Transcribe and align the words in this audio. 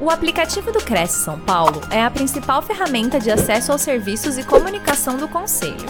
O 0.00 0.10
aplicativo 0.10 0.70
do 0.70 0.78
Cresce 0.78 1.24
São 1.24 1.40
Paulo 1.40 1.80
é 1.92 2.00
a 2.00 2.08
principal 2.08 2.62
ferramenta 2.62 3.18
de 3.18 3.32
acesso 3.32 3.72
aos 3.72 3.82
serviços 3.82 4.38
e 4.38 4.46
comunicação 4.46 5.16
do 5.16 5.28
Conselho. 5.28 5.88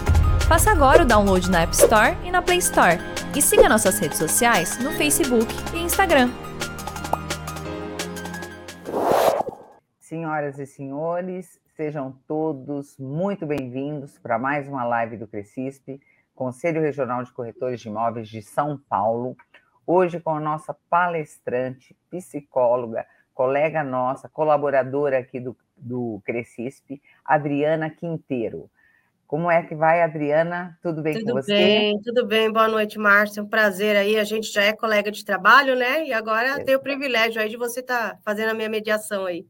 Faça 0.48 0.70
agora 0.70 1.02
o 1.02 1.06
download 1.06 1.50
na 1.50 1.60
App 1.60 1.74
Store 1.74 2.16
e 2.24 2.30
na 2.30 2.40
Play 2.40 2.56
Store. 2.56 2.96
E 3.36 3.42
siga 3.42 3.68
nossas 3.68 3.98
redes 3.98 4.16
sociais 4.16 4.78
no 4.78 4.92
Facebook 4.92 5.52
e 5.74 5.80
Instagram. 5.80 6.30
Senhoras 10.00 10.58
e 10.58 10.64
senhores, 10.64 11.60
sejam 11.76 12.18
todos 12.26 12.96
muito 12.96 13.44
bem-vindos 13.44 14.18
para 14.18 14.38
mais 14.38 14.66
uma 14.66 14.84
live 14.84 15.18
do 15.18 15.28
Crescisp, 15.28 16.00
Conselho 16.34 16.80
Regional 16.80 17.22
de 17.24 17.30
Corretores 17.30 17.78
de 17.78 17.88
Imóveis 17.88 18.26
de 18.26 18.40
São 18.40 18.80
Paulo. 18.88 19.36
Hoje 19.86 20.18
com 20.18 20.30
a 20.30 20.40
nossa 20.40 20.74
palestrante, 20.88 21.94
psicóloga, 22.10 23.06
colega 23.38 23.84
nossa, 23.84 24.28
colaboradora 24.28 25.16
aqui 25.16 25.38
do, 25.38 25.56
do 25.76 26.20
Crescisp, 26.24 27.00
Adriana 27.24 27.88
Quinteiro. 27.88 28.68
Como 29.28 29.48
é 29.48 29.62
que 29.62 29.76
vai, 29.76 30.02
Adriana? 30.02 30.76
Tudo 30.82 31.02
bem 31.02 31.20
tudo 31.20 31.26
com 31.26 31.32
você? 31.34 31.52
Tudo 31.52 31.56
bem, 31.56 32.00
tudo 32.02 32.26
bem. 32.26 32.52
Boa 32.52 32.66
noite, 32.66 32.98
Márcia. 32.98 33.38
É 33.38 33.44
um 33.44 33.46
prazer 33.46 33.94
aí. 33.94 34.18
A 34.18 34.24
gente 34.24 34.52
já 34.52 34.64
é 34.64 34.72
colega 34.72 35.12
de 35.12 35.24
trabalho, 35.24 35.76
né? 35.76 36.04
E 36.04 36.12
agora 36.12 36.60
é. 36.60 36.64
tenho 36.64 36.78
o 36.78 36.82
privilégio 36.82 37.40
aí 37.40 37.48
de 37.48 37.56
você 37.56 37.78
estar 37.78 38.14
tá 38.14 38.18
fazendo 38.24 38.50
a 38.50 38.54
minha 38.54 38.68
mediação 38.68 39.26
aí. 39.26 39.46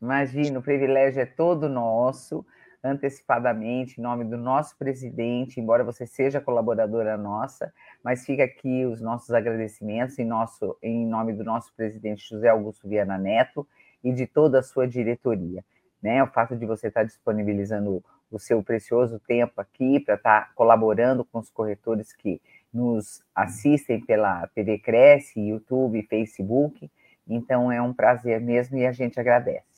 Imagina, 0.00 0.58
o 0.58 0.62
privilégio 0.62 1.20
é 1.20 1.26
todo 1.26 1.68
nosso 1.68 2.42
antecipadamente, 2.86 3.98
em 3.98 4.02
nome 4.02 4.24
do 4.24 4.36
nosso 4.36 4.76
presidente, 4.76 5.60
embora 5.60 5.84
você 5.84 6.06
seja 6.06 6.40
colaboradora 6.40 7.16
nossa, 7.16 7.72
mas 8.02 8.24
fica 8.24 8.44
aqui 8.44 8.84
os 8.86 9.00
nossos 9.00 9.30
agradecimentos 9.30 10.18
em, 10.18 10.24
nosso, 10.24 10.76
em 10.82 11.06
nome 11.06 11.32
do 11.32 11.44
nosso 11.44 11.74
presidente 11.74 12.28
José 12.28 12.48
Augusto 12.48 12.88
Viana 12.88 13.18
Neto 13.18 13.66
e 14.02 14.12
de 14.12 14.26
toda 14.26 14.60
a 14.60 14.62
sua 14.62 14.86
diretoria. 14.86 15.64
Né? 16.02 16.22
O 16.22 16.28
fato 16.28 16.56
de 16.56 16.64
você 16.64 16.88
estar 16.88 17.02
disponibilizando 17.02 18.02
o 18.30 18.38
seu 18.38 18.62
precioso 18.62 19.20
tempo 19.20 19.60
aqui 19.60 20.00
para 20.00 20.14
estar 20.14 20.54
colaborando 20.54 21.24
com 21.24 21.38
os 21.38 21.50
corretores 21.50 22.12
que 22.12 22.40
nos 22.72 23.22
assistem 23.34 24.00
pela 24.00 24.46
TV 24.48 24.78
Cresce, 24.78 25.40
YouTube, 25.40 26.02
Facebook. 26.02 26.90
Então 27.28 27.72
é 27.72 27.80
um 27.82 27.92
prazer 27.92 28.40
mesmo 28.40 28.76
e 28.78 28.86
a 28.86 28.92
gente 28.92 29.18
agradece 29.18 29.75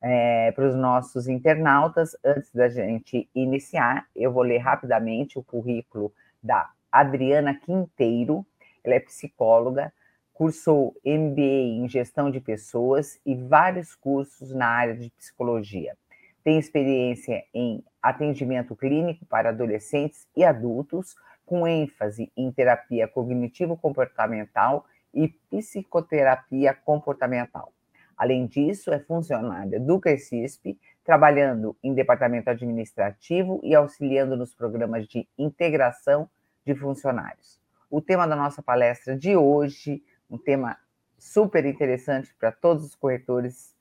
é, 0.00 0.52
para 0.52 0.68
os 0.68 0.74
nossos 0.74 1.28
internautas. 1.28 2.16
Antes 2.24 2.50
da 2.52 2.68
gente 2.68 3.28
iniciar, 3.34 4.06
eu 4.14 4.32
vou 4.32 4.42
ler 4.42 4.58
rapidamente 4.58 5.38
o 5.38 5.42
currículo 5.42 6.12
da 6.42 6.70
Adriana 6.90 7.54
Quinteiro. 7.54 8.44
Ela 8.82 8.94
é 8.94 9.00
psicóloga, 9.00 9.92
cursou 10.32 10.96
MBA 11.04 11.82
em 11.82 11.88
gestão 11.88 12.30
de 12.30 12.40
pessoas 12.40 13.20
e 13.26 13.34
vários 13.34 13.94
cursos 13.94 14.54
na 14.54 14.66
área 14.66 14.96
de 14.96 15.10
psicologia. 15.10 15.94
Tem 16.42 16.58
experiência 16.58 17.44
em 17.52 17.84
atendimento 18.02 18.74
clínico 18.74 19.26
para 19.26 19.50
adolescentes 19.50 20.26
e 20.34 20.42
adultos, 20.42 21.14
com 21.44 21.66
ênfase 21.66 22.32
em 22.34 22.50
terapia 22.50 23.06
cognitivo-comportamental 23.06 24.86
e 25.12 25.28
psicoterapia 25.50 26.72
comportamental. 26.72 27.72
Além 28.20 28.44
disso, 28.44 28.92
é 28.92 28.98
funcionária 28.98 29.80
do 29.80 29.98
CRECISP, 29.98 30.78
trabalhando 31.02 31.74
em 31.82 31.94
departamento 31.94 32.50
administrativo 32.50 33.58
e 33.64 33.74
auxiliando 33.74 34.36
nos 34.36 34.54
programas 34.54 35.08
de 35.08 35.26
integração 35.38 36.28
de 36.62 36.74
funcionários. 36.74 37.58
O 37.90 37.98
tema 37.98 38.28
da 38.28 38.36
nossa 38.36 38.62
palestra 38.62 39.16
de 39.16 39.34
hoje, 39.34 40.04
um 40.30 40.36
tema 40.36 40.76
super 41.16 41.64
interessante 41.64 42.34
para 42.38 42.52
todos 42.52 42.84
os 42.84 42.94
corretores, 42.94 43.74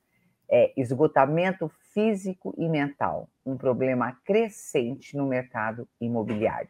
é 0.50 0.72
esgotamento 0.78 1.70
físico 1.94 2.56
e 2.58 2.70
mental, 2.70 3.28
um 3.46 3.58
problema 3.58 4.18
crescente 4.24 5.18
no 5.18 5.28
mercado 5.28 5.86
imobiliário. 6.00 6.70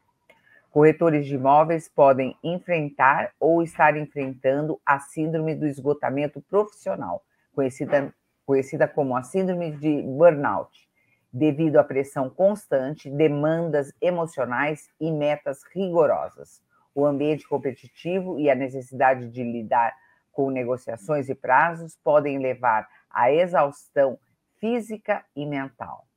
Corretores 0.72 1.28
de 1.28 1.35
imóveis 1.35 1.88
podem 1.88 2.35
enfrentar 2.44 3.31
ou 3.40 3.62
estar 3.62 3.96
enfrentando 3.96 4.81
a 4.84 4.97
síndrome 4.97 5.53
do 5.53 5.68
esgotamento 5.68 6.41
profissional, 6.41 7.24
conhecida, 7.59 8.14
conhecida 8.46 8.88
como 8.88 9.18
a 9.18 9.22
síndrome 9.22 9.72
de 9.75 10.02
burnout, 10.03 10.90
devido 11.31 11.75
à 11.75 11.84
pressão 11.84 12.30
constante, 12.30 13.09
demandas 13.09 13.92
emocionais 14.02 14.90
e 14.97 15.12
metas 15.12 15.62
rigorosas. 15.75 16.62
O 16.96 17.06
ambiente 17.06 17.46
competitivo 17.46 18.40
e 18.40 18.50
a 18.50 18.56
necessidade 18.56 19.30
de 19.30 19.44
lidar 19.44 19.94
com 20.31 20.50
negociações 20.50 21.28
e 21.28 21.36
prazos 21.36 21.97
podem 22.02 22.40
levar 22.40 22.88
à 23.09 23.30
exaustão 23.30 24.18
física 24.58 25.26
e 25.36 25.46
mental. 25.46 26.08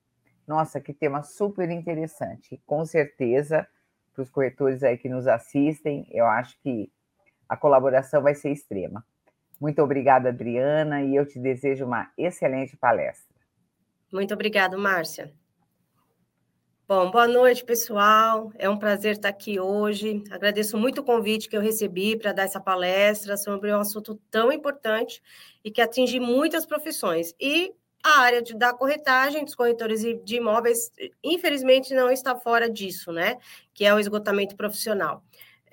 Nossa, 0.47 0.81
que 0.81 0.95
tema 0.95 1.25
super 1.25 1.69
interessante. 1.71 2.63
Com 2.65 2.85
certeza, 2.85 3.67
para 4.15 4.23
os 4.23 4.31
corretores 4.31 4.85
aí 4.85 4.97
que 4.97 5.09
nos 5.09 5.27
assistem, 5.27 6.07
eu 6.13 6.27
acho 6.27 6.57
que 6.61 6.91
a 7.49 7.57
colaboração 7.57 8.23
vai 8.23 8.35
ser 8.35 8.51
extrema. 8.51 9.05
Muito 9.63 9.81
obrigada, 9.81 10.31
Adriana, 10.31 11.05
e 11.05 11.15
eu 11.15 11.25
te 11.25 11.39
desejo 11.39 11.85
uma 11.85 12.11
excelente 12.19 12.77
palestra. 12.77 13.33
Muito 14.13 14.35
obrigada, 14.35 14.77
Márcia. 14.77 15.33
Bom, 16.89 17.13
boa 17.13 17.29
noite, 17.29 17.65
pessoal. 17.65 18.51
É 18.59 18.69
um 18.69 18.77
prazer 18.77 19.13
estar 19.13 19.29
aqui 19.29 19.61
hoje. 19.61 20.25
Agradeço 20.33 20.77
muito 20.77 21.01
o 21.01 21.05
convite 21.05 21.49
que 21.49 21.57
eu 21.57 21.61
recebi 21.61 22.17
para 22.17 22.33
dar 22.33 22.43
essa 22.43 22.59
palestra 22.59 23.37
sobre 23.37 23.73
um 23.73 23.79
assunto 23.79 24.21
tão 24.33 24.51
importante 24.51 25.23
e 25.65 25.71
que 25.71 25.81
atinge 25.81 26.19
muitas 26.19 26.67
profissões. 26.67 27.33
E 27.41 27.73
a 28.03 28.21
área 28.21 28.43
de, 28.43 28.57
da 28.57 28.75
corretagem 28.75 29.45
dos 29.45 29.55
corretores 29.55 30.03
de 30.03 30.37
imóveis, 30.39 30.91
infelizmente, 31.23 31.95
não 31.95 32.11
está 32.11 32.35
fora 32.35 32.69
disso, 32.69 33.13
né? 33.13 33.39
Que 33.73 33.85
é 33.85 33.95
o 33.95 34.01
esgotamento 34.01 34.57
profissional. 34.57 35.23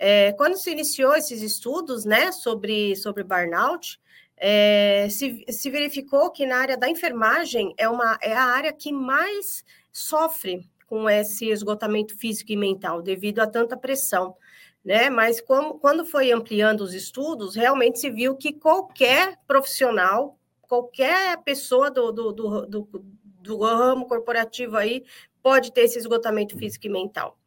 É, 0.01 0.31
quando 0.31 0.55
se 0.55 0.71
iniciou 0.71 1.13
esses 1.13 1.41
estudos 1.41 2.05
né, 2.05 2.31
sobre, 2.31 2.95
sobre 2.95 3.21
burnout, 3.21 3.99
é, 4.37 5.09
se, 5.09 5.43
se 5.49 5.69
verificou 5.69 6.31
que 6.31 6.45
na 6.45 6.55
área 6.55 6.77
da 6.77 6.89
enfermagem 6.89 7.73
é, 7.77 7.89
uma, 7.89 8.17
é 8.21 8.33
a 8.33 8.45
área 8.45 8.71
que 8.71 8.93
mais 8.93 9.65
sofre 9.91 10.65
com 10.87 11.09
esse 11.09 11.49
esgotamento 11.49 12.17
físico 12.17 12.53
e 12.53 12.55
mental, 12.55 13.01
devido 13.01 13.39
a 13.39 13.47
tanta 13.47 13.75
pressão. 13.75 14.35
Né? 14.83 15.09
Mas 15.09 15.41
como, 15.41 15.77
quando 15.77 16.05
foi 16.05 16.31
ampliando 16.31 16.79
os 16.79 16.93
estudos, 16.93 17.55
realmente 17.55 17.99
se 17.99 18.09
viu 18.09 18.37
que 18.37 18.53
qualquer 18.53 19.37
profissional, 19.45 20.39
qualquer 20.61 21.43
pessoa 21.43 21.91
do, 21.91 22.11
do, 22.13 22.31
do, 22.31 22.65
do, 22.65 22.89
do 23.41 23.57
ramo 23.57 24.07
corporativo 24.07 24.77
aí 24.77 25.03
pode 25.43 25.73
ter 25.73 25.81
esse 25.81 25.99
esgotamento 25.99 26.57
físico 26.57 26.87
e 26.87 26.89
mental. 26.89 27.38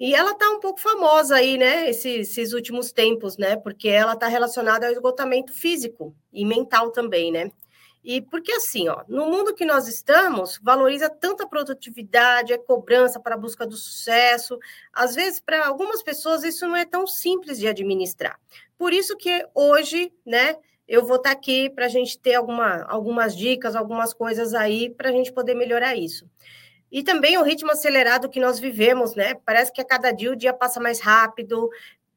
E 0.00 0.14
ela 0.14 0.30
está 0.30 0.48
um 0.48 0.60
pouco 0.60 0.80
famosa 0.80 1.36
aí, 1.36 1.58
né, 1.58 1.90
esses, 1.90 2.30
esses 2.30 2.54
últimos 2.54 2.90
tempos, 2.90 3.36
né, 3.36 3.54
porque 3.56 3.86
ela 3.86 4.14
está 4.14 4.28
relacionada 4.28 4.86
ao 4.86 4.92
esgotamento 4.92 5.52
físico 5.52 6.16
e 6.32 6.42
mental 6.42 6.90
também, 6.90 7.30
né. 7.30 7.52
E 8.02 8.22
porque 8.22 8.50
assim, 8.52 8.88
ó, 8.88 9.04
no 9.06 9.26
mundo 9.26 9.54
que 9.54 9.66
nós 9.66 9.86
estamos, 9.86 10.58
valoriza 10.62 11.10
tanta 11.10 11.46
produtividade, 11.46 12.50
é 12.50 12.56
cobrança 12.56 13.20
para 13.20 13.34
a 13.34 13.38
busca 13.38 13.66
do 13.66 13.76
sucesso. 13.76 14.58
Às 14.90 15.14
vezes, 15.14 15.38
para 15.38 15.66
algumas 15.66 16.02
pessoas, 16.02 16.42
isso 16.42 16.66
não 16.66 16.76
é 16.76 16.86
tão 16.86 17.06
simples 17.06 17.58
de 17.58 17.68
administrar. 17.68 18.40
Por 18.78 18.94
isso 18.94 19.18
que 19.18 19.46
hoje, 19.54 20.10
né, 20.24 20.56
eu 20.88 21.04
vou 21.04 21.16
estar 21.16 21.28
tá 21.30 21.36
aqui 21.36 21.68
para 21.68 21.84
a 21.84 21.88
gente 21.90 22.18
ter 22.18 22.36
alguma, 22.36 22.84
algumas 22.84 23.36
dicas, 23.36 23.76
algumas 23.76 24.14
coisas 24.14 24.54
aí 24.54 24.88
para 24.88 25.10
a 25.10 25.12
gente 25.12 25.30
poder 25.30 25.54
melhorar 25.54 25.94
isso. 25.94 26.26
E 26.90 27.02
também 27.02 27.38
o 27.38 27.42
ritmo 27.42 27.70
acelerado 27.70 28.28
que 28.28 28.40
nós 28.40 28.58
vivemos, 28.58 29.14
né? 29.14 29.34
Parece 29.44 29.72
que 29.72 29.80
a 29.80 29.84
cada 29.84 30.10
dia 30.10 30.32
o 30.32 30.36
dia 30.36 30.52
passa 30.52 30.80
mais 30.80 31.00
rápido, 31.00 31.70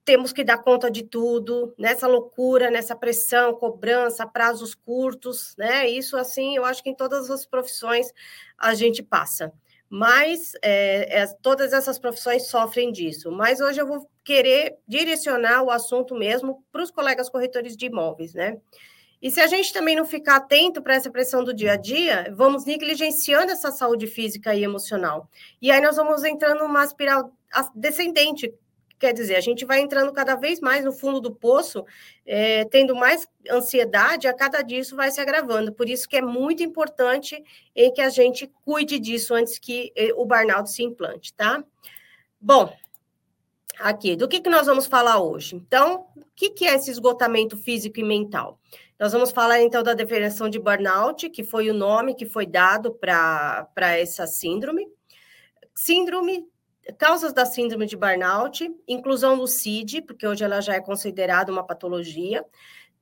temos 0.06 0.34
que 0.34 0.44
dar 0.44 0.57
conta 0.57 0.91
de 0.91 1.03
tudo, 1.03 1.73
nessa 1.78 2.07
loucura, 2.07 2.69
nessa 2.69 2.95
pressão, 2.95 3.53
cobrança, 3.53 4.28
prazos 4.28 4.75
curtos, 4.75 5.56
né? 5.57 5.88
Isso, 5.88 6.17
assim, 6.17 6.56
eu 6.57 6.65
acho 6.65 6.83
que 6.83 6.89
em 6.89 6.95
todas 6.95 7.30
as 7.30 7.45
profissões 7.45 8.12
a 8.57 8.74
gente 8.74 9.01
passa. 9.01 9.53
Mas 9.89 10.53
é, 10.62 11.21
é, 11.21 11.27
todas 11.42 11.71
essas 11.71 12.00
profissões 12.00 12.48
sofrem 12.48 12.92
disso. 12.92 13.31
Mas 13.31 13.62
hoje 13.62 13.80
eu 13.80 13.88
vou 13.88 14.09
querer 14.24 14.77
direcionar 14.88 15.62
o 15.62 15.69
assunto 15.69 16.15
mesmo 16.15 16.63
para 16.71 16.81
os 16.81 16.89
colegas 16.89 17.30
corretores 17.30 17.77
de 17.77 17.86
imóveis, 17.86 18.33
né? 18.33 18.57
E 19.24 19.31
se 19.31 19.40
a 19.40 19.48
gente 19.48 19.72
também 19.72 19.96
não 19.96 20.04
ficar 20.04 20.36
atento 20.36 20.81
para 20.81 20.96
essa 20.96 21.10
pressão 21.10 21.46
do 21.46 21.54
dia 21.54 21.72
a 21.72 21.75
dia, 21.78 22.30
vamos 22.36 22.66
negligenciando 22.66 23.54
essa 23.54 23.72
saúde 23.72 24.06
física 24.06 24.54
e 24.54 24.66
emocional. 24.66 25.30
E 25.62 25.72
aí 25.72 25.80
nós 25.80 25.96
vamos 25.96 26.25
entrando 26.25 26.60
numa 26.60 26.84
espiral 26.84 27.31
descendente. 27.74 28.54
Quer 29.00 29.14
dizer, 29.14 29.38
a 29.38 29.42
gente 29.42 29.64
vai 29.64 29.80
entrando 29.80 30.12
cada 30.12 30.36
vez 30.36 30.60
mais 30.60 30.84
no 30.84 30.92
fundo 30.92 31.22
do 31.22 31.34
poço, 31.34 31.86
é, 32.25 32.66
tendo 32.66 32.94
mais 32.94 33.25
ansiedade, 33.50 34.28
a 34.28 34.34
cada 34.34 34.62
dia 34.62 34.80
isso 34.80 34.94
vai 34.94 35.10
se 35.10 35.22
agravando. 35.22 35.72
Por 35.72 35.88
isso 35.88 36.08
que 36.08 36.18
é 36.18 36.22
muito 36.22 36.62
importante 36.62 37.42
em 37.74 37.94
que 37.94 38.02
a 38.02 38.10
gente 38.10 38.52
cuide 38.66 39.00
disso 39.00 39.34
antes 39.34 39.58
que 39.58 39.94
eh, 39.96 40.12
o 40.18 40.25
burnout 40.25 40.70
se 40.70 40.84
implante, 40.84 41.34
tá? 41.34 41.64
Bom, 42.42 42.75
aqui, 43.80 44.18
do 44.18 44.28
que, 44.28 44.42
que 44.42 44.50
nós 44.50 44.68
vamos 44.68 44.86
falar 44.86 45.22
hoje? 45.22 45.56
Então, 45.56 46.08
o 46.18 46.25
que, 46.36 46.50
que 46.50 46.68
é 46.68 46.75
esse 46.75 46.92
esgotamento 46.92 47.56
físico 47.56 48.02
e 48.02 48.04
mental? 48.04 48.60
Nós 49.00 49.12
vamos 49.12 49.31
falar 49.31 49.62
então 49.62 49.81
da 49.81 49.94
definição 49.94 50.50
de 50.50 50.60
burnout, 50.60 51.30
que 51.30 51.44
foi 51.44 51.69
o 51.69 51.74
nome 51.74 52.16
que 52.16 52.25
foi 52.25 52.45
dado 52.45 52.94
para 52.94 53.68
essa 53.98 54.28
síndrome. 54.28 54.88
Síndrome, 55.75 56.45
causas 56.98 57.34
da 57.34 57.45
síndrome 57.45 57.86
de 57.86 57.98
burnout, 57.98 58.69
inclusão 58.88 59.38
do 59.38 59.48
CID, 59.48 60.04
porque 60.04 60.28
hoje 60.28 60.44
ela 60.44 60.62
já 60.62 60.75
é 60.75 60.80
considerada 60.80 61.51
uma 61.51 61.66
patologia. 61.66 62.45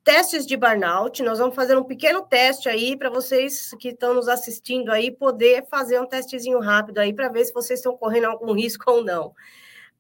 Testes 0.04 0.48
de 0.48 0.58
burnout, 0.58 1.22
nós 1.22 1.38
vamos 1.38 1.56
fazer 1.56 1.78
um 1.78 1.84
pequeno 1.84 2.24
teste 2.24 2.68
aí 2.68 2.98
para 2.98 3.10
vocês 3.10 3.72
que 3.80 3.90
estão 3.90 4.14
nos 4.16 4.28
assistindo 4.28 4.92
aí 4.92 5.12
poder 5.12 5.68
fazer 5.68 6.00
um 6.00 6.08
testezinho 6.08 6.60
rápido 6.60 6.98
aí 6.98 7.14
para 7.14 7.30
ver 7.30 7.46
se 7.46 7.54
vocês 7.54 7.80
estão 7.80 7.96
correndo 7.96 8.26
algum 8.26 8.54
risco 8.56 8.90
ou 8.90 9.04
não 9.04 9.36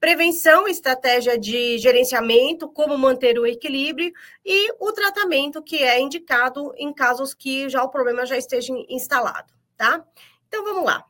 prevenção, 0.01 0.68
estratégia 0.68 1.38
de 1.38 1.77
gerenciamento, 1.77 2.68
como 2.68 2.98
manter 2.98 3.38
o 3.38 3.45
equilíbrio 3.45 4.12
e 4.44 4.74
o 4.80 4.92
tratamento 4.92 5.62
que 5.62 5.77
é 5.77 6.00
indicado 6.00 6.74
em 6.75 6.92
casos 6.92 7.36
que 7.36 7.69
já 7.69 7.83
o 7.83 7.89
problema 7.89 8.25
já 8.25 8.36
esteja 8.36 8.74
instalado, 8.89 9.53
tá? 9.77 10.03
Então 10.48 10.63
vamos 10.63 10.83
lá. 10.83 11.06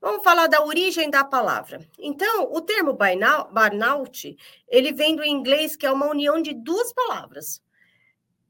Vamos 0.00 0.22
falar 0.22 0.46
da 0.46 0.64
origem 0.64 1.10
da 1.10 1.24
palavra. 1.24 1.84
Então, 1.98 2.44
o 2.52 2.60
termo 2.60 2.96
burnout, 2.96 4.36
ele 4.68 4.92
vem 4.92 5.16
do 5.16 5.24
inglês 5.24 5.74
que 5.74 5.84
é 5.84 5.90
uma 5.90 6.06
união 6.06 6.40
de 6.40 6.54
duas 6.54 6.92
palavras. 6.92 7.60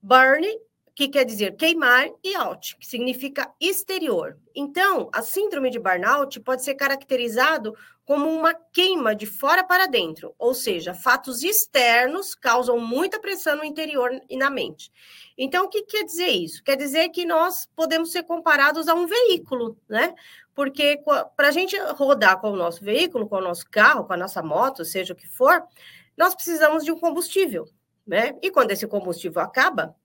Burn 0.03 0.47
que 0.95 1.09
quer 1.09 1.25
dizer 1.25 1.57
queimar, 1.57 2.09
e 2.25 2.35
out, 2.35 2.77
que 2.77 2.87
significa 2.87 3.53
exterior. 3.61 4.39
Então, 4.55 5.11
a 5.13 5.21
síndrome 5.23 5.71
de 5.71 5.79
burnout 5.79 6.41
pode 6.41 6.65
ser 6.65 6.75
caracterizado 6.75 7.75
como 8.07 8.31
uma 8.31 8.55
queima 8.55 9.17
de 9.17 9.27
fora 9.27 9.65
para 9.65 9.87
dentro, 9.87 10.33
ou 10.39 10.55
seja, 10.55 10.95
fatos 10.95 11.43
externos 11.43 12.37
causam 12.37 12.79
muita 12.79 13.19
pressão 13.19 13.57
no 13.57 13.65
interior 13.65 14.13
e 14.31 14.37
na 14.37 14.49
mente. 14.49 14.93
Então, 15.37 15.65
o 15.65 15.69
que 15.69 15.83
quer 15.83 16.05
dizer 16.05 16.29
isso? 16.29 16.63
Quer 16.63 16.77
dizer 16.77 17.09
que 17.09 17.25
nós 17.25 17.69
podemos 17.75 18.13
ser 18.13 18.23
comparados 18.23 18.87
a 18.87 18.95
um 18.95 19.09
veículo, 19.09 19.77
né? 19.89 20.15
Porque 20.55 21.03
para 21.37 21.49
a 21.49 21.51
gente 21.51 21.77
rodar 21.97 22.41
com 22.41 22.53
o 22.53 22.57
nosso 22.57 22.83
veículo, 22.83 23.29
com 23.29 23.37
o 23.37 23.43
nosso 23.43 23.69
carro, 23.69 24.05
com 24.05 24.13
a 24.13 24.17
nossa 24.17 24.41
moto, 24.41 24.85
seja 24.85 25.13
o 25.13 25.17
que 25.17 25.27
for, 25.27 25.65
nós 26.17 26.33
precisamos 26.33 26.85
de 26.85 26.93
um 26.93 27.01
combustível, 27.01 27.69
né? 28.07 28.37
E 28.41 28.53
quando 28.53 28.71
esse 28.71 28.87
combustível 28.87 29.43
acaba, 29.43 29.97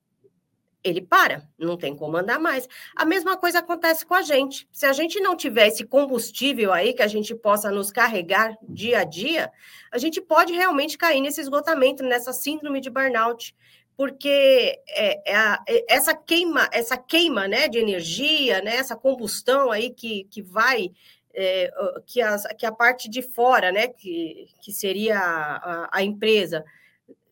ele 0.83 1.01
para, 1.01 1.47
não 1.57 1.77
tem 1.77 1.95
como 1.95 2.17
andar 2.17 2.39
mais. 2.39 2.67
A 2.95 3.05
mesma 3.05 3.37
coisa 3.37 3.59
acontece 3.59 4.05
com 4.05 4.15
a 4.15 4.21
gente. 4.21 4.67
Se 4.71 4.85
a 4.85 4.93
gente 4.93 5.19
não 5.19 5.35
tiver 5.35 5.67
esse 5.67 5.85
combustível 5.85 6.73
aí 6.73 6.93
que 6.93 7.01
a 7.01 7.07
gente 7.07 7.35
possa 7.35 7.71
nos 7.71 7.91
carregar 7.91 8.57
dia 8.67 8.99
a 8.99 9.03
dia, 9.03 9.51
a 9.91 9.97
gente 9.97 10.19
pode 10.19 10.53
realmente 10.53 10.97
cair 10.97 11.21
nesse 11.21 11.41
esgotamento, 11.41 12.03
nessa 12.03 12.33
síndrome 12.33 12.81
de 12.81 12.89
burnout, 12.89 13.55
porque 13.95 14.79
é, 14.89 15.31
é 15.31 15.35
a, 15.35 15.63
é 15.67 15.85
essa 15.93 16.15
queima, 16.15 16.67
essa 16.71 16.97
queima, 16.97 17.47
né, 17.47 17.67
de 17.67 17.77
energia, 17.77 18.61
né, 18.61 18.77
essa 18.77 18.95
combustão 18.95 19.71
aí 19.71 19.91
que, 19.91 20.23
que 20.31 20.41
vai 20.41 20.91
é, 21.33 21.71
que, 22.05 22.21
as, 22.21 22.45
que 22.57 22.65
a 22.65 22.71
parte 22.71 23.09
de 23.09 23.21
fora, 23.21 23.71
né, 23.71 23.87
que, 23.87 24.47
que 24.61 24.71
seria 24.71 25.19
a, 25.19 25.89
a 25.91 26.03
empresa, 26.03 26.65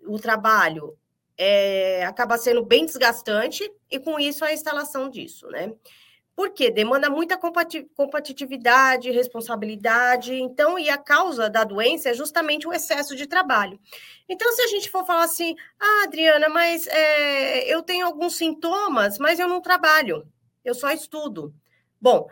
o 0.05 0.19
trabalho, 0.19 0.97
é, 1.41 2.03
acaba 2.05 2.37
sendo 2.37 2.65
bem 2.65 2.85
desgastante 2.85 3.71
e 3.89 3.97
com 3.97 4.19
isso 4.19 4.43
a 4.43 4.51
instalação 4.51 5.09
disso, 5.09 5.47
né? 5.47 5.73
Porque 6.35 6.69
demanda 6.69 7.09
muita 7.09 7.37
competitividade, 7.95 9.11
responsabilidade, 9.11 10.33
então, 10.33 10.77
e 10.77 10.89
a 10.89 10.97
causa 10.97 11.49
da 11.49 11.63
doença 11.63 12.09
é 12.09 12.13
justamente 12.13 12.67
o 12.67 12.73
excesso 12.73 13.15
de 13.15 13.25
trabalho. 13.25 13.79
Então, 14.27 14.51
se 14.53 14.61
a 14.61 14.67
gente 14.67 14.89
for 14.89 15.05
falar 15.05 15.23
assim, 15.23 15.55
ah, 15.79 16.03
Adriana, 16.03 16.49
mas 16.49 16.87
é, 16.87 17.73
eu 17.73 17.81
tenho 17.81 18.05
alguns 18.05 18.35
sintomas, 18.35 19.17
mas 19.17 19.39
eu 19.39 19.47
não 19.47 19.61
trabalho, 19.61 20.27
eu 20.63 20.73
só 20.73 20.91
estudo. 20.91 21.53
Bom, 22.01 22.27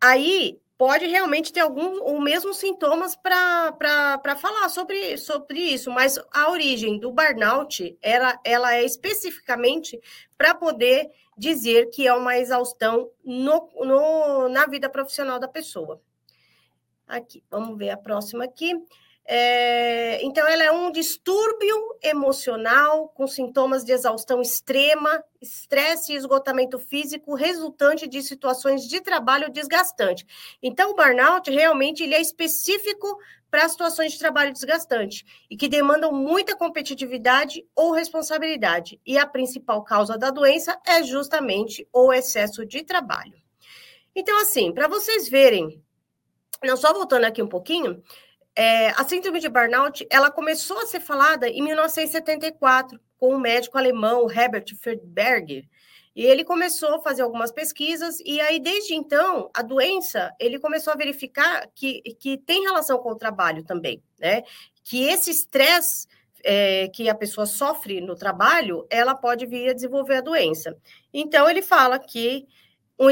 aí 0.00 0.60
pode 0.76 1.06
realmente 1.06 1.52
ter 1.52 1.60
algum 1.60 2.02
ou 2.02 2.20
mesmo 2.20 2.52
sintomas 2.52 3.14
para 3.14 4.36
falar 4.36 4.68
sobre, 4.68 5.16
sobre 5.16 5.58
isso, 5.58 5.90
mas 5.90 6.18
a 6.32 6.50
origem 6.50 6.98
do 6.98 7.12
burnout 7.12 7.96
ela, 8.02 8.38
ela 8.44 8.74
é 8.74 8.84
especificamente 8.84 10.00
para 10.36 10.54
poder 10.54 11.10
dizer 11.36 11.90
que 11.90 12.06
é 12.06 12.12
uma 12.12 12.38
exaustão 12.38 13.10
no, 13.24 13.68
no, 13.84 14.48
na 14.48 14.66
vida 14.66 14.88
profissional 14.88 15.38
da 15.38 15.48
pessoa. 15.48 16.00
Aqui, 17.06 17.42
vamos 17.50 17.76
ver 17.76 17.90
a 17.90 17.96
próxima 17.96 18.44
aqui. 18.44 18.72
É, 19.26 20.22
então, 20.22 20.46
ela 20.46 20.64
é 20.64 20.70
um 20.70 20.90
distúrbio 20.90 21.96
emocional 22.02 23.08
com 23.08 23.26
sintomas 23.26 23.82
de 23.82 23.92
exaustão 23.92 24.42
extrema, 24.42 25.24
estresse 25.40 26.12
e 26.12 26.16
esgotamento 26.16 26.78
físico 26.78 27.34
resultante 27.34 28.06
de 28.06 28.22
situações 28.22 28.86
de 28.86 29.00
trabalho 29.00 29.50
desgastante. 29.50 30.26
Então, 30.62 30.90
o 30.90 30.94
burnout 30.94 31.50
realmente 31.50 32.02
ele 32.02 32.14
é 32.14 32.20
específico 32.20 33.18
para 33.50 33.68
situações 33.68 34.12
de 34.12 34.18
trabalho 34.18 34.52
desgastante 34.52 35.24
e 35.48 35.56
que 35.56 35.68
demandam 35.68 36.12
muita 36.12 36.56
competitividade 36.56 37.64
ou 37.74 37.92
responsabilidade. 37.92 39.00
E 39.06 39.16
a 39.16 39.26
principal 39.26 39.82
causa 39.84 40.18
da 40.18 40.30
doença 40.30 40.78
é 40.86 41.02
justamente 41.02 41.88
o 41.92 42.12
excesso 42.12 42.66
de 42.66 42.82
trabalho. 42.82 43.40
Então, 44.14 44.38
assim, 44.40 44.72
para 44.72 44.86
vocês 44.86 45.28
verem, 45.28 45.82
não 46.62 46.76
só 46.76 46.92
voltando 46.92 47.24
aqui 47.24 47.42
um 47.42 47.48
pouquinho, 47.48 48.02
é, 48.56 48.88
a 48.90 49.04
síndrome 49.04 49.40
de 49.40 49.48
burnout, 49.48 50.06
ela 50.08 50.30
começou 50.30 50.78
a 50.78 50.86
ser 50.86 51.00
falada 51.00 51.48
em 51.48 51.62
1974 51.62 53.00
com 53.18 53.34
o 53.34 53.40
médico 53.40 53.76
alemão 53.76 54.30
Herbert 54.30 54.66
Friedberger. 54.80 55.64
E 56.14 56.24
ele 56.24 56.44
começou 56.44 56.94
a 56.94 57.02
fazer 57.02 57.22
algumas 57.22 57.50
pesquisas 57.50 58.20
e 58.24 58.40
aí 58.40 58.60
desde 58.60 58.94
então 58.94 59.50
a 59.52 59.62
doença 59.62 60.32
ele 60.38 60.60
começou 60.60 60.92
a 60.92 60.96
verificar 60.96 61.68
que, 61.74 62.02
que 62.20 62.38
tem 62.38 62.62
relação 62.62 62.98
com 62.98 63.10
o 63.10 63.16
trabalho 63.16 63.64
também, 63.64 64.00
né? 64.20 64.42
Que 64.84 65.02
esse 65.08 65.30
estresse 65.30 66.06
é, 66.44 66.88
que 66.88 67.08
a 67.08 67.14
pessoa 67.14 67.46
sofre 67.46 68.00
no 68.00 68.14
trabalho, 68.14 68.86
ela 68.88 69.16
pode 69.16 69.44
vir 69.46 69.70
a 69.70 69.72
desenvolver 69.72 70.18
a 70.18 70.20
doença. 70.20 70.76
Então 71.12 71.50
ele 71.50 71.62
fala 71.62 71.98
que 71.98 72.46
um, 72.98 73.08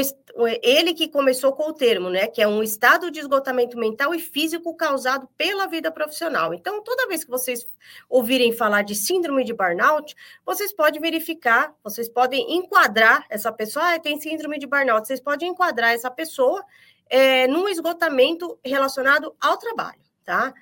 ele 0.61 0.93
que 0.93 1.09
começou 1.09 1.53
com 1.53 1.69
o 1.69 1.73
termo, 1.73 2.09
né, 2.09 2.27
que 2.27 2.41
é 2.41 2.47
um 2.47 2.63
estado 2.63 3.11
de 3.11 3.19
esgotamento 3.19 3.77
mental 3.77 4.15
e 4.15 4.19
físico 4.19 4.75
causado 4.75 5.27
pela 5.37 5.67
vida 5.67 5.91
profissional. 5.91 6.53
Então, 6.53 6.81
toda 6.83 7.07
vez 7.07 7.23
que 7.23 7.29
vocês 7.29 7.67
ouvirem 8.09 8.53
falar 8.53 8.83
de 8.83 8.95
síndrome 8.95 9.43
de 9.43 9.53
burnout, 9.53 10.15
vocês 10.45 10.73
podem 10.73 11.01
verificar, 11.01 11.73
vocês 11.83 12.07
podem 12.07 12.55
enquadrar 12.55 13.25
essa 13.29 13.51
pessoa, 13.51 13.93
ah, 13.93 13.99
tem 13.99 14.19
síndrome 14.19 14.57
de 14.57 14.67
burnout, 14.67 15.05
vocês 15.05 15.19
podem 15.19 15.49
enquadrar 15.49 15.93
essa 15.93 16.09
pessoa 16.09 16.63
é, 17.09 17.47
num 17.47 17.67
esgotamento 17.67 18.57
relacionado 18.63 19.35
ao 19.39 19.57
trabalho, 19.57 20.01
tá? 20.23 20.53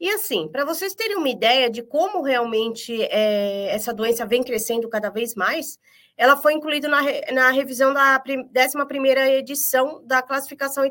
E 0.00 0.10
assim, 0.10 0.48
para 0.48 0.64
vocês 0.64 0.94
terem 0.94 1.16
uma 1.16 1.28
ideia 1.28 1.70
de 1.70 1.82
como 1.82 2.20
realmente 2.20 3.00
é, 3.04 3.68
essa 3.70 3.94
doença 3.94 4.26
vem 4.26 4.42
crescendo 4.42 4.88
cada 4.88 5.08
vez 5.08 5.34
mais, 5.34 5.78
ela 6.16 6.36
foi 6.36 6.52
incluída 6.52 6.88
na, 6.88 7.00
na 7.32 7.50
revisão 7.50 7.92
da 7.92 8.20
11ª 8.20 9.28
edição 9.30 10.04
da 10.06 10.22
Classificação 10.22 10.84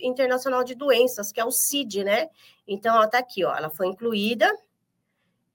Internacional 0.00 0.62
de 0.62 0.74
Doenças, 0.74 1.32
que 1.32 1.40
é 1.40 1.44
o 1.44 1.50
CID, 1.50 2.04
né? 2.04 2.28
Então, 2.66 2.94
ela 2.94 3.06
está 3.06 3.18
aqui, 3.18 3.44
ó, 3.44 3.54
ela 3.54 3.70
foi 3.70 3.88
incluída 3.88 4.48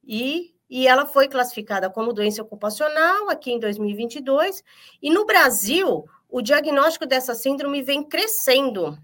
e, 0.03 0.53
e 0.69 0.87
ela 0.87 1.05
foi 1.05 1.29
classificada 1.29 1.89
como 1.89 2.13
doença 2.13 2.41
ocupacional 2.41 3.29
aqui 3.29 3.51
em 3.51 3.59
2022, 3.59 4.61
e 5.01 5.09
no 5.09 5.25
Brasil, 5.25 6.05
o 6.29 6.41
diagnóstico 6.41 7.05
dessa 7.05 7.33
síndrome 7.33 7.81
vem 7.81 8.03
crescendo, 8.03 8.97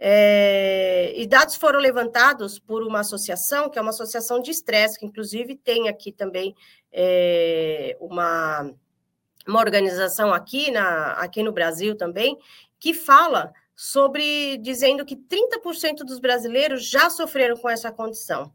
é, 0.00 1.12
e 1.16 1.26
dados 1.26 1.56
foram 1.56 1.80
levantados 1.80 2.58
por 2.58 2.84
uma 2.84 3.00
associação, 3.00 3.68
que 3.68 3.78
é 3.78 3.82
uma 3.82 3.90
associação 3.90 4.40
de 4.40 4.50
estresse, 4.50 4.98
que 4.98 5.06
inclusive 5.06 5.56
tem 5.56 5.88
aqui 5.88 6.12
também 6.12 6.54
é, 6.92 7.96
uma, 8.00 8.72
uma 9.48 9.60
organização 9.60 10.32
aqui, 10.32 10.70
na, 10.70 11.12
aqui 11.12 11.42
no 11.42 11.52
Brasil 11.52 11.96
também, 11.96 12.36
que 12.78 12.92
fala 12.92 13.52
sobre 13.74 14.58
dizendo 14.58 15.04
que 15.04 15.16
30% 15.16 15.98
dos 15.98 16.18
brasileiros 16.18 16.88
já 16.88 17.08
sofreram 17.08 17.56
com 17.56 17.68
essa 17.68 17.90
condição. 17.90 18.52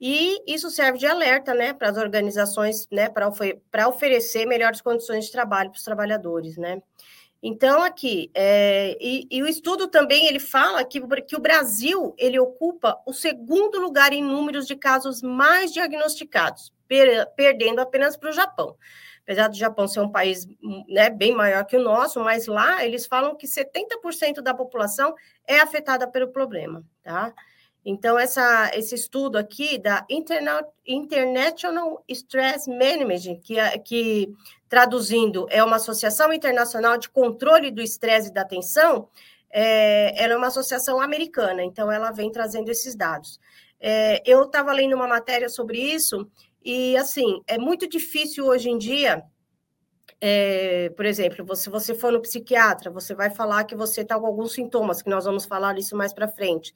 E 0.00 0.42
isso 0.52 0.70
serve 0.70 0.98
de 0.98 1.06
alerta 1.06 1.54
né, 1.54 1.72
para 1.72 1.90
as 1.90 1.96
organizações, 1.96 2.88
né, 2.90 3.08
para 3.08 3.28
ofer 3.28 3.60
oferecer 3.86 4.46
melhores 4.46 4.80
condições 4.80 5.26
de 5.26 5.32
trabalho 5.32 5.70
para 5.70 5.78
os 5.78 5.84
trabalhadores. 5.84 6.56
Né? 6.56 6.82
Então, 7.42 7.82
aqui, 7.82 8.30
é, 8.34 8.96
e, 9.00 9.28
e, 9.30 9.42
o 9.42 9.46
estudo 9.46 9.86
também 9.86 10.26
ele 10.26 10.40
fala 10.40 10.84
que, 10.84 11.00
que 11.22 11.36
o 11.36 11.40
Brasil 11.40 12.14
ele 12.18 12.38
ocupa 12.38 13.00
o 13.06 13.12
segundo 13.12 13.80
lugar 13.80 14.12
em 14.12 14.22
números 14.22 14.66
de 14.66 14.74
casos 14.74 15.22
mais 15.22 15.72
diagnosticados, 15.72 16.72
per, 16.88 17.28
perdendo 17.36 17.80
apenas 17.80 18.16
para 18.16 18.30
o 18.30 18.32
Japão 18.32 18.76
apesar 19.22 19.48
do 19.48 19.56
Japão 19.56 19.86
ser 19.88 20.00
um 20.00 20.10
país 20.10 20.46
né, 20.88 21.10
bem 21.10 21.34
maior 21.34 21.64
que 21.64 21.76
o 21.76 21.82
nosso, 21.82 22.20
mas 22.20 22.46
lá 22.46 22.84
eles 22.84 23.06
falam 23.06 23.36
que 23.36 23.46
70% 23.46 24.40
da 24.42 24.52
população 24.52 25.14
é 25.46 25.60
afetada 25.60 26.08
pelo 26.08 26.28
problema, 26.28 26.84
tá? 27.02 27.32
Então, 27.84 28.16
essa, 28.16 28.70
esse 28.74 28.94
estudo 28.94 29.36
aqui 29.36 29.76
da 29.76 30.06
International 30.08 32.04
Stress 32.08 32.70
Management, 32.70 33.40
que, 33.42 33.58
é, 33.58 33.76
que 33.76 34.32
traduzindo 34.68 35.46
é 35.50 35.64
uma 35.64 35.76
associação 35.76 36.32
internacional 36.32 36.96
de 36.96 37.08
controle 37.08 37.72
do 37.72 37.82
estresse 37.82 38.28
e 38.28 38.32
da 38.32 38.44
tensão, 38.44 39.08
é, 39.50 40.14
ela 40.22 40.34
é 40.34 40.36
uma 40.36 40.46
associação 40.46 41.00
americana, 41.00 41.62
então 41.62 41.90
ela 41.90 42.12
vem 42.12 42.30
trazendo 42.30 42.70
esses 42.70 42.94
dados. 42.94 43.40
É, 43.80 44.22
eu 44.24 44.44
estava 44.44 44.72
lendo 44.72 44.94
uma 44.94 45.08
matéria 45.08 45.48
sobre 45.48 45.78
isso, 45.78 46.30
e 46.64 46.96
assim, 46.96 47.42
é 47.46 47.58
muito 47.58 47.88
difícil 47.88 48.46
hoje 48.46 48.70
em 48.70 48.78
dia 48.78 49.22
é, 50.24 50.88
por 50.90 51.04
exemplo, 51.04 51.56
se 51.56 51.68
você 51.68 51.94
for 51.94 52.12
no 52.12 52.22
psiquiatra, 52.22 52.92
você 52.92 53.12
vai 53.12 53.28
falar 53.28 53.64
que 53.64 53.74
você 53.74 54.02
está 54.02 54.16
com 54.20 54.24
alguns 54.24 54.52
sintomas, 54.52 55.02
que 55.02 55.10
nós 55.10 55.24
vamos 55.24 55.44
falar 55.44 55.76
isso 55.78 55.96
mais 55.96 56.12
para 56.12 56.28
frente. 56.28 56.72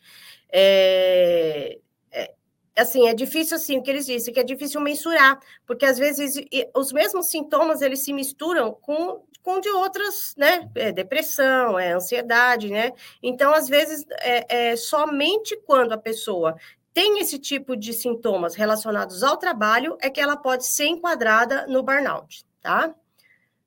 É, 0.52 1.78
é, 2.10 2.34
assim, 2.76 3.06
é 3.06 3.14
difícil, 3.14 3.54
assim, 3.56 3.78
o 3.78 3.82
que 3.84 3.90
eles 3.90 4.04
dizem, 4.04 4.34
que 4.34 4.40
é 4.40 4.42
difícil 4.42 4.80
mensurar, 4.80 5.38
porque 5.64 5.86
às 5.86 5.96
vezes 5.96 6.34
os 6.74 6.92
mesmos 6.92 7.28
sintomas, 7.28 7.82
eles 7.82 8.04
se 8.04 8.12
misturam 8.12 8.72
com, 8.72 9.22
com 9.44 9.60
de 9.60 9.68
outras, 9.70 10.34
né, 10.36 10.68
é 10.74 10.90
depressão, 10.90 11.78
é 11.78 11.92
ansiedade, 11.92 12.68
né, 12.68 12.90
então, 13.22 13.54
às 13.54 13.68
vezes, 13.68 14.04
é, 14.22 14.72
é 14.72 14.76
somente 14.76 15.56
quando 15.64 15.92
a 15.92 15.98
pessoa 15.98 16.56
tem 16.96 17.18
esse 17.18 17.38
tipo 17.38 17.76
de 17.76 17.92
sintomas 17.92 18.54
relacionados 18.54 19.22
ao 19.22 19.36
trabalho, 19.36 19.98
é 20.00 20.08
que 20.08 20.18
ela 20.18 20.34
pode 20.34 20.66
ser 20.66 20.86
enquadrada 20.86 21.66
no 21.66 21.82
burnout, 21.82 22.46
tá? 22.62 22.94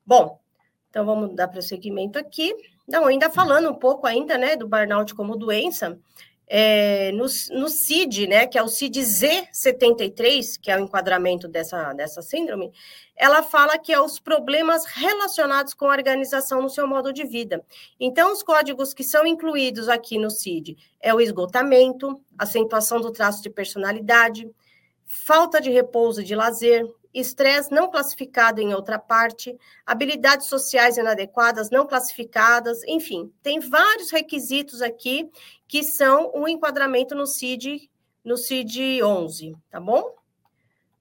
Bom, 0.03 0.39
então 0.89 1.05
vamos 1.05 1.36
dar 1.36 1.48
prosseguimento 1.48 2.17
aqui. 2.17 2.51
Não, 2.88 3.05
ainda 3.05 3.29
falando 3.29 3.69
um 3.69 3.75
pouco 3.75 4.07
ainda, 4.07 4.36
né, 4.36 4.55
do 4.55 4.67
burnout 4.67 5.13
como 5.13 5.36
doença, 5.36 6.00
é, 6.51 7.12
no, 7.12 7.25
no 7.51 7.70
CID, 7.70 8.25
né, 8.25 8.48
que 8.48 8.58
é 8.58 8.63
o 8.63 8.68
CID-Z73, 8.68 10.60
que 10.60 10.72
é 10.72 10.77
o 10.77 10.79
enquadramento 10.84 11.48
dessa, 11.48 11.94
dessa 11.94 12.24
síndrome, 12.24 12.72
ela 13.15 13.44
fala 13.44 13.77
que 13.77 13.94
é 13.94 14.01
os 14.01 14.20
problemas 14.20 14.84
relacionados 14.86 15.75
com 15.75 15.86
a 15.86 15.91
organização 15.91 16.62
no 16.62 16.70
seu 16.70 16.88
modo 16.88 17.13
de 17.13 17.24
vida. 17.24 17.63
Então, 18.00 18.34
os 18.34 18.41
códigos 18.41 18.96
que 18.96 19.03
são 19.03 19.27
incluídos 19.27 19.88
aqui 19.88 20.18
no 20.18 20.32
CID 20.32 20.75
é 21.00 21.13
o 21.13 21.22
esgotamento, 21.22 22.20
acentuação 22.38 23.00
do 23.00 23.12
traço 23.12 23.44
de 23.44 23.50
personalidade, 23.51 24.50
falta 25.06 25.62
de 25.62 25.70
repouso 25.70 26.22
e 26.22 26.24
de 26.24 26.36
lazer, 26.36 26.84
estresse 27.13 27.72
não 27.72 27.89
classificado 27.89 28.62
em 28.62 28.74
outra 28.74 29.00
parte, 29.00 29.58
habilidades 29.86 30.48
sociais 30.48 30.98
inadequadas 30.98 31.70
não 31.70 31.88
classificadas, 31.88 32.84
enfim, 32.84 33.34
tem 33.42 33.60
vários 33.60 34.12
requisitos 34.12 34.82
aqui 34.82 35.30
que 35.68 35.84
são 35.84 36.32
o 36.34 36.42
um 36.42 36.48
enquadramento 36.48 37.16
no 37.16 37.25
CID, 37.25 37.89
no 38.24 38.38
CID 38.38 39.01
11, 39.04 39.56
tá 39.70 39.80
bom? 39.80 40.16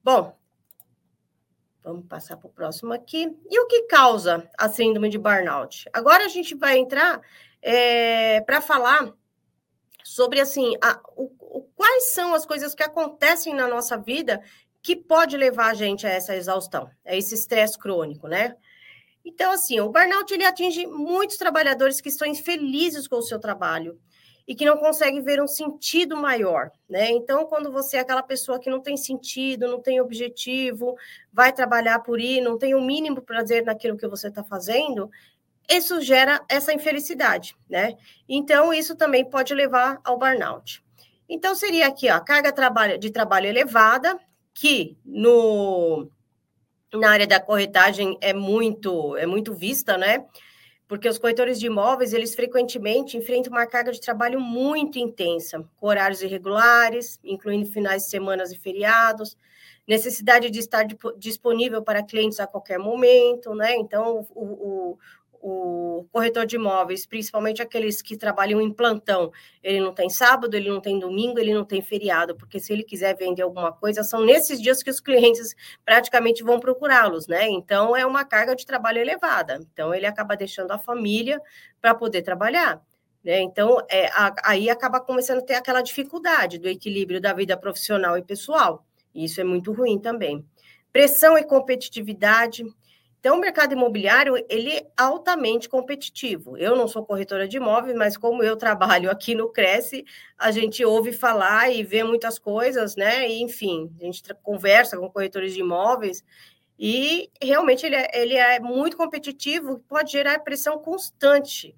Bom, 0.03 0.35
vamos 1.83 2.05
passar 2.07 2.37
para 2.37 2.47
o 2.47 2.53
próximo 2.53 2.93
aqui. 2.93 3.37
E 3.49 3.59
o 3.59 3.67
que 3.67 3.83
causa 3.83 4.49
a 4.57 4.69
síndrome 4.69 5.09
de 5.09 5.17
burnout? 5.17 5.89
Agora 5.93 6.25
a 6.25 6.29
gente 6.29 6.55
vai 6.55 6.77
entrar 6.77 7.21
é, 7.61 8.41
para 8.41 8.61
falar 8.61 9.13
sobre 10.03 10.39
assim 10.39 10.75
a, 10.81 10.99
o, 11.15 11.31
o, 11.39 11.61
quais 11.75 12.13
são 12.13 12.33
as 12.33 12.45
coisas 12.45 12.73
que 12.73 12.81
acontecem 12.81 13.53
na 13.53 13.67
nossa 13.67 13.97
vida 13.97 14.41
que 14.81 14.95
pode 14.95 15.35
levar 15.35 15.71
a 15.71 15.73
gente 15.73 16.07
a 16.07 16.09
essa 16.09 16.35
exaustão, 16.35 16.89
a 17.05 17.15
esse 17.15 17.35
estresse 17.35 17.77
crônico, 17.77 18.27
né? 18.27 18.55
Então, 19.23 19.51
assim, 19.51 19.79
o 19.79 19.89
burnout 19.89 20.33
ele 20.33 20.45
atinge 20.45 20.87
muitos 20.87 21.37
trabalhadores 21.37 21.99
que 21.99 22.09
estão 22.09 22.27
infelizes 22.27 23.07
com 23.07 23.17
o 23.17 23.21
seu 23.21 23.39
trabalho 23.39 23.99
e 24.47 24.55
que 24.55 24.65
não 24.65 24.77
conseguem 24.77 25.21
ver 25.21 25.39
um 25.39 25.47
sentido 25.47 26.17
maior, 26.17 26.71
né? 26.89 27.11
Então, 27.11 27.45
quando 27.45 27.71
você 27.71 27.97
é 27.97 27.99
aquela 27.99 28.23
pessoa 28.23 28.59
que 28.59 28.69
não 28.69 28.81
tem 28.81 28.97
sentido, 28.97 29.67
não 29.67 29.79
tem 29.79 30.01
objetivo, 30.01 30.95
vai 31.31 31.53
trabalhar 31.53 31.99
por 31.99 32.19
ir, 32.19 32.41
não 32.41 32.57
tem 32.57 32.73
o 32.73 32.81
mínimo 32.81 33.21
prazer 33.21 33.63
naquilo 33.63 33.97
que 33.97 34.07
você 34.07 34.29
está 34.29 34.43
fazendo, 34.43 35.11
isso 35.69 36.01
gera 36.01 36.43
essa 36.49 36.73
infelicidade, 36.73 37.55
né? 37.69 37.95
Então, 38.27 38.73
isso 38.73 38.95
também 38.95 39.23
pode 39.23 39.53
levar 39.53 39.99
ao 40.03 40.17
burnout. 40.17 40.83
Então, 41.29 41.53
seria 41.53 41.85
aqui, 41.85 42.09
ó, 42.09 42.19
carga 42.19 42.51
de 42.97 43.11
trabalho 43.11 43.45
elevada, 43.45 44.19
que 44.59 44.97
no, 45.05 46.11
na 46.93 47.11
área 47.11 47.25
da 47.25 47.39
corretagem 47.39 48.17
é 48.19 48.33
muito, 48.33 49.15
é 49.15 49.25
muito 49.25 49.53
vista, 49.53 49.97
né? 49.97 50.25
Porque 50.85 51.07
os 51.07 51.17
corretores 51.17 51.57
de 51.57 51.67
imóveis, 51.67 52.11
eles 52.11 52.35
frequentemente 52.35 53.15
enfrentam 53.15 53.53
uma 53.53 53.65
carga 53.65 53.93
de 53.93 54.01
trabalho 54.01 54.37
muito 54.41 54.99
intensa, 54.99 55.65
com 55.77 55.87
horários 55.87 56.21
irregulares, 56.21 57.17
incluindo 57.23 57.71
finais 57.71 58.03
de 58.03 58.09
semanas 58.09 58.51
e 58.51 58.59
feriados, 58.59 59.37
necessidade 59.87 60.49
de 60.49 60.59
estar 60.59 60.85
disponível 61.17 61.81
para 61.81 62.03
clientes 62.03 62.41
a 62.41 62.45
qualquer 62.45 62.79
momento, 62.79 63.55
né? 63.55 63.77
Então, 63.77 64.27
o, 64.35 64.43
o, 64.43 64.97
o 65.41 66.05
corretor 66.11 66.45
de 66.45 66.55
imóveis, 66.55 67.05
principalmente 67.05 67.61
aqueles 67.61 68.01
que 68.01 68.17
trabalham 68.17 68.61
em 68.61 68.71
plantão, 68.71 69.31
ele 69.63 69.79
não 69.79 69.93
tem 69.93 70.09
sábado, 70.09 70.55
ele 70.55 70.69
não 70.69 70.81
tem 70.81 70.99
domingo, 70.99 71.39
ele 71.39 71.53
não 71.53 71.65
tem 71.65 71.81
feriado, 71.81 72.35
porque 72.35 72.59
se 72.59 72.73
ele 72.73 72.83
quiser 72.83 73.15
vender 73.15 73.41
alguma 73.41 73.71
coisa, 73.71 74.03
são 74.03 74.23
nesses 74.25 74.61
dias 74.61 74.83
que 74.83 74.89
os 74.89 74.99
clientes 74.99 75.55
praticamente 75.85 76.43
vão 76.43 76.59
procurá-los, 76.59 77.27
né? 77.27 77.47
Então 77.49 77.95
é 77.95 78.05
uma 78.05 78.25
carga 78.25 78.55
de 78.55 78.65
trabalho 78.65 78.99
elevada. 78.99 79.59
Então 79.73 79.93
ele 79.93 80.05
acaba 80.05 80.35
deixando 80.35 80.71
a 80.71 80.79
família 80.79 81.41
para 81.81 81.95
poder 81.95 82.21
trabalhar. 82.21 82.81
Né? 83.23 83.41
Então, 83.41 83.85
é, 83.89 84.07
a, 84.07 84.33
aí 84.43 84.69
acaba 84.69 84.99
começando 84.99 85.39
a 85.39 85.45
ter 85.45 85.55
aquela 85.55 85.81
dificuldade 85.81 86.57
do 86.57 86.67
equilíbrio 86.69 87.19
da 87.19 87.33
vida 87.33 87.57
profissional 87.57 88.17
e 88.17 88.23
pessoal. 88.23 88.85
E 89.13 89.25
isso 89.25 89.41
é 89.41 89.43
muito 89.43 89.71
ruim 89.71 89.99
também. 89.99 90.45
Pressão 90.91 91.37
e 91.37 91.43
competitividade, 91.43 92.63
então, 93.19 93.35
o 93.35 93.41
mercado 93.41 93.73
imobiliário, 93.73 94.33
ele 94.47 94.71
é 94.71 94.87
altamente 94.95 95.67
competitivo. 95.67 96.57
Eu 96.57 96.73
não 96.77 96.87
sou 96.87 97.05
corretora 97.05 97.49
de 97.49 97.57
imóveis, 97.57 97.93
mas 97.95 98.15
como 98.15 98.41
eu 98.41 98.55
trabalho 98.57 99.11
aqui 99.11 99.35
no 99.35 99.49
Cresce, 99.49 100.05
a 100.37 100.51
gente 100.51 100.85
ouve 100.85 101.11
falar 101.11 101.69
e 101.69 101.83
vê 101.83 102.01
muitas 102.01 102.39
coisas, 102.39 102.95
né? 102.95 103.27
E, 103.29 103.41
enfim, 103.41 103.93
a 103.99 104.05
gente 104.05 104.23
conversa 104.41 104.97
com 104.97 105.09
corretores 105.09 105.53
de 105.53 105.59
imóveis 105.59 106.23
e 106.79 107.29
realmente 107.41 107.85
ele 107.85 107.95
é, 107.95 108.09
ele 108.13 108.35
é 108.35 108.59
muito 108.61 108.95
competitivo, 108.95 109.79
pode 109.79 110.13
gerar 110.13 110.39
pressão 110.39 110.79
constante, 110.79 111.75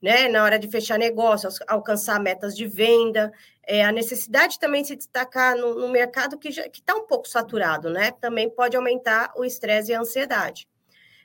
né? 0.00 0.28
Na 0.28 0.44
hora 0.44 0.58
de 0.58 0.68
fechar 0.68 0.98
negócios, 0.98 1.58
alcançar 1.68 2.20
metas 2.20 2.54
de 2.54 2.66
venda, 2.66 3.32
é, 3.66 3.82
a 3.82 3.92
necessidade 3.92 4.58
também 4.58 4.82
de 4.82 4.88
se 4.88 4.96
destacar 4.96 5.56
no, 5.56 5.74
no 5.74 5.88
mercado 5.88 6.38
que 6.38 6.50
está 6.50 6.94
um 6.94 7.06
pouco 7.06 7.26
saturado, 7.26 7.88
né? 7.88 8.10
Também 8.20 8.50
pode 8.50 8.76
aumentar 8.76 9.32
o 9.36 9.42
estresse 9.42 9.92
e 9.92 9.94
a 9.94 10.00
ansiedade. 10.00 10.70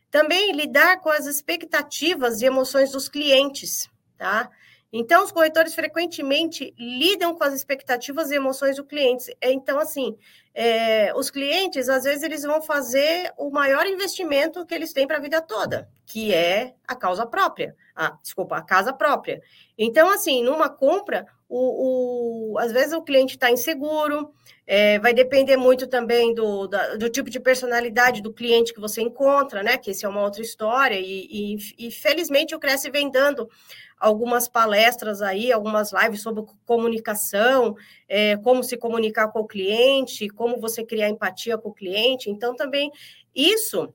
Também 0.09 0.51
lidar 0.53 1.01
com 1.01 1.09
as 1.09 1.25
expectativas 1.25 2.41
e 2.41 2.45
emoções 2.45 2.91
dos 2.91 3.09
clientes, 3.09 3.89
tá? 4.17 4.49
Então, 4.91 5.23
os 5.23 5.31
corretores 5.31 5.75
frequentemente 5.75 6.73
lidam 6.77 7.35
com 7.35 7.43
as 7.43 7.53
expectativas 7.53 8.31
e 8.31 8.35
emoções 8.35 8.77
do 8.77 8.85
cliente. 8.85 9.35
Então, 9.41 9.77
assim, 9.79 10.17
é, 10.53 11.13
os 11.13 11.29
clientes, 11.29 11.89
às 11.89 12.05
vezes, 12.05 12.23
eles 12.23 12.43
vão 12.43 12.61
fazer 12.61 13.33
o 13.37 13.49
maior 13.51 13.85
investimento 13.85 14.65
que 14.65 14.73
eles 14.73 14.93
têm 14.93 15.05
para 15.05 15.17
a 15.17 15.21
vida 15.21 15.41
toda, 15.41 15.89
que 16.05 16.33
é 16.33 16.73
a 16.87 16.95
causa 16.95 17.25
própria. 17.25 17.75
Ah, 17.93 18.17
desculpa, 18.23 18.57
a 18.57 18.61
casa 18.61 18.93
própria. 18.93 19.41
Então, 19.77 20.09
assim, 20.09 20.41
numa 20.41 20.69
compra, 20.69 21.25
o, 21.49 22.51
o 22.53 22.57
às 22.57 22.71
vezes 22.71 22.93
o 22.93 23.01
cliente 23.01 23.35
está 23.35 23.51
inseguro, 23.51 24.33
é, 24.65 24.99
vai 24.99 25.13
depender 25.13 25.55
muito 25.55 25.87
também 25.87 26.33
do, 26.33 26.67
da, 26.67 26.95
do 26.95 27.09
tipo 27.09 27.29
de 27.29 27.39
personalidade 27.39 28.21
do 28.21 28.33
cliente 28.33 28.73
que 28.73 28.81
você 28.81 29.01
encontra, 29.01 29.63
né? 29.63 29.77
Que 29.77 29.91
isso 29.91 30.05
é 30.05 30.09
uma 30.09 30.21
outra 30.21 30.41
história. 30.41 30.99
E, 30.99 31.55
e, 31.55 31.87
e, 31.87 31.91
felizmente 31.91 32.53
o 32.53 32.59
Cresce 32.59 32.91
vem 32.91 33.09
dando 33.09 33.49
algumas 33.97 34.49
palestras 34.49 35.21
aí, 35.21 35.51
algumas 35.53 35.93
lives 35.93 36.21
sobre 36.21 36.43
comunicação, 36.65 37.75
é, 38.09 38.35
como 38.37 38.61
se 38.61 38.75
comunicar 38.75 39.29
com 39.29 39.39
o 39.39 39.47
cliente, 39.47 40.27
como 40.27 40.59
você 40.59 40.83
criar 40.83 41.09
empatia 41.09 41.57
com 41.57 41.69
o 41.69 41.73
cliente. 41.73 42.29
Então, 42.29 42.53
também 42.53 42.91
isso, 43.33 43.93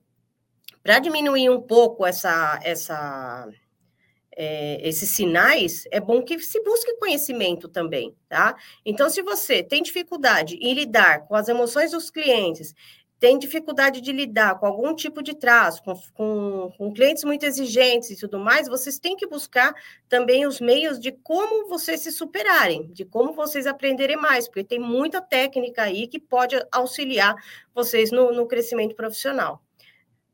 para 0.82 0.98
diminuir 0.98 1.50
um 1.50 1.60
pouco 1.60 2.06
essa, 2.06 2.58
essa 2.62 3.46
é, 4.36 4.86
esses 4.86 5.10
sinais, 5.10 5.84
é 5.90 6.00
bom 6.00 6.22
que 6.22 6.38
se 6.38 6.62
busque 6.62 6.96
conhecimento 6.96 7.68
também, 7.68 8.14
tá? 8.28 8.56
Então, 8.84 9.08
se 9.10 9.22
você 9.22 9.62
tem 9.62 9.82
dificuldade 9.82 10.56
em 10.56 10.74
lidar 10.74 11.26
com 11.26 11.34
as 11.34 11.48
emoções 11.48 11.90
dos 11.90 12.10
clientes, 12.10 12.74
tem 13.22 13.38
dificuldade 13.38 14.00
de 14.00 14.10
lidar 14.10 14.58
com 14.58 14.66
algum 14.66 14.92
tipo 14.96 15.22
de 15.22 15.32
traço, 15.32 15.80
com, 15.84 15.94
com, 16.12 16.72
com, 16.76 16.92
clientes 16.92 17.22
muito 17.22 17.46
exigentes 17.46 18.10
e 18.10 18.16
tudo 18.16 18.36
mais, 18.36 18.66
vocês 18.66 18.98
têm 18.98 19.14
que 19.14 19.28
buscar 19.28 19.72
também 20.08 20.44
os 20.44 20.60
meios 20.60 20.98
de 20.98 21.12
como 21.12 21.68
vocês 21.68 22.00
se 22.00 22.10
superarem, 22.10 22.90
de 22.92 23.04
como 23.04 23.32
vocês 23.32 23.64
aprenderem 23.64 24.16
mais, 24.16 24.48
porque 24.48 24.64
tem 24.64 24.80
muita 24.80 25.20
técnica 25.20 25.84
aí 25.84 26.08
que 26.08 26.18
pode 26.18 26.60
auxiliar 26.72 27.36
vocês 27.72 28.10
no, 28.10 28.32
no 28.32 28.44
crescimento 28.48 28.96
profissional. 28.96 29.62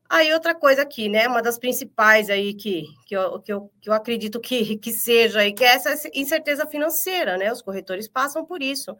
Aí, 0.09 0.33
outra 0.33 0.55
coisa 0.55 0.81
aqui, 0.81 1.07
né? 1.07 1.27
Uma 1.27 1.39
das 1.39 1.59
principais 1.59 2.31
aí 2.31 2.55
que, 2.55 2.83
que, 3.05 3.15
eu, 3.15 3.39
que, 3.41 3.53
eu, 3.53 3.71
que 3.79 3.89
eu 3.89 3.93
acredito 3.93 4.39
que, 4.39 4.75
que 4.77 4.91
seja 4.91 5.41
aí, 5.41 5.53
que 5.53 5.63
é 5.63 5.67
essa 5.67 6.09
incerteza 6.15 6.65
financeira, 6.65 7.37
né? 7.37 7.51
Os 7.51 7.61
corretores 7.61 8.07
passam 8.07 8.43
por 8.43 8.63
isso. 8.63 8.97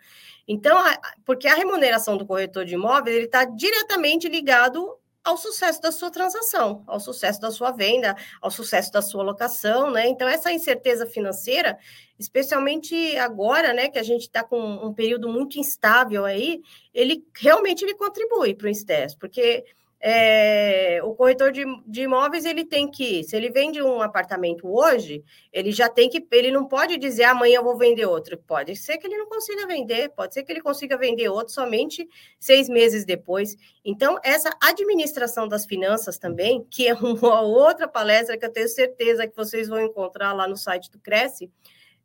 Então, 0.48 0.78
porque 1.26 1.48
a 1.48 1.56
remuneração 1.56 2.16
do 2.16 2.28
corretor 2.28 2.64
de 2.64 2.76
imóveis, 2.76 3.16
ele 3.16 3.26
está 3.26 3.44
diretamente 3.44 4.30
ligado 4.30 5.00
ao 5.24 5.36
sucesso 5.36 5.82
da 5.82 5.92
sua 5.92 6.12
transação, 6.12 6.84
ao 6.88 7.00
sucesso 7.00 7.42
da 7.42 7.52
sua 7.52 7.72
venda, 7.72 8.16
ao 8.40 8.52
sucesso 8.52 8.92
da 8.92 9.02
sua 9.02 9.24
locação, 9.24 9.92
né? 9.92 10.08
Então, 10.08 10.28
essa 10.28 10.52
incerteza 10.52 11.08
financeira, 11.08 11.78
especialmente 12.18 13.18
agora, 13.18 13.74
né, 13.74 13.90
que 13.90 14.00
a 14.00 14.04
gente 14.04 14.22
está 14.22 14.44
com 14.44 14.60
um 14.60 14.94
período 14.94 15.28
muito 15.28 15.60
instável 15.60 16.24
aí, 16.24 16.62
ele 16.94 17.26
realmente 17.36 17.84
ele 17.84 17.96
contribui 17.96 18.54
para 18.54 18.68
o 18.68 18.70
estresse, 18.70 19.18
porque 19.18 19.66
é, 20.02 21.02
o 21.04 21.14
corretor 21.14 21.52
de, 21.52 21.66
de, 21.86 22.04
imóveis 22.04 22.46
ele 22.46 22.64
tem 22.64 22.90
que, 22.90 23.22
se 23.24 23.36
ele 23.36 23.50
vende 23.50 23.82
um 23.82 24.02
apartamento 24.02 24.66
hoje, 24.66 25.24
ele 25.52 25.74
já 25.74 25.90
tem 25.90 26.10
que, 26.10 26.26
ele 26.32 26.52
não 26.52 26.66
pode 26.66 26.98
dizer 26.98 27.26
amanhã 27.26 27.58
eu 27.58 27.64
vou 27.64 27.78
vender 27.78 28.06
outro. 28.06 28.38
Pode 28.38 28.76
ser 28.78 28.98
que 28.98 29.08
ele 29.08 29.18
não 29.18 29.28
consiga 29.28 29.68
vender, 29.68 30.10
pode 30.10 30.34
ser 30.34 30.44
que 30.44 30.52
ele 30.52 30.62
consiga 30.62 30.98
vender 30.98 31.28
outro 31.28 31.54
somente 31.54 32.08
seis 32.40 32.70
meses 32.70 33.04
depois. 33.04 33.58
Então, 33.84 34.18
essa 34.24 34.50
administração 34.62 35.48
das 35.48 35.66
finanças 35.66 36.18
também, 36.18 36.66
que 36.70 36.88
é 36.88 36.94
uma 36.94 37.42
outra 37.42 37.88
palestra 37.88 38.38
que 38.38 38.46
eu 38.46 38.54
tenho 38.54 38.70
certeza 38.70 39.28
que 39.28 39.36
vocês 39.36 39.68
vão 39.68 39.82
encontrar 39.82 40.32
lá 40.32 40.48
no 40.48 40.56
site 40.56 40.90
do 40.90 41.00
Cresce, 41.00 41.52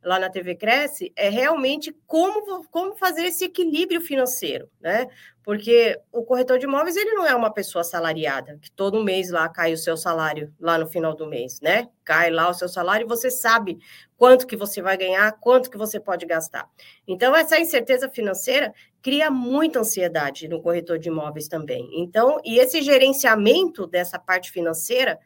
lá 0.05 0.19
na 0.19 0.31
TV 0.31 0.55
Cresce, 0.55 1.13
é 1.17 1.29
realmente 1.29 1.95
como, 2.07 2.65
como 2.69 2.95
fazer 2.95 3.27
esse 3.27 3.45
equilíbrio 3.45 4.01
financeiro, 4.01 4.69
né? 4.81 5.07
Porque 5.43 5.99
o 6.13 6.25
corretor 6.25 6.59
de 6.59 6.65
imóveis, 6.65 6.97
ele 6.97 7.13
não 7.13 7.27
é 7.27 7.35
uma 7.35 7.53
pessoa 7.53 7.81
assalariada, 7.81 8.59
que 8.61 8.71
todo 8.71 9.03
mês 9.03 9.31
lá 9.31 9.49
cai 9.49 9.73
o 9.73 9.79
seu 9.79 9.97
salário, 9.97 10.53
lá 10.59 10.79
no 10.79 10.87
final 10.87 11.15
do 11.15 11.27
mês, 11.27 11.61
né? 11.61 11.89
Cai 12.05 12.31
lá 12.31 12.49
o 12.49 12.55
seu 12.55 12.69
salário 12.69 13.05
e 13.05 13.09
você 13.09 13.31
sabe 13.31 13.79
quanto 14.17 14.47
que 14.47 14.57
você 14.57 14.81
vai 14.81 14.97
ganhar, 14.97 15.33
quanto 15.41 15.71
que 15.71 15.77
você 15.77 16.01
pode 16.01 16.25
gastar. 16.25 16.69
Então, 17.07 17.35
essa 17.35 17.59
incerteza 17.59 18.09
financeira 18.09 18.73
cria 19.03 19.31
muita 19.31 19.81
ansiedade 19.81 20.49
no 20.49 20.63
corretor 20.63 20.99
de 20.99 21.09
imóveis 21.09 21.49
também. 21.49 21.91
Então, 21.93 22.41
e 22.45 22.59
esse 22.59 22.81
gerenciamento 22.81 23.87
dessa 23.87 24.19
parte 24.19 24.51
financeira, 24.51 25.19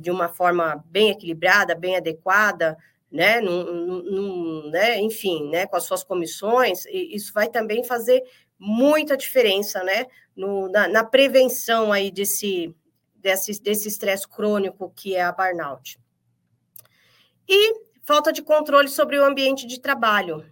de 0.00 0.10
uma 0.10 0.28
forma 0.28 0.84
bem 0.86 1.10
equilibrada, 1.10 1.74
bem 1.74 1.96
adequada, 1.96 2.76
né, 3.16 3.40
num, 3.40 4.02
num, 4.02 4.70
né, 4.70 5.00
enfim, 5.00 5.48
né, 5.48 5.66
com 5.66 5.74
as 5.74 5.84
suas 5.84 6.04
comissões, 6.04 6.84
isso 6.86 7.32
vai 7.32 7.48
também 7.48 7.82
fazer 7.82 8.22
muita 8.58 9.16
diferença, 9.16 9.82
né, 9.82 10.06
no, 10.36 10.68
na, 10.68 10.86
na, 10.86 11.02
prevenção 11.02 11.90
aí 11.92 12.10
desse 12.10 12.74
desse 13.16 13.60
desse 13.60 13.88
estresse 13.88 14.28
crônico 14.28 14.92
que 14.94 15.16
é 15.16 15.22
a 15.22 15.32
burnout. 15.32 15.98
E 17.48 17.74
falta 18.02 18.32
de 18.32 18.42
controle 18.42 18.88
sobre 18.88 19.18
o 19.18 19.24
ambiente 19.24 19.66
de 19.66 19.80
trabalho. 19.80 20.44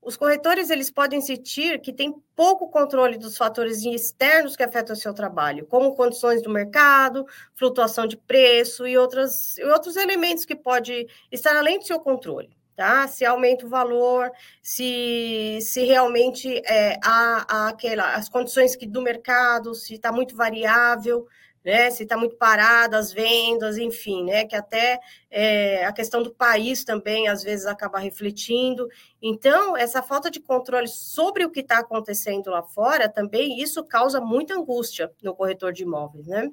Os 0.00 0.16
corretores 0.16 0.70
eles 0.70 0.90
podem 0.90 1.20
sentir 1.20 1.80
que 1.80 1.92
tem 1.92 2.14
pouco 2.34 2.70
controle 2.70 3.18
dos 3.18 3.36
fatores 3.36 3.84
externos 3.84 4.56
que 4.56 4.62
afetam 4.62 4.94
o 4.94 4.98
seu 4.98 5.12
trabalho, 5.12 5.66
como 5.66 5.94
condições 5.94 6.40
do 6.42 6.50
mercado, 6.50 7.26
flutuação 7.54 8.06
de 8.06 8.16
preço 8.16 8.86
e, 8.86 8.96
outras, 8.96 9.58
e 9.58 9.64
outros 9.64 9.96
elementos 9.96 10.44
que 10.44 10.56
pode 10.56 11.06
estar 11.30 11.56
além 11.56 11.78
do 11.78 11.86
seu 11.86 12.00
controle. 12.00 12.56
Tá? 12.76 13.08
Se 13.08 13.24
aumenta 13.24 13.66
o 13.66 13.68
valor, 13.68 14.30
se, 14.62 15.58
se 15.60 15.84
realmente 15.84 16.62
é, 16.64 16.96
há, 17.04 17.44
há 17.48 17.68
aquela, 17.70 18.14
as 18.14 18.28
condições 18.28 18.76
que, 18.76 18.86
do 18.86 19.02
mercado, 19.02 19.74
se 19.74 19.94
está 19.94 20.12
muito 20.12 20.36
variável, 20.36 21.26
né? 21.68 21.90
Se 21.90 22.04
está 22.04 22.16
muito 22.16 22.34
parada 22.36 22.96
as 22.96 23.12
vendas, 23.12 23.76
enfim, 23.76 24.24
né? 24.24 24.46
Que 24.46 24.56
até 24.56 24.98
é, 25.30 25.84
a 25.84 25.92
questão 25.92 26.22
do 26.22 26.30
país 26.30 26.82
também 26.82 27.28
às 27.28 27.42
vezes 27.42 27.66
acaba 27.66 27.98
refletindo. 27.98 28.88
Então, 29.20 29.76
essa 29.76 30.02
falta 30.02 30.30
de 30.30 30.40
controle 30.40 30.88
sobre 30.88 31.44
o 31.44 31.50
que 31.50 31.60
está 31.60 31.80
acontecendo 31.80 32.48
lá 32.48 32.62
fora 32.62 33.06
também 33.06 33.60
isso 33.60 33.84
causa 33.84 34.18
muita 34.18 34.54
angústia 34.54 35.12
no 35.22 35.34
corretor 35.34 35.70
de 35.70 35.82
imóveis, 35.82 36.26
né? 36.26 36.50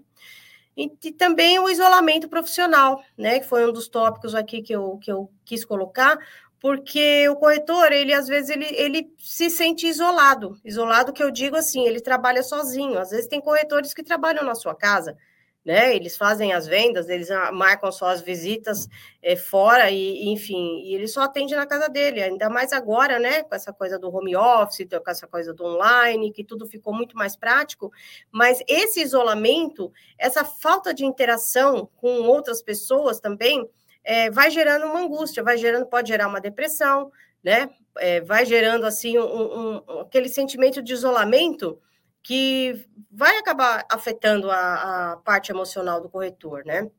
E, 0.76 0.92
e, 1.06 1.12
também 1.14 1.58
o 1.60 1.70
isolamento 1.70 2.28
profissional, 2.28 3.02
né? 3.18 3.40
Que 3.40 3.46
foi 3.46 3.66
um 3.66 3.72
dos 3.72 3.88
tópicos 3.88 4.36
aqui 4.36 4.62
que 4.62 4.74
eu, 4.74 4.98
que 4.98 5.10
eu 5.10 5.32
quis 5.46 5.64
colocar, 5.64 6.20
porque 6.60 7.28
o 7.30 7.36
corretor, 7.36 7.92
ele 7.92 8.14
às 8.14 8.28
vezes 8.28 8.50
ele, 8.50 8.66
ele 8.72 9.14
se 9.18 9.50
sente 9.50 9.88
isolado. 9.88 10.58
Isolado 10.64 11.14
que 11.14 11.24
eu 11.24 11.32
digo 11.32 11.56
assim, 11.56 11.86
ele 11.86 12.00
trabalha 12.00 12.42
sozinho. 12.44 12.98
Às 12.98 13.10
vezes 13.10 13.28
tem 13.28 13.42
corretores 13.42 13.94
que 13.94 14.04
trabalham 14.04 14.44
na 14.44 14.56
sua 14.56 14.74
casa, 14.74 15.18
né? 15.64 15.96
Eles 15.96 16.16
fazem 16.16 16.54
as 16.54 16.66
vendas, 16.66 17.10
eles 17.10 17.28
marcam 17.54 17.92
suas 17.92 18.22
visitas 18.22 18.88
é, 19.22 19.36
fora 19.36 19.92
e, 19.92 20.30
enfim, 20.30 20.82
e 20.84 20.96
ele 20.96 21.08
só 21.08 21.22
atende 21.22 21.56
na 21.56 21.66
casa 21.66 21.90
dele. 21.90 22.24
Ainda 22.24 22.50
mais 22.50 22.72
agora, 22.72 23.20
né? 23.20 23.44
Com 23.44 23.54
essa 23.54 23.74
coisa 23.74 24.00
do 24.00 24.10
home 24.16 24.36
office, 24.36 24.88
com 24.88 25.12
essa 25.12 25.28
coisa 25.28 25.54
do 25.54 25.66
online, 25.66 26.32
que 26.32 26.44
tudo 26.44 26.66
ficou 26.66 26.94
muito 26.94 27.18
mais 27.18 27.36
prático. 27.36 27.92
Mas 28.32 28.60
esse 28.68 29.02
isolamento, 29.02 29.92
essa 30.18 30.46
falta 30.46 30.94
de 30.94 31.06
interação 31.06 31.90
com 31.98 32.22
outras 32.22 32.62
pessoas 32.62 33.20
também 33.20 33.70
é, 34.06 34.30
vai 34.30 34.52
gerando 34.52 34.86
uma 34.86 35.00
angústia, 35.00 35.44
vai 35.44 35.58
gerando, 35.58 35.88
pode 35.88 36.10
gerar 36.10 36.28
uma 36.28 36.40
depressão, 36.40 37.12
né? 37.44 37.70
É, 37.98 38.22
vai 38.22 38.46
gerando 38.46 38.86
assim 38.86 39.18
um, 39.18 39.76
um, 39.88 40.00
aquele 40.02 40.30
sentimento 40.30 40.82
de 40.82 40.94
isolamento 40.94 41.80
que 42.22 42.86
vai 43.12 43.38
acabar 43.38 43.86
afetando 43.90 44.50
a, 44.52 45.14
a, 45.14 45.18
parte 45.18 45.52
emocional 45.52 46.02
do 46.02 46.10
corretor, 46.10 46.64
né? 46.66 46.90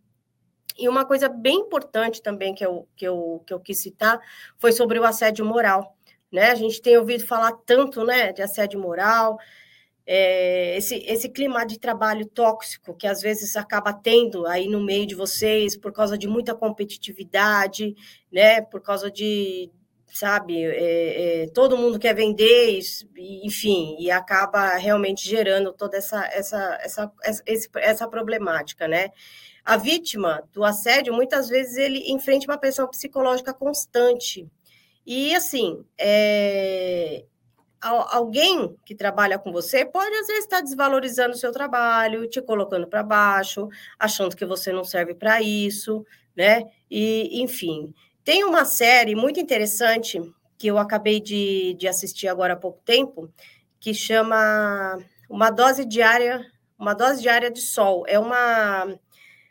E 0.79 0.89
uma 0.89 1.05
coisa 1.05 1.29
bem 1.29 1.61
importante 1.61 2.21
também 2.21 2.55
que 2.55 2.65
eu, 2.65 2.89
que, 2.97 3.07
eu, 3.07 3.43
que 3.47 3.55
eu 3.55 3.61
quis 3.61 3.81
citar 3.81 4.21
foi 4.59 4.73
sobre 4.73 4.99
o 4.99 5.05
assédio 5.05 5.45
moral, 5.45 5.97
né? 6.31 6.51
A 6.51 6.55
gente 6.55 6.83
tem 6.83 6.99
ouvido 6.99 7.25
falar 7.25 7.53
tanto, 7.65 8.05
né, 8.05 8.33
de 8.33 8.43
assédio 8.43 8.81
moral, 8.81 9.39
é, 10.07 10.77
esse, 10.77 10.97
esse 11.07 11.29
clima 11.29 11.67
de 11.67 11.79
trabalho 11.79 12.27
tóxico 12.27 12.95
que 12.95 13.07
às 13.07 13.21
vezes 13.21 13.57
acaba 13.57 13.93
tendo 13.93 14.47
aí 14.47 14.69
no 14.69 14.81
meio 14.81 15.05
de 15.07 15.17
vocês 15.17 15.77
por 15.77 15.93
causa 15.93 16.17
de 16.17 16.29
muita 16.29 16.55
competitividade, 16.55 17.95
né? 18.31 18.61
Por 18.63 18.81
causa 18.81 19.11
de, 19.11 19.69
sabe, 20.07 20.63
é, 20.63 21.43
é, 21.43 21.47
todo 21.49 21.77
mundo 21.77 21.99
quer 21.99 22.15
vender, 22.15 22.79
enfim, 23.19 23.97
e 23.99 24.11
acaba 24.11 24.77
realmente 24.77 25.29
gerando 25.29 25.73
toda 25.73 25.97
essa, 25.97 26.25
essa, 26.27 26.79
essa, 26.81 27.13
essa, 27.25 27.69
essa 27.77 28.09
problemática, 28.09 28.87
né? 28.87 29.11
A 29.65 29.77
vítima 29.77 30.45
do 30.53 30.63
assédio, 30.63 31.13
muitas 31.13 31.49
vezes, 31.49 31.77
ele 31.77 32.13
enfrenta 32.13 32.47
uma 32.47 32.57
pressão 32.59 32.87
psicológica 32.89 33.53
constante. 33.53 34.49
E, 35.05 35.35
assim, 35.35 35.85
é, 35.99 37.25
alguém 37.81 38.77
que 38.85 38.95
trabalha 38.95 39.39
com 39.39 39.53
você 39.53 39.85
pode 39.85 40.15
às 40.17 40.27
vezes 40.27 40.45
estar 40.45 40.61
desvalorizando 40.61 41.35
o 41.35 41.39
seu 41.39 41.53
trabalho, 41.53 42.29
te 42.29 42.41
colocando 42.41 42.87
para 42.87 43.03
baixo, 43.03 43.69
achando 43.99 44.37
que 44.37 44.45
você 44.45 44.73
não 44.73 44.85
serve 44.85 45.15
para 45.15 45.41
isso, 45.43 46.05
né? 46.37 46.63
E 46.91 47.43
enfim, 47.43 47.93
tem 48.25 48.45
uma 48.45 48.65
série 48.65 49.15
muito 49.15 49.39
interessante 49.41 50.21
que 50.59 50.67
eu 50.67 50.79
acabei 50.79 51.21
de, 51.21 51.75
de 51.79 51.87
assistir 51.87 52.29
agora 52.29 52.55
há 52.55 52.57
pouco 52.57 52.81
tempo, 52.85 53.31
que 53.79 53.93
chama 53.93 54.99
Uma 55.29 55.51
Dose 55.51 55.85
Diária, 55.85 56.45
Uma 56.79 56.95
Dose 56.95 57.21
Diária 57.21 57.51
de 57.51 57.61
Sol. 57.61 58.05
É 58.09 58.19
uma 58.19 58.99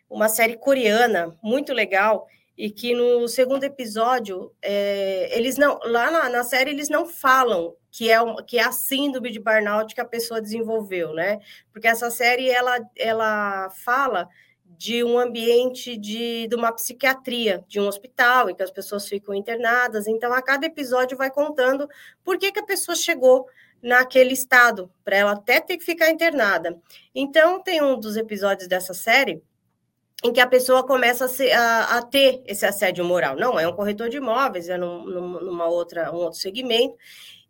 uma 0.10 0.30
série 0.30 0.56
coreana 0.56 1.36
muito 1.42 1.74
legal 1.74 2.28
e 2.58 2.70
que 2.70 2.94
no 2.94 3.28
segundo 3.28 3.64
episódio 3.64 4.52
é, 4.62 5.30
eles 5.38 5.58
não 5.58 5.80
lá 5.84 6.10
na, 6.10 6.30
na, 6.30 6.44
série 6.44 6.70
eles 6.70 6.90
não 6.90 7.06
falam 7.06 7.76
que 7.96 8.12
é 8.12 8.22
um, 8.22 8.36
que 8.36 8.58
é 8.58 8.64
a 8.64 8.74
síndrome 8.74 9.32
de 9.32 9.40
burnout 9.40 9.96
que 9.96 10.02
a 10.02 10.06
pessoa 10.06 10.42
desenvolveu, 10.42 11.14
né? 11.14 11.40
Porque 11.72 11.88
essa 11.88 12.12
série 12.12 12.50
ela 12.50 12.78
ela 12.94 13.70
fala 13.70 14.28
de 14.66 15.02
um 15.02 15.18
ambiente 15.18 15.96
de, 15.96 16.46
de 16.50 16.56
uma 16.56 16.74
psiquiatria, 16.74 17.64
de 17.70 17.80
um 17.80 17.88
hospital, 17.88 18.50
em 18.50 18.56
que 18.56 18.64
as 18.64 18.70
pessoas 18.70 19.08
ficam 19.08 19.34
internadas. 19.34 20.08
Então, 20.08 20.34
a 20.34 20.42
cada 20.42 20.66
episódio 20.66 21.18
vai 21.18 21.32
contando 21.32 21.88
por 22.22 22.38
que, 22.38 22.52
que 22.52 22.60
a 22.60 22.66
pessoa 22.66 22.98
chegou 22.98 23.48
naquele 23.82 24.34
estado, 24.34 24.92
para 25.02 25.16
ela 25.16 25.32
até 25.32 25.62
ter 25.62 25.78
que 25.78 25.86
ficar 25.86 26.10
internada. 26.10 26.78
Então, 27.14 27.64
tem 27.64 27.82
um 27.82 27.98
dos 27.98 28.18
episódios 28.18 28.68
dessa 28.68 28.94
série 28.94 29.42
em 30.22 30.34
que 30.34 30.40
a 30.40 30.48
pessoa 30.48 30.86
começa 30.86 31.26
a, 31.26 31.28
ser, 31.28 31.52
a, 31.52 31.98
a, 31.98 32.02
ter 32.02 32.42
esse 32.46 32.66
assédio 32.66 33.06
moral. 33.06 33.36
Não 33.36 33.60
é 33.60 33.68
um 33.68 33.74
corretor 33.74 34.10
de 34.10 34.18
imóveis, 34.18 34.68
é 34.68 34.78
num, 34.78 35.06
numa 35.06 35.68
outra, 35.68 36.12
um 36.12 36.16
outro 36.16 36.40
segmento, 36.40 36.96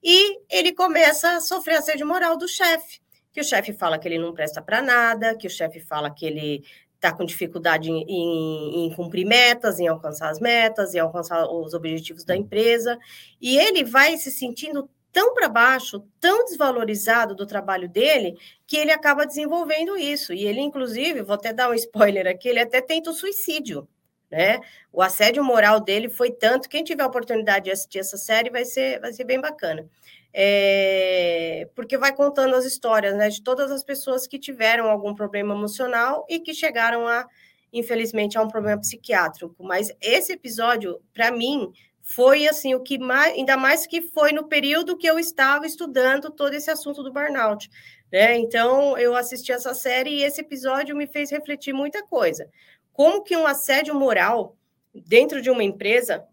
e 0.08 0.39
ele 0.52 0.72
começa 0.72 1.32
a 1.32 1.41
sofrer 1.41 1.78
assédio 1.78 2.06
moral 2.06 2.38
do 2.38 2.48
chefe, 2.48 3.00
que 3.34 3.41
o 3.41 3.44
chefe 3.44 3.74
fala 3.74 3.98
que 3.98 4.08
ele 4.08 4.20
não 4.20 4.36
presta 4.36 4.62
para 4.62 4.80
nada, 4.80 5.36
que 5.36 5.48
o 5.48 5.50
chefe 5.50 5.80
fala 5.80 6.13
que 6.13 6.28
ele 6.28 6.63
está 6.94 7.12
com 7.12 7.26
dificuldade 7.26 7.89
em, 7.89 8.04
em, 8.08 8.86
em, 8.86 8.96
cumprir 8.96 9.26
metas, 9.26 9.80
em 9.80 9.88
alcançar 9.88 10.30
as 10.30 10.39
metas, 10.39 10.94
em 10.94 11.00
alcançar 11.00 11.48
os 11.48 11.74
objetivos 11.74 12.24
da 12.24 12.38
empresa, 12.38 13.00
e 13.41 13.58
ele 13.58 13.84
vai 13.84 14.15
se 14.18 14.30
sentindo 14.30 14.88
tão 15.12 15.34
para 15.34 15.50
baixo, 15.50 16.06
tão 16.20 16.46
desvalorizado 16.46 17.34
do 17.34 17.48
trabalho 17.48 17.89
dele, 17.89 18.38
que 18.68 18.78
ele 18.78 18.91
acaba 18.91 19.26
desenvolvendo 19.26 19.98
isso. 19.98 20.34
E 20.34 20.46
ele, 20.46 20.62
inclusive, 20.62 21.24
vou 21.24 21.34
até 21.34 21.52
dar 21.52 21.72
um 21.72 21.74
spoiler 21.74 22.28
aqui, 22.28 22.50
ele 22.50 22.60
até 22.60 22.80
tenta 22.80 23.10
o 23.10 23.13
suicídio. 23.13 23.88
Né? 24.36 24.60
O 24.91 25.02
assédio 25.02 25.41
moral 25.41 25.80
dele 25.80 26.10
foi 26.10 26.30
tanto. 26.30 26.67
Quem 26.67 26.84
tiver 26.84 27.04
a 27.04 27.08
oportunidade 27.08 27.65
de 27.65 27.71
assistir 27.71 28.00
essa 28.00 28.17
série 28.17 28.50
vai 28.50 28.65
ser, 28.65 29.00
vai 29.00 29.13
ser 29.13 29.24
bem 29.24 29.39
bacana. 29.39 29.88
É, 30.34 31.69
porque 31.74 31.98
vai 31.98 32.13
contando 32.13 32.54
as 32.54 32.65
histórias 32.65 33.15
né, 33.15 33.30
de 33.30 33.41
todas 33.41 33.71
as 33.71 33.82
pessoas 33.82 34.28
que 34.28 34.38
tiveram 34.38 34.89
algum 34.89 35.15
problema 35.15 35.56
emocional 35.56 36.26
e 36.28 36.41
que 36.41 36.54
chegaram 36.54 37.08
a, 37.08 37.26
infelizmente, 37.71 38.38
a 38.38 38.41
um 38.41 38.50
problema 38.50 38.82
psiquiátrico. 38.82 39.56
Mas 39.63 39.89
esse 40.02 40.34
episódio, 40.34 41.00
para 41.13 41.32
mim, 41.32 41.71
foi 42.02 42.45
assim 42.45 42.76
o 42.76 42.82
que 42.82 42.98
mais, 43.00 43.36
ainda 43.36 43.56
mais 43.56 43.88
que 43.88 44.02
foi 44.02 44.34
no 44.34 44.50
período 44.50 44.98
que 44.98 45.08
eu 45.08 45.17
estava 45.17 45.65
estudando 45.65 46.30
todo 46.30 46.54
esse 46.54 46.69
assunto 46.69 47.02
do 47.02 47.13
burnout, 47.13 47.69
né? 48.12 48.38
Então 48.38 48.98
eu 48.98 49.15
assisti 49.15 49.54
essa 49.54 49.74
série 49.74 50.10
e 50.10 50.24
esse 50.24 50.41
episódio 50.41 50.93
me 50.93 51.08
fez 51.08 51.32
refletir 51.32 51.74
muita 51.74 52.06
coisa. 52.06 52.50
Como 52.95 53.23
que 53.23 53.36
um 53.36 53.45
assédio 53.45 53.93
moral 53.93 54.55
dentro 54.93 55.41
de 55.41 55.49
uma 55.49 55.62
empresa 55.62 56.25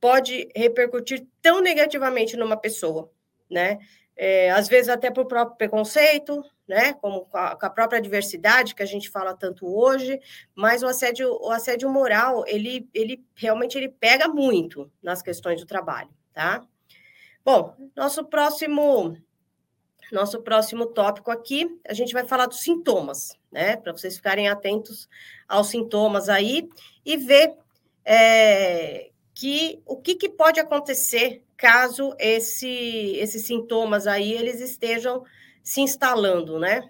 pode 0.00 0.48
repercutir 0.56 1.26
tão 1.42 1.60
negativamente 1.60 2.34
numa 2.34 2.56
pessoa, 2.56 3.12
né? 3.50 3.78
É, 4.16 4.50
às 4.50 4.68
vezes 4.68 4.88
até 4.88 5.10
por 5.10 5.26
próprio 5.26 5.58
preconceito, 5.58 6.42
né? 6.66 6.94
Como 6.94 7.26
com 7.26 7.36
a, 7.36 7.54
com 7.56 7.66
a, 7.66 7.70
própria 7.70 8.00
diversidade 8.00 8.74
que 8.74 8.82
a 8.82 8.86
gente 8.86 9.10
fala 9.10 9.36
tanto 9.36 9.66
hoje, 9.66 10.18
mas 10.54 10.82
o 10.82 10.86
assédio, 10.86 11.30
o 11.42 11.50
assédio 11.50 11.90
moral, 11.90 12.42
ele, 12.46 12.88
ele 12.94 13.22
realmente 13.34 13.76
ele 13.76 13.90
pega 13.90 14.28
muito 14.28 14.90
nas 15.02 15.20
questões 15.20 15.60
do 15.60 15.66
trabalho, 15.66 16.08
tá? 16.32 16.66
Bom, 17.44 17.76
nosso 17.94 18.24
próximo 18.24 19.14
nosso 20.12 20.40
próximo 20.42 20.86
tópico 20.86 21.30
aqui, 21.30 21.78
a 21.86 21.92
gente 21.92 22.12
vai 22.12 22.24
falar 22.24 22.46
dos 22.46 22.60
sintomas, 22.60 23.36
né? 23.50 23.76
Para 23.76 23.92
vocês 23.92 24.16
ficarem 24.16 24.48
atentos 24.48 25.08
aos 25.46 25.68
sintomas 25.68 26.28
aí 26.28 26.68
e 27.04 27.16
ver 27.16 27.54
é, 28.04 29.10
que 29.34 29.80
o 29.86 29.96
que, 29.96 30.14
que 30.14 30.28
pode 30.28 30.58
acontecer 30.58 31.44
caso 31.56 32.14
esse, 32.18 33.16
esses 33.16 33.46
sintomas 33.46 34.06
aí 34.06 34.32
eles 34.32 34.60
estejam 34.60 35.24
se 35.62 35.80
instalando, 35.80 36.58
né? 36.58 36.88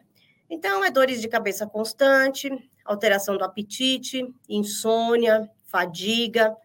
Então, 0.48 0.84
é 0.84 0.90
dores 0.90 1.20
de 1.20 1.28
cabeça 1.28 1.66
constante, 1.66 2.50
alteração 2.84 3.36
do 3.36 3.44
apetite, 3.44 4.26
insônia, 4.48 5.50
fadiga, 5.64 6.56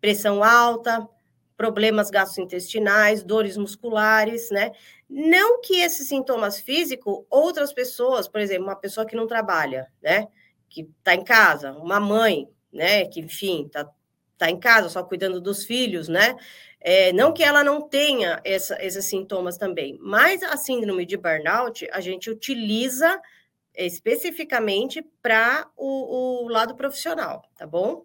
pressão 0.00 0.44
alta, 0.44 1.08
problemas 1.56 2.10
gastrointestinais, 2.10 3.22
dores 3.22 3.56
musculares, 3.56 4.50
né? 4.50 4.72
Não 5.08 5.60
que 5.60 5.80
esses 5.80 6.08
sintomas 6.08 6.60
físicos, 6.60 7.24
outras 7.30 7.72
pessoas, 7.72 8.26
por 8.28 8.40
exemplo, 8.40 8.64
uma 8.64 8.76
pessoa 8.76 9.06
que 9.06 9.16
não 9.16 9.26
trabalha, 9.26 9.88
né? 10.02 10.28
Que 10.68 10.88
está 10.98 11.14
em 11.14 11.24
casa, 11.24 11.72
uma 11.72 12.00
mãe, 12.00 12.48
né? 12.72 13.06
Que, 13.06 13.20
enfim, 13.20 13.66
está 13.66 13.88
tá 14.38 14.50
em 14.50 14.58
casa 14.58 14.88
só 14.88 15.04
cuidando 15.04 15.40
dos 15.40 15.64
filhos, 15.64 16.08
né? 16.08 16.36
É, 16.80 17.12
não 17.12 17.32
que 17.32 17.44
ela 17.44 17.62
não 17.62 17.80
tenha 17.80 18.40
essa, 18.44 18.76
esses 18.84 19.04
sintomas 19.04 19.56
também, 19.56 19.96
mas 20.00 20.42
a 20.42 20.56
síndrome 20.56 21.06
de 21.06 21.16
burnout 21.16 21.88
a 21.92 22.00
gente 22.00 22.28
utiliza 22.28 23.20
especificamente 23.74 25.00
para 25.22 25.70
o, 25.76 26.44
o, 26.44 26.48
lado 26.48 26.74
profissional, 26.74 27.42
tá 27.56 27.66
bom? 27.66 28.04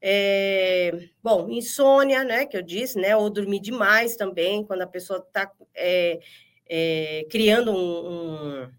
É, 0.00 1.08
bom, 1.22 1.48
insônia, 1.48 2.22
né, 2.22 2.46
que 2.46 2.56
eu 2.56 2.62
disse, 2.62 2.98
né, 2.98 3.16
ou 3.16 3.30
dormir 3.30 3.60
demais 3.60 4.14
também, 4.14 4.64
quando 4.64 4.82
a 4.82 4.86
pessoa 4.86 5.18
está 5.18 5.50
é, 5.74 6.20
é, 6.68 7.26
criando 7.30 7.72
um, 7.72 8.62
um, 8.62 8.70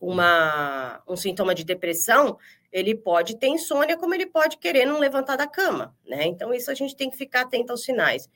uma, 0.00 1.02
um 1.08 1.16
sintoma 1.16 1.54
de 1.54 1.64
depressão, 1.64 2.38
ele 2.70 2.94
pode 2.94 3.38
ter 3.38 3.48
insônia, 3.48 3.96
como 3.96 4.14
ele 4.14 4.26
pode 4.26 4.58
querer 4.58 4.84
não 4.84 4.98
levantar 4.98 5.36
da 5.36 5.46
cama, 5.46 5.96
né? 6.06 6.26
Então, 6.26 6.52
isso 6.52 6.70
a 6.70 6.74
gente 6.74 6.94
tem 6.94 7.08
que 7.08 7.16
ficar 7.16 7.42
atento 7.42 7.72
aos 7.72 7.82
sinais. 7.82 8.28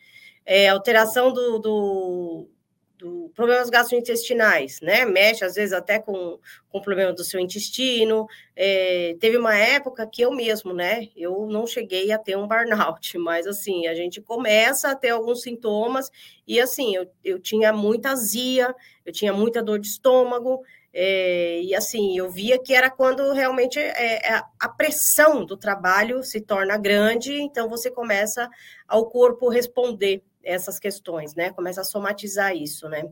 É, 0.47 0.69
alteração 0.69 1.33
do, 1.33 1.59
do, 1.59 2.49
problemas 3.35 3.71
gastrointestinais, 3.71 4.81
né? 4.81 5.05
Mexe, 5.05 5.45
às 5.45 5.55
vezes, 5.55 5.73
até 5.73 5.99
com, 5.99 6.39
com 6.69 6.81
problema 6.81 7.13
do 7.13 7.25
seu 7.25 7.41
intestino. 7.41 8.27
É, 8.55 9.17
teve 9.21 9.37
uma 9.37 9.57
época 9.57 10.07
que 10.07 10.23
eu 10.23 10.31
mesmo, 10.33 10.73
né? 10.73 11.09
Eu 11.17 11.47
não 11.47 11.67
cheguei 11.67 12.13
a 12.13 12.19
ter 12.19 12.37
um 12.37 12.47
burnout, 12.47 13.17
mas, 13.19 13.47
assim, 13.47 13.87
a 13.87 13.95
gente 13.95 14.21
começa 14.21 14.91
a 14.91 14.95
ter 14.95 15.11
alguns 15.11 15.43
sintomas 15.43 16.11
e, 16.47 16.61
assim, 16.61 16.95
eu, 16.97 17.11
eu 17.25 17.39
tinha 17.39 17.73
muita 17.73 18.11
azia, 18.11 18.75
eu 19.05 19.13
tinha 19.13 19.33
muita 19.33 19.63
dor 19.63 19.79
de 19.79 19.89
estômago, 19.89 20.63
é, 20.93 21.63
e 21.63 21.75
assim, 21.75 22.19
eu 22.19 22.29
via 22.29 22.59
que 22.59 22.75
era 22.75 22.91
quando 22.91 23.33
realmente 23.33 23.79
é, 23.79 24.35
é, 24.35 24.43
a 24.59 24.69
pressão 24.69 25.45
do 25.45 25.57
trabalho 25.57 26.23
se 26.25 26.41
torna 26.41 26.77
grande, 26.77 27.33
então 27.41 27.69
você 27.69 27.91
começa 27.91 28.51
ao 28.89 29.09
corpo 29.09 29.49
responder 29.49 30.21
essas 30.43 30.79
questões, 30.79 31.35
né? 31.35 31.51
Começa 31.51 31.81
a 31.81 31.85
somatizar 31.85 32.55
isso, 32.57 32.89
né? 32.89 33.05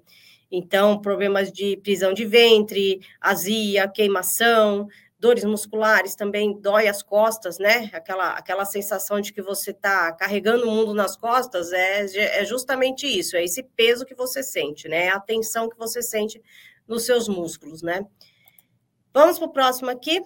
Então, 0.51 1.01
problemas 1.01 1.53
de 1.53 1.77
prisão 1.79 2.13
de 2.13 2.25
ventre, 2.25 3.01
azia, 3.21 3.87
queimação, 3.87 4.89
dores 5.19 5.45
musculares 5.45 6.15
também, 6.15 6.59
dói 6.61 6.87
as 6.87 7.03
costas, 7.03 7.59
né? 7.59 7.91
Aquela, 7.93 8.33
aquela 8.33 8.65
sensação 8.65 9.21
de 9.21 9.33
que 9.33 9.43
você 9.43 9.73
está 9.73 10.13
carregando 10.13 10.67
o 10.67 10.71
mundo 10.71 10.95
nas 10.95 11.17
costas 11.17 11.73
é, 11.73 12.07
é 12.41 12.45
justamente 12.45 13.07
isso, 13.07 13.37
é 13.37 13.45
esse 13.45 13.63
peso 13.63 14.07
que 14.07 14.15
você 14.15 14.43
sente, 14.43 14.89
né? 14.89 15.07
É 15.07 15.11
a 15.11 15.21
tensão 15.21 15.69
que 15.69 15.77
você 15.77 16.01
sente 16.01 16.41
nos 16.87 17.05
seus 17.05 17.29
músculos, 17.29 17.83
né? 17.83 18.07
Vamos 19.13 19.39
para 19.39 19.49
o 19.49 19.53
próximo 19.53 19.91
aqui. 19.91 20.23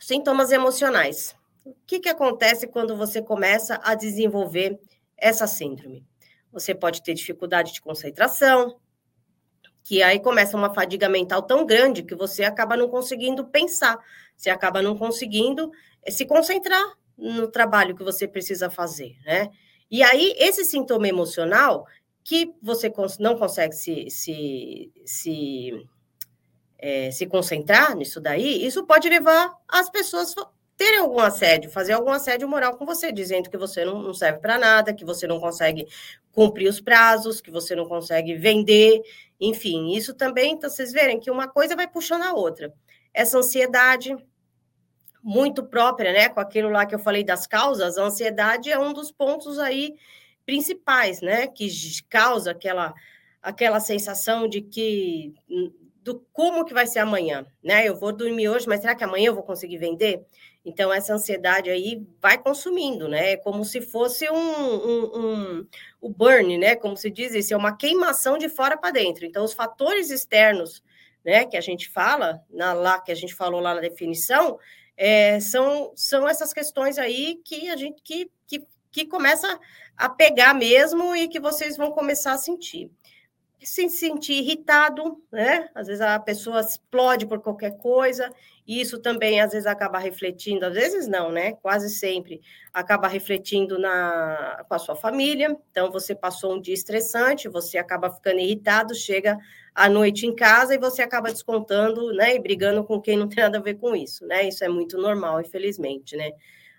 Sintomas 0.00 0.50
emocionais. 0.50 1.36
O 1.64 1.74
que, 1.86 2.00
que 2.00 2.08
acontece 2.08 2.66
quando 2.66 2.96
você 2.96 3.22
começa 3.22 3.80
a 3.82 3.94
desenvolver 3.94 4.78
essa 5.24 5.46
síndrome? 5.46 6.06
Você 6.52 6.74
pode 6.74 7.02
ter 7.02 7.14
dificuldade 7.14 7.72
de 7.72 7.80
concentração, 7.80 8.78
que 9.82 10.02
aí 10.02 10.20
começa 10.20 10.56
uma 10.56 10.72
fadiga 10.72 11.08
mental 11.08 11.42
tão 11.42 11.64
grande 11.64 12.02
que 12.02 12.14
você 12.14 12.44
acaba 12.44 12.76
não 12.76 12.88
conseguindo 12.88 13.44
pensar, 13.46 13.98
você 14.36 14.50
acaba 14.50 14.82
não 14.82 14.96
conseguindo 14.96 15.70
eh, 16.02 16.10
se 16.10 16.26
concentrar 16.26 16.82
no 17.16 17.48
trabalho 17.48 17.96
que 17.96 18.04
você 18.04 18.28
precisa 18.28 18.68
fazer, 18.70 19.16
né? 19.24 19.50
E 19.90 20.02
aí, 20.02 20.34
esse 20.38 20.64
sintoma 20.64 21.08
emocional, 21.08 21.86
que 22.22 22.52
você 22.62 22.92
não 23.20 23.36
consegue 23.36 23.74
se, 23.74 24.10
se, 24.10 24.90
se, 25.04 25.86
é, 26.78 27.10
se 27.10 27.26
concentrar 27.26 27.94
nisso 27.94 28.20
daí, 28.20 28.64
isso 28.64 28.86
pode 28.86 29.08
levar 29.08 29.54
as 29.68 29.90
pessoas 29.90 30.34
terem 30.76 31.00
algum 31.00 31.20
assédio, 31.20 31.70
fazer 31.70 31.92
algum 31.92 32.10
assédio 32.10 32.48
moral 32.48 32.76
com 32.76 32.84
você, 32.84 33.12
dizendo 33.12 33.48
que 33.48 33.56
você 33.56 33.84
não, 33.84 34.02
não 34.02 34.14
serve 34.14 34.40
para 34.40 34.58
nada, 34.58 34.94
que 34.94 35.04
você 35.04 35.26
não 35.26 35.38
consegue 35.38 35.86
cumprir 36.32 36.68
os 36.68 36.80
prazos, 36.80 37.40
que 37.40 37.50
você 37.50 37.76
não 37.76 37.86
consegue 37.86 38.34
vender, 38.34 39.00
enfim, 39.40 39.94
isso 39.94 40.14
também, 40.14 40.52
então 40.52 40.68
vocês 40.68 40.92
verem 40.92 41.20
que 41.20 41.30
uma 41.30 41.48
coisa 41.48 41.76
vai 41.76 41.86
puxando 41.86 42.22
a 42.22 42.32
outra. 42.32 42.72
Essa 43.12 43.38
ansiedade, 43.38 44.16
muito 45.22 45.64
própria, 45.64 46.12
né, 46.12 46.28
com 46.28 46.40
aquilo 46.40 46.68
lá 46.68 46.84
que 46.84 46.94
eu 46.94 46.98
falei 46.98 47.24
das 47.24 47.46
causas, 47.46 47.96
a 47.96 48.04
ansiedade 48.04 48.70
é 48.70 48.78
um 48.78 48.92
dos 48.92 49.12
pontos 49.12 49.58
aí 49.58 49.94
principais, 50.44 51.20
né, 51.20 51.46
que 51.46 51.68
causa 52.08 52.50
aquela 52.50 52.92
aquela 53.40 53.78
sensação 53.78 54.48
de 54.48 54.62
que 54.62 55.34
do 56.02 56.26
como 56.32 56.64
que 56.64 56.74
vai 56.74 56.86
ser 56.86 57.00
amanhã, 57.00 57.46
né? 57.62 57.86
Eu 57.88 57.96
vou 57.96 58.10
dormir 58.10 58.48
hoje, 58.48 58.66
mas 58.68 58.80
será 58.80 58.94
que 58.94 59.04
amanhã 59.04 59.28
eu 59.28 59.34
vou 59.34 59.42
conseguir 59.42 59.78
vender? 59.78 60.24
Então 60.64 60.92
essa 60.92 61.12
ansiedade 61.12 61.68
aí 61.68 62.02
vai 62.22 62.38
consumindo, 62.38 63.06
né? 63.06 63.32
É 63.32 63.36
como 63.36 63.64
se 63.64 63.82
fosse 63.82 64.28
um, 64.30 64.36
um, 64.36 65.18
um 65.18 65.66
o 66.00 66.08
burn, 66.08 66.56
né? 66.56 66.74
Como 66.74 66.96
se 66.96 67.10
diz, 67.10 67.34
isso 67.34 67.52
é 67.52 67.56
uma 67.56 67.76
queimação 67.76 68.38
de 68.38 68.48
fora 68.48 68.76
para 68.76 68.90
dentro. 68.90 69.26
Então 69.26 69.44
os 69.44 69.52
fatores 69.52 70.10
externos, 70.10 70.82
né? 71.24 71.44
Que 71.44 71.58
a 71.58 71.60
gente 71.60 71.90
fala 71.90 72.42
na, 72.50 72.72
lá 72.72 72.98
que 72.98 73.12
a 73.12 73.14
gente 73.14 73.34
falou 73.34 73.60
lá 73.60 73.74
na 73.74 73.80
definição, 73.80 74.58
é, 74.96 75.38
são 75.38 75.92
são 75.94 76.26
essas 76.26 76.52
questões 76.52 76.98
aí 76.98 77.40
que 77.44 77.68
a 77.68 77.76
gente 77.76 78.00
que, 78.02 78.30
que, 78.46 78.66
que 78.90 79.04
começa 79.04 79.60
a 79.96 80.08
pegar 80.08 80.54
mesmo 80.54 81.14
e 81.14 81.28
que 81.28 81.40
vocês 81.40 81.76
vão 81.76 81.92
começar 81.92 82.32
a 82.32 82.38
sentir. 82.38 82.90
Se 83.62 83.88
sentir 83.88 84.34
irritado, 84.34 85.22
né? 85.30 85.68
Às 85.74 85.86
vezes 85.86 86.00
a 86.00 86.18
pessoa 86.18 86.60
explode 86.60 87.26
por 87.26 87.40
qualquer 87.40 87.76
coisa, 87.78 88.30
e 88.66 88.80
isso 88.80 88.98
também 88.98 89.40
às 89.40 89.52
vezes 89.52 89.66
acaba 89.66 89.98
refletindo, 89.98 90.64
às 90.64 90.72
vezes 90.72 91.06
não, 91.06 91.30
né? 91.30 91.52
Quase 91.52 91.90
sempre 91.90 92.40
acaba 92.72 93.06
refletindo 93.06 93.78
na, 93.78 94.64
com 94.66 94.74
a 94.74 94.78
sua 94.78 94.96
família. 94.96 95.54
Então, 95.70 95.90
você 95.92 96.14
passou 96.14 96.54
um 96.54 96.60
dia 96.60 96.72
estressante, 96.72 97.48
você 97.48 97.76
acaba 97.76 98.10
ficando 98.10 98.40
irritado, 98.40 98.94
chega 98.94 99.38
à 99.74 99.88
noite 99.88 100.26
em 100.26 100.34
casa 100.34 100.74
e 100.74 100.78
você 100.78 101.02
acaba 101.02 101.30
descontando, 101.30 102.12
né? 102.14 102.34
E 102.34 102.40
brigando 102.40 102.82
com 102.84 103.00
quem 103.00 103.18
não 103.18 103.28
tem 103.28 103.44
nada 103.44 103.58
a 103.58 103.62
ver 103.62 103.74
com 103.74 103.94
isso, 103.94 104.26
né? 104.26 104.48
Isso 104.48 104.64
é 104.64 104.68
muito 104.68 104.96
normal, 104.96 105.40
infelizmente, 105.42 106.16
né? 106.16 106.32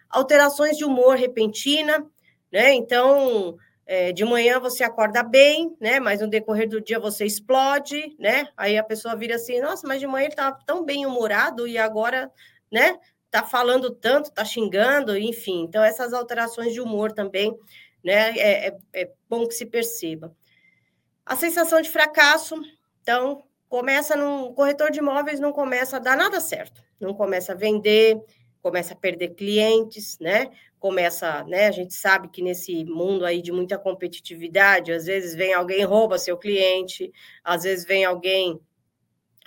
Alterações 0.10 0.78
de 0.78 0.86
humor 0.86 1.15
repentina, 1.17 2.04
né? 2.52 2.74
Então, 2.74 3.58
é, 3.86 4.12
de 4.12 4.26
manhã 4.26 4.60
você 4.60 4.84
acorda 4.84 5.21
bem, 5.21 5.76
né? 5.80 6.00
Mas 6.00 6.19
no 6.19 6.28
decorrer 6.28 6.67
do 6.67 6.82
dia 6.82 7.00
você 7.00 7.26
explode, 7.26 8.15
né? 8.19 8.48
Aí 8.58 8.78
a 8.78 8.84
pessoa 8.84 9.15
vira 9.15 9.36
assim, 9.36 9.62
nossa, 9.62 9.88
mas 9.88 10.00
de 10.00 10.08
manhã 10.08 10.26
ele 10.26 10.34
estava 10.34 10.58
tão 10.65 10.84
bem 10.84 11.06
humorado 11.06 11.67
e 11.67 11.78
agora, 11.78 12.32
né? 12.71 12.98
Tá 13.30 13.43
falando 13.43 13.91
tanto, 13.91 14.32
tá 14.32 14.43
xingando, 14.43 15.17
enfim. 15.17 15.63
Então 15.63 15.84
essas 15.84 16.13
alterações 16.13 16.74
de 16.74 16.82
humor 16.82 17.12
também, 17.12 17.56
né? 18.04 18.32
É, 18.38 18.67
é, 18.67 18.78
é 18.93 19.12
bom 19.30 19.48
que 19.48 19.54
se 19.54 19.65
perceba. 19.65 20.36
A 21.26 21.36
sensação 21.36 21.82
de 21.82 21.89
fracasso, 21.89 22.56
então 23.02 23.43
começa 23.69 24.15
num 24.15 24.54
corretor 24.54 24.89
de 24.89 25.00
imóveis 25.00 25.39
não 25.39 25.52
começa 25.52 25.98
a 25.98 26.00
dar 26.00 26.15
nada 26.15 26.39
certo, 26.39 26.82
não 27.00 27.13
começa 27.13 27.52
a 27.52 27.56
vender, 27.56 28.17
começa 28.62 28.93
a 28.93 28.98
perder 28.98 29.36
clientes, 29.36 30.17
né? 30.19 30.50
Começa, 30.86 31.43
né? 31.45 31.65
A 31.65 31.71
gente 31.71 31.95
sabe 31.95 32.28
que 32.28 32.43
nesse 32.43 32.86
mundo 32.86 33.26
aí 33.26 33.41
de 33.41 33.52
muita 33.52 33.76
competitividade, 33.76 34.91
às 34.91 35.08
vezes 35.08 35.34
vem 35.34 35.52
alguém 35.52 35.84
rouba 35.84 36.19
seu 36.19 36.38
cliente, 36.38 37.12
às 37.43 37.63
vezes 37.63 37.84
vem 37.88 38.06
alguém, 38.06 38.60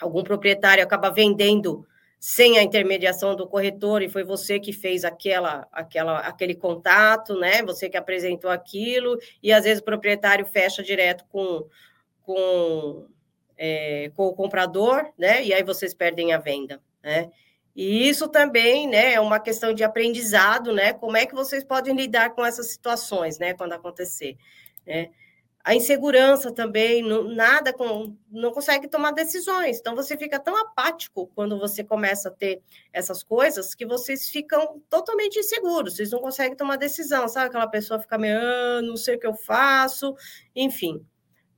algum 0.00 0.24
proprietário 0.24 0.82
acaba 0.82 1.10
vendendo 1.10 1.86
sem 2.18 2.58
a 2.58 2.62
intermediação 2.64 3.36
do 3.36 3.46
corretor 3.46 4.02
e 4.02 4.08
foi 4.08 4.24
você 4.24 4.58
que 4.58 4.72
fez 4.72 5.04
aquela, 5.04 5.68
aquela, 5.70 6.18
aquele 6.18 6.56
contato, 6.56 7.38
né? 7.38 7.62
Você 7.62 7.88
que 7.88 7.96
apresentou 7.96 8.50
aquilo 8.50 9.16
e 9.40 9.52
às 9.52 9.62
vezes 9.62 9.80
o 9.80 9.84
proprietário 9.84 10.44
fecha 10.44 10.82
direto 10.82 11.24
com, 11.30 11.68
com 12.22 13.06
é, 13.56 14.10
com 14.16 14.26
o 14.26 14.34
comprador, 14.34 15.08
né? 15.16 15.44
E 15.44 15.54
aí 15.54 15.62
vocês 15.62 15.94
perdem 15.94 16.32
a 16.32 16.38
venda, 16.38 16.82
né? 17.00 17.30
E 17.78 18.08
isso 18.08 18.26
também, 18.26 18.88
né, 18.88 19.12
é 19.14 19.20
uma 19.20 19.38
questão 19.38 19.72
de 19.72 19.84
aprendizado, 19.84 20.72
né? 20.72 20.92
Como 20.92 21.16
é 21.16 21.24
que 21.24 21.32
vocês 21.32 21.62
podem 21.62 21.94
lidar 21.94 22.30
com 22.30 22.44
essas 22.44 22.72
situações, 22.72 23.38
né, 23.38 23.54
quando 23.54 23.72
acontecer, 23.72 24.36
né? 24.84 25.10
A 25.62 25.76
insegurança 25.76 26.50
também, 26.52 27.04
não, 27.04 27.22
nada 27.22 27.72
com, 27.72 28.16
não 28.32 28.50
consegue 28.50 28.88
tomar 28.88 29.12
decisões. 29.12 29.78
Então 29.78 29.94
você 29.94 30.16
fica 30.16 30.40
tão 30.40 30.56
apático 30.56 31.30
quando 31.36 31.56
você 31.56 31.84
começa 31.84 32.30
a 32.30 32.32
ter 32.32 32.60
essas 32.92 33.22
coisas 33.22 33.76
que 33.76 33.86
vocês 33.86 34.28
ficam 34.28 34.82
totalmente 34.90 35.38
inseguros. 35.38 35.94
Vocês 35.94 36.10
não 36.10 36.18
conseguem 36.20 36.56
tomar 36.56 36.78
decisão, 36.78 37.28
sabe? 37.28 37.46
Aquela 37.46 37.68
pessoa 37.68 38.00
fica 38.00 38.18
meio, 38.18 38.38
ah, 38.40 38.80
não 38.82 38.96
sei 38.96 39.14
o 39.14 39.20
que 39.20 39.26
eu 39.26 39.34
faço, 39.34 40.16
enfim. 40.56 41.04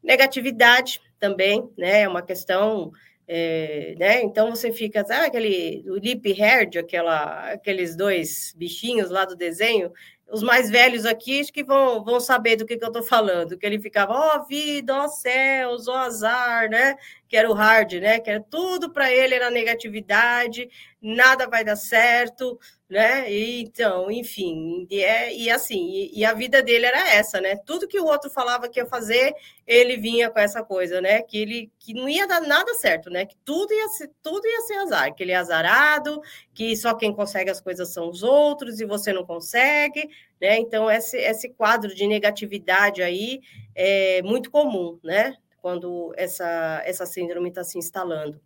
Negatividade, 0.02 1.00
também, 1.20 1.70
né? 1.78 2.02
É 2.02 2.09
uma 2.09 2.22
questão, 2.22 2.90
é, 3.33 3.95
né? 3.97 4.23
Então 4.23 4.51
você 4.51 4.73
fica, 4.73 5.05
sabe 5.05 5.27
aquele 5.27 5.85
o 5.88 5.95
Lip 5.99 6.29
Herd, 6.29 6.81
aquela, 6.81 7.53
aqueles 7.53 7.95
dois 7.95 8.53
bichinhos 8.57 9.09
lá 9.09 9.25
do 9.25 9.37
desenho, 9.37 9.93
os 10.29 10.43
mais 10.43 10.69
velhos 10.69 11.07
aqui 11.07 11.38
acho 11.40 11.53
que 11.53 11.62
vão, 11.62 12.03
vão 12.03 12.19
saber 12.19 12.57
do 12.57 12.66
que, 12.66 12.77
que 12.77 12.85
eu 12.85 12.88
estou 12.88 13.05
falando, 13.05 13.57
que 13.57 13.64
ele 13.64 13.79
ficava, 13.79 14.14
ó 14.14 14.37
oh, 14.37 14.47
vida, 14.49 14.93
ó 14.97 15.05
oh, 15.05 15.09
céus, 15.09 15.87
ó 15.87 15.93
oh, 15.93 15.97
azar, 15.99 16.69
né? 16.69 16.97
Que 17.29 17.37
era 17.37 17.49
o 17.49 17.55
hard, 17.55 17.93
né? 17.95 18.19
Que 18.19 18.31
era 18.31 18.40
tudo 18.40 18.90
para 18.93 19.12
ele 19.12 19.37
era 19.37 19.49
negatividade, 19.49 20.69
nada 21.01 21.49
vai 21.49 21.64
dar 21.64 21.77
certo, 21.77 22.59
né? 22.90 23.33
E, 23.33 23.62
então, 23.62 24.11
enfim, 24.11 24.85
e, 24.90 25.00
é, 25.00 25.33
e 25.33 25.48
assim, 25.48 25.79
e, 25.90 26.18
e, 26.18 26.24
a 26.24 26.35
vida 26.35 26.61
dele 26.61 26.87
era 26.87 27.14
essa, 27.14 27.40
né? 27.40 27.55
Tudo 27.64 27.87
que 27.87 28.00
o 28.00 28.05
outro 28.05 28.29
falava 28.29 28.68
que 28.68 28.81
ia 28.81 28.87
fazer, 28.87 29.33
ele 29.64 29.96
vinha 29.96 30.29
com 30.29 30.40
essa 30.40 30.61
coisa, 30.64 31.00
né? 31.00 31.22
Que 31.22 31.38
ele 31.38 31.70
que 31.79 31.94
não 31.94 32.09
ia 32.09 32.26
dar 32.26 32.40
nada 32.40 32.74
certo, 32.74 33.09
né? 33.09 33.24
Que 33.24 33.37
tudo 33.44 33.72
ia 33.72 33.88
ser, 33.90 34.11
tudo 34.20 34.44
ia 34.44 34.61
ser 34.62 34.74
azar, 34.79 35.14
que 35.14 35.22
ele 35.22 35.31
é 35.31 35.37
azarado, 35.37 36.20
que 36.53 36.76
só 36.76 36.92
quem 36.92 37.14
consegue 37.14 37.48
as 37.48 37.61
coisas 37.61 37.92
são 37.92 38.11
os 38.11 38.24
outros 38.24 38.81
e 38.81 38.85
você 38.85 39.12
não 39.12 39.24
consegue, 39.24 40.09
né? 40.40 40.59
Então, 40.59 40.90
esse, 40.90 41.16
esse 41.16 41.48
quadro 41.50 41.94
de 41.94 42.09
negatividade 42.09 43.03
aí 43.03 43.40
é 43.72 44.20
muito 44.22 44.50
comum, 44.50 44.98
né? 45.05 45.37
Quando 45.62 46.12
essa, 46.16 46.83
essa 46.85 47.07
síndrome 47.07 47.50
está 47.50 47.62
se 47.62 47.79
instalando. 47.79 48.40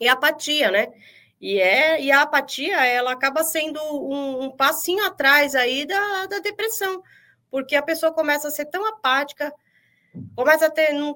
E 0.00 0.06
apatia, 0.08 0.70
né? 0.70 0.86
E, 1.40 1.58
é, 1.58 2.00
e 2.02 2.12
a 2.12 2.22
apatia, 2.22 2.84
ela 2.84 3.12
acaba 3.12 3.42
sendo 3.42 3.80
um, 3.80 4.44
um 4.44 4.50
passinho 4.50 5.04
atrás 5.06 5.54
aí 5.54 5.86
da, 5.86 6.26
da 6.26 6.38
depressão, 6.38 7.02
porque 7.50 7.74
a 7.74 7.82
pessoa 7.82 8.12
começa 8.12 8.48
a 8.48 8.50
ser 8.50 8.66
tão 8.66 8.84
apática, 8.86 9.50
começa 10.36 10.66
a 10.66 10.70
ter, 10.70 10.92
não, 10.92 11.14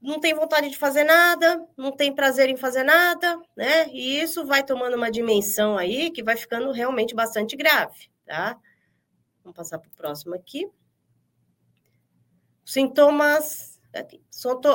não 0.00 0.20
tem 0.20 0.34
vontade 0.34 0.70
de 0.70 0.78
fazer 0.78 1.02
nada, 1.02 1.66
não 1.76 1.90
tem 1.90 2.14
prazer 2.14 2.48
em 2.48 2.56
fazer 2.56 2.84
nada, 2.84 3.40
né? 3.56 3.88
E 3.88 4.20
isso 4.20 4.46
vai 4.46 4.62
tomando 4.62 4.96
uma 4.96 5.10
dimensão 5.10 5.76
aí 5.76 6.12
que 6.12 6.22
vai 6.22 6.36
ficando 6.36 6.70
realmente 6.70 7.12
bastante 7.12 7.56
grave, 7.56 8.08
tá? 8.24 8.56
Vamos 9.42 9.56
passar 9.56 9.80
para 9.80 9.88
o 9.88 9.96
próximo 9.96 10.34
aqui. 10.34 10.70
Sintomas 12.64 13.74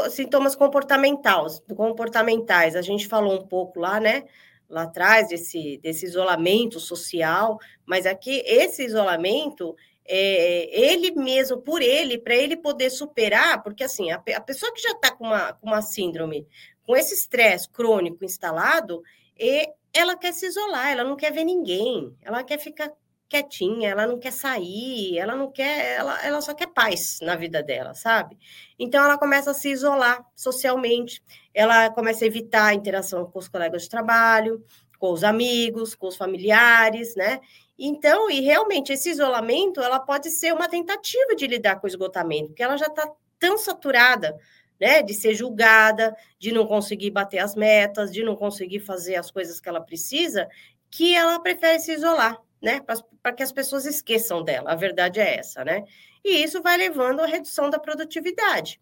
sintomas 0.10 0.56
comportamentais, 0.56 1.62
comportamentais, 1.76 2.76
a 2.76 2.82
gente 2.82 3.08
falou 3.08 3.40
um 3.40 3.48
pouco 3.48 3.80
lá, 3.80 4.00
né? 4.00 4.24
Lá 4.72 4.84
atrás, 4.84 5.28
desse, 5.28 5.78
desse 5.78 6.06
isolamento 6.06 6.80
social, 6.80 7.60
mas 7.86 8.06
aqui 8.06 8.42
esse 8.46 8.84
isolamento, 8.84 9.76
é, 10.06 10.70
ele 10.72 11.12
mesmo, 11.12 11.62
por 11.62 11.82
ele, 11.82 12.18
para 12.18 12.36
ele 12.36 12.56
poder 12.58 12.90
superar, 12.90 13.62
porque 13.62 13.84
assim, 13.84 14.12
a, 14.12 14.16
a 14.16 14.42
pessoa 14.42 14.74
que 14.74 14.82
já 14.82 14.92
está 14.92 15.12
com 15.12 15.26
uma, 15.26 15.54
com 15.54 15.68
uma 15.68 15.82
síndrome, 15.82 16.48
com 16.84 16.96
esse 16.96 17.14
estresse 17.14 17.70
crônico 17.70 18.24
instalado, 18.24 19.04
e 19.38 19.68
ela 19.94 20.18
quer 20.18 20.34
se 20.34 20.46
isolar, 20.46 20.92
ela 20.92 21.04
não 21.04 21.16
quer 21.16 21.32
ver 21.32 21.44
ninguém, 21.44 22.16
ela 22.22 22.44
quer 22.44 22.58
ficar 22.58 22.92
quietinha, 23.32 23.90
ela 23.90 24.06
não 24.06 24.20
quer 24.20 24.32
sair, 24.32 25.18
ela 25.18 25.36
não 25.36 25.50
quer, 25.50 26.00
ela, 26.00 26.22
ela 26.26 26.42
só 26.42 26.54
quer 26.54 26.68
paz 26.68 27.20
na 27.22 27.36
vida 27.38 27.64
dela, 27.64 27.94
sabe? 27.94 28.38
Então 28.78 29.04
ela 29.04 29.18
começa 29.18 29.52
a 29.52 29.54
se 29.54 29.70
isolar 29.70 30.22
socialmente, 30.36 31.24
ela 31.54 31.90
começa 31.90 32.24
a 32.24 32.28
evitar 32.28 32.68
a 32.68 32.74
interação 32.74 33.26
com 33.26 33.40
os 33.40 33.48
colegas 33.48 33.84
de 33.84 33.90
trabalho, 33.90 34.64
com 35.00 35.12
os 35.12 35.24
amigos, 35.24 35.96
com 35.96 36.08
os 36.08 36.16
familiares, 36.16 37.16
né? 37.16 37.40
Então, 37.78 38.30
e 38.30 38.42
realmente 38.42 38.94
esse 38.94 39.10
isolamento, 39.10 39.82
ela 39.82 40.00
pode 40.00 40.30
ser 40.30 40.54
uma 40.54 40.68
tentativa 40.68 41.36
de 41.36 41.48
lidar 41.48 41.80
com 41.80 41.88
o 41.88 41.90
esgotamento, 41.90 42.50
porque 42.50 42.64
ela 42.64 42.78
já 42.78 42.88
está 42.88 43.12
tão 43.40 43.58
saturada, 43.58 44.38
né, 44.80 45.02
de 45.02 45.14
ser 45.14 45.34
julgada, 45.34 46.16
de 46.40 46.52
não 46.52 46.66
conseguir 46.66 47.12
bater 47.12 47.40
as 47.40 47.56
metas, 47.56 48.12
de 48.12 48.24
não 48.24 48.36
conseguir 48.36 48.80
fazer 48.80 49.16
as 49.16 49.32
coisas 49.32 49.60
que 49.60 49.70
ela 49.70 49.82
precisa, 49.82 50.48
que 50.90 51.16
ela 51.16 51.40
prefere 51.40 51.80
se 51.80 51.94
isolar 51.94 52.40
né? 52.62 52.80
Para 53.22 53.34
que 53.34 53.44
as 53.44 53.52
pessoas 53.52 53.86
esqueçam 53.86 54.44
dela. 54.44 54.72
A 54.72 54.76
verdade 54.76 55.20
é 55.20 55.40
essa, 55.40 55.66
né? 55.66 55.84
E 56.24 56.44
isso 56.44 56.62
vai 56.62 56.78
levando 56.78 57.22
à 57.22 57.26
redução 57.26 57.70
da 57.70 57.80
produtividade, 57.80 58.80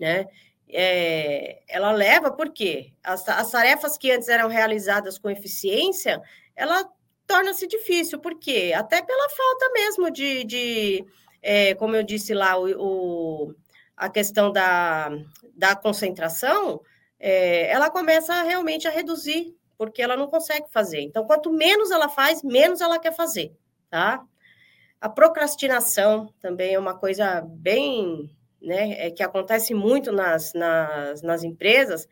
né? 0.00 0.24
É, 0.72 1.62
ela 1.68 1.92
leva 1.92 2.30
porque 2.30 2.92
as, 3.02 3.28
as 3.28 3.50
tarefas 3.50 3.98
que 3.98 4.10
antes 4.10 4.28
eram 4.28 4.48
realizadas 4.48 5.18
com 5.18 5.30
eficiência, 5.30 6.20
ela 6.54 6.88
torna-se 7.26 7.66
difícil, 7.66 8.18
porque 8.18 8.72
até 8.74 9.00
pela 9.02 9.28
falta 9.30 9.70
mesmo 9.72 10.10
de, 10.10 10.44
de 10.44 11.04
é, 11.42 11.74
como 11.74 11.96
eu 11.96 12.02
disse 12.02 12.34
lá, 12.34 12.58
o, 12.58 12.66
o, 12.76 13.54
a 13.96 14.08
questão 14.08 14.50
da, 14.52 15.10
da 15.54 15.76
concentração, 15.76 16.80
é, 17.18 17.70
ela 17.70 17.90
começa 17.90 18.42
realmente 18.42 18.88
a 18.88 18.90
reduzir 18.90 19.54
porque 19.80 20.02
ela 20.02 20.14
não 20.14 20.28
consegue 20.28 20.66
fazer. 20.70 21.00
Então, 21.00 21.24
quanto 21.24 21.50
menos 21.50 21.90
ela 21.90 22.08
faz, 22.08 22.42
menos 22.42 22.82
ela 22.82 22.98
quer 22.98 23.14
fazer, 23.14 23.56
tá? 23.88 24.22
A 25.00 25.08
procrastinação 25.08 26.30
também 26.38 26.74
é 26.74 26.78
uma 26.78 26.94
coisa 26.98 27.40
bem, 27.40 28.30
né, 28.60 29.06
é 29.06 29.10
que 29.10 29.22
acontece 29.22 29.74
muito 29.74 30.12
nas, 30.12 30.52
nas, 30.54 31.22
nas 31.22 31.42
empresas. 31.42 32.08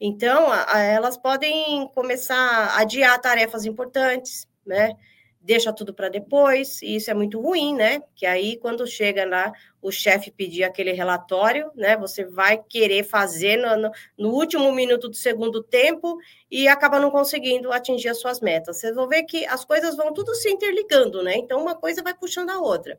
Então, 0.00 0.50
a, 0.50 0.76
a, 0.76 0.80
elas 0.80 1.16
podem 1.16 1.86
começar 1.94 2.36
a 2.36 2.80
adiar 2.80 3.20
tarefas 3.20 3.64
importantes, 3.64 4.48
né? 4.66 4.96
deixa 5.42 5.72
tudo 5.72 5.92
para 5.92 6.08
depois, 6.08 6.80
e 6.82 6.96
isso 6.96 7.10
é 7.10 7.14
muito 7.14 7.40
ruim, 7.40 7.74
né? 7.74 8.02
Que 8.14 8.24
aí, 8.24 8.56
quando 8.56 8.86
chega 8.86 9.26
lá, 9.26 9.52
o 9.80 9.90
chefe 9.90 10.30
pedir 10.30 10.62
aquele 10.62 10.92
relatório, 10.92 11.70
né? 11.74 11.96
Você 11.96 12.24
vai 12.24 12.62
querer 12.62 13.04
fazer 13.04 13.56
no, 13.56 13.76
no, 13.76 13.90
no, 14.16 14.30
último 14.30 14.70
minuto 14.72 15.08
do 15.08 15.16
segundo 15.16 15.62
tempo 15.62 16.16
e 16.50 16.68
acaba 16.68 17.00
não 17.00 17.10
conseguindo 17.10 17.72
atingir 17.72 18.08
as 18.08 18.20
suas 18.20 18.40
metas. 18.40 18.78
Vocês 18.78 18.94
vão 18.94 19.08
ver 19.08 19.24
que 19.24 19.44
as 19.46 19.64
coisas 19.64 19.96
vão 19.96 20.12
tudo 20.14 20.34
se 20.34 20.48
interligando, 20.48 21.22
né? 21.22 21.36
Então, 21.36 21.60
uma 21.60 21.74
coisa 21.74 22.02
vai 22.02 22.14
puxando 22.14 22.50
a 22.50 22.60
outra. 22.60 22.98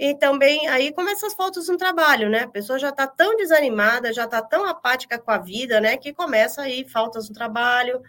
E 0.00 0.14
também 0.14 0.66
aí 0.66 0.94
começam 0.94 1.26
as 1.26 1.34
faltas 1.34 1.68
no 1.68 1.76
trabalho, 1.76 2.30
né? 2.30 2.44
A 2.44 2.48
pessoa 2.48 2.78
já 2.78 2.88
está 2.88 3.06
tão 3.06 3.36
desanimada, 3.36 4.14
já 4.14 4.24
está 4.24 4.40
tão 4.40 4.64
apática 4.64 5.18
com 5.18 5.30
a 5.30 5.36
vida, 5.36 5.78
né? 5.78 5.98
Que 5.98 6.10
começa 6.10 6.62
aí 6.62 6.88
faltas 6.88 7.28
no 7.28 7.34
trabalho, 7.34 8.00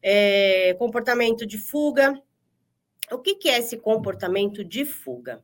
é, 0.00 0.74
comportamento 0.74 1.44
de 1.44 1.58
fuga, 1.58 2.16
o 3.10 3.18
que, 3.18 3.34
que 3.34 3.48
é 3.48 3.58
esse 3.58 3.76
comportamento 3.76 4.64
de 4.64 4.84
fuga? 4.84 5.42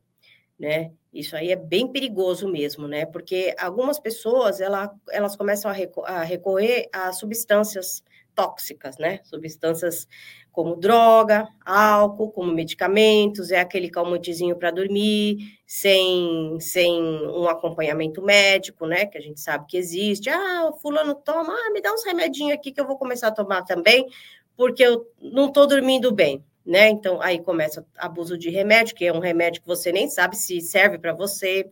Né? 0.57 0.93
Isso 1.13 1.35
aí 1.35 1.51
é 1.51 1.57
bem 1.57 1.91
perigoso 1.91 2.47
mesmo, 2.47 2.87
né? 2.87 3.05
Porque 3.05 3.53
algumas 3.59 3.99
pessoas 3.99 4.61
ela, 4.61 4.95
elas 5.09 5.35
começam 5.35 5.69
a, 6.05 6.23
recorrer 6.23 6.87
a 6.93 7.11
substâncias 7.11 8.01
tóxicas, 8.37 8.99
né? 8.99 9.19
Substâncias 9.23 10.07
como 10.51 10.75
droga, 10.75 11.47
álcool, 11.65 12.31
como 12.31 12.53
medicamentos, 12.53 13.49
é 13.51 13.59
aquele 13.59 13.89
calmantezinho 13.89 14.55
para 14.55 14.69
dormir, 14.69 15.59
sem, 15.65 16.59
sem 16.59 17.01
um 17.01 17.47
acompanhamento 17.47 18.21
médico, 18.21 18.85
né? 18.85 19.07
Que 19.07 19.17
a 19.17 19.21
gente 19.21 19.39
sabe 19.39 19.65
que 19.67 19.75
existe. 19.75 20.29
Ah, 20.29 20.69
o 20.69 20.73
fulano 20.73 21.15
toma, 21.15 21.51
ah, 21.51 21.71
me 21.71 21.81
dá 21.81 21.91
uns 21.91 22.05
remedinhos 22.05 22.53
aqui 22.53 22.71
que 22.71 22.79
eu 22.79 22.85
vou 22.85 22.95
começar 22.97 23.29
a 23.29 23.31
tomar 23.31 23.63
também, 23.63 24.07
porque 24.55 24.83
eu 24.83 25.11
não 25.19 25.47
estou 25.47 25.65
dormindo 25.65 26.11
bem, 26.11 26.45
né? 26.63 26.89
Então, 26.89 27.19
aí 27.19 27.41
começa 27.41 27.83
abuso 27.97 28.37
de 28.37 28.51
remédio, 28.51 28.95
que 28.95 29.05
é 29.05 29.11
um 29.11 29.19
remédio 29.19 29.61
que 29.61 29.67
você 29.67 29.91
nem 29.91 30.07
sabe 30.07 30.35
se 30.35 30.61
serve 30.61 30.99
para 30.99 31.13
você, 31.13 31.67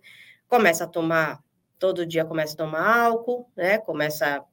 começa 0.48 0.86
a 0.86 0.88
tomar, 0.88 1.44
todo 1.78 2.08
dia 2.08 2.26
começa 2.26 2.56
a 2.56 2.58
tomar 2.58 3.06
álcool, 3.06 3.48
né? 3.56 3.78
Começa 3.78 4.38
a 4.38 4.46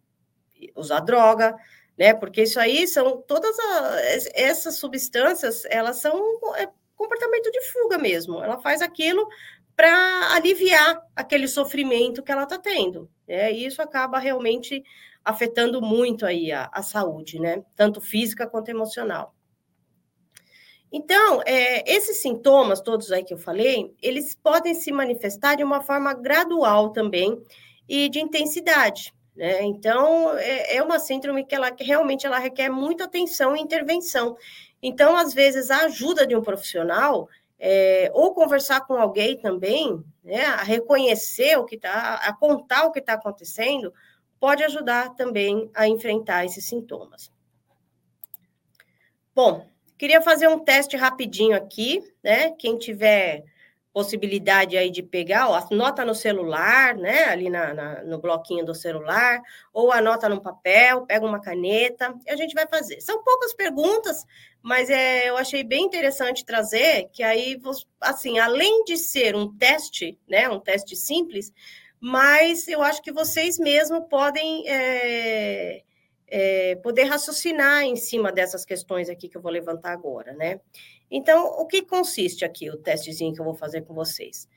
usar 0.76 1.00
droga, 1.00 1.56
né? 1.96 2.14
Porque 2.14 2.42
isso 2.42 2.58
aí 2.58 2.86
são 2.86 3.20
todas 3.22 3.58
as, 3.58 4.28
essas 4.34 4.76
substâncias, 4.76 5.64
elas 5.66 5.96
são 5.96 6.16
é, 6.56 6.68
comportamento 6.96 7.50
de 7.50 7.60
fuga 7.72 7.98
mesmo. 7.98 8.42
Ela 8.42 8.58
faz 8.58 8.82
aquilo 8.82 9.26
para 9.76 10.34
aliviar 10.34 11.02
aquele 11.16 11.48
sofrimento 11.48 12.22
que 12.22 12.30
ela 12.30 12.44
está 12.44 12.58
tendo. 12.58 13.10
Né? 13.26 13.52
E 13.52 13.66
isso 13.66 13.80
acaba 13.82 14.18
realmente 14.18 14.82
afetando 15.24 15.80
muito 15.80 16.26
aí 16.26 16.50
a, 16.52 16.68
a 16.72 16.82
saúde, 16.82 17.38
né? 17.38 17.64
Tanto 17.76 18.00
física 18.00 18.46
quanto 18.46 18.68
emocional. 18.70 19.34
Então, 20.90 21.40
é, 21.46 21.90
esses 21.90 22.20
sintomas 22.20 22.80
todos 22.80 23.10
aí 23.10 23.24
que 23.24 23.32
eu 23.32 23.38
falei, 23.38 23.94
eles 24.02 24.34
podem 24.34 24.74
se 24.74 24.92
manifestar 24.92 25.56
de 25.56 25.64
uma 25.64 25.80
forma 25.80 26.12
gradual 26.12 26.90
também 26.90 27.40
e 27.88 28.10
de 28.10 28.20
intensidade. 28.20 29.14
Né? 29.34 29.62
Então, 29.62 30.36
é, 30.38 30.76
é 30.76 30.82
uma 30.82 30.98
síndrome 30.98 31.44
que 31.44 31.54
ela 31.54 31.70
que 31.70 31.84
realmente 31.84 32.26
ela 32.26 32.38
requer 32.38 32.68
muita 32.68 33.04
atenção 33.04 33.56
e 33.56 33.60
intervenção. 33.60 34.36
Então, 34.82 35.16
às 35.16 35.32
vezes, 35.32 35.70
a 35.70 35.84
ajuda 35.84 36.26
de 36.26 36.36
um 36.36 36.42
profissional, 36.42 37.28
é, 37.58 38.10
ou 38.12 38.34
conversar 38.34 38.80
com 38.82 38.94
alguém 38.94 39.38
também, 39.38 40.02
né, 40.22 40.44
a 40.46 40.62
reconhecer 40.62 41.56
o 41.56 41.64
que 41.64 41.76
está, 41.76 42.14
a 42.14 42.32
contar 42.34 42.84
o 42.84 42.92
que 42.92 42.98
está 42.98 43.14
acontecendo, 43.14 43.92
pode 44.40 44.64
ajudar 44.64 45.14
também 45.14 45.70
a 45.72 45.86
enfrentar 45.86 46.44
esses 46.44 46.66
sintomas. 46.66 47.30
Bom, 49.34 49.66
queria 49.96 50.20
fazer 50.20 50.48
um 50.48 50.58
teste 50.58 50.96
rapidinho 50.96 51.56
aqui, 51.56 52.02
né? 52.22 52.50
Quem 52.50 52.76
tiver 52.76 53.44
possibilidade 53.92 54.76
aí 54.76 54.90
de 54.90 55.02
pegar, 55.02 55.48
ó, 55.48 55.66
anota 55.70 56.04
no 56.04 56.14
celular, 56.14 56.94
né, 56.96 57.24
ali 57.24 57.50
na, 57.50 57.74
na, 57.74 58.02
no 58.04 58.18
bloquinho 58.18 58.64
do 58.64 58.74
celular, 58.74 59.40
ou 59.72 59.92
anota 59.92 60.28
num 60.28 60.40
papel, 60.40 61.04
pega 61.06 61.26
uma 61.26 61.40
caneta, 61.40 62.14
e 62.26 62.30
a 62.30 62.36
gente 62.36 62.54
vai 62.54 62.66
fazer. 62.66 63.00
São 63.00 63.22
poucas 63.22 63.52
perguntas, 63.52 64.24
mas 64.62 64.88
é, 64.88 65.28
eu 65.28 65.36
achei 65.36 65.62
bem 65.62 65.84
interessante 65.84 66.44
trazer, 66.44 67.10
que 67.12 67.22
aí, 67.22 67.60
assim, 68.00 68.38
além 68.38 68.84
de 68.84 68.96
ser 68.96 69.36
um 69.36 69.54
teste, 69.56 70.18
né, 70.26 70.48
um 70.48 70.58
teste 70.58 70.96
simples, 70.96 71.52
mas 72.00 72.66
eu 72.66 72.82
acho 72.82 73.02
que 73.02 73.12
vocês 73.12 73.58
mesmos 73.58 74.06
podem 74.08 74.68
é, 74.68 75.82
é, 76.26 76.76
poder 76.76 77.04
raciocinar 77.04 77.82
em 77.82 77.94
cima 77.94 78.32
dessas 78.32 78.64
questões 78.64 79.10
aqui 79.10 79.28
que 79.28 79.36
eu 79.36 79.42
vou 79.42 79.52
levantar 79.52 79.92
agora, 79.92 80.32
né? 80.32 80.60
Então, 81.14 81.44
o 81.60 81.66
que 81.66 81.82
consiste 81.82 82.42
aqui 82.42 82.70
o 82.70 82.78
testezinho 82.78 83.34
que 83.34 83.40
eu 83.40 83.44
vou 83.44 83.54
fazer 83.54 83.82
com 83.82 83.92
vocês? 83.92 84.48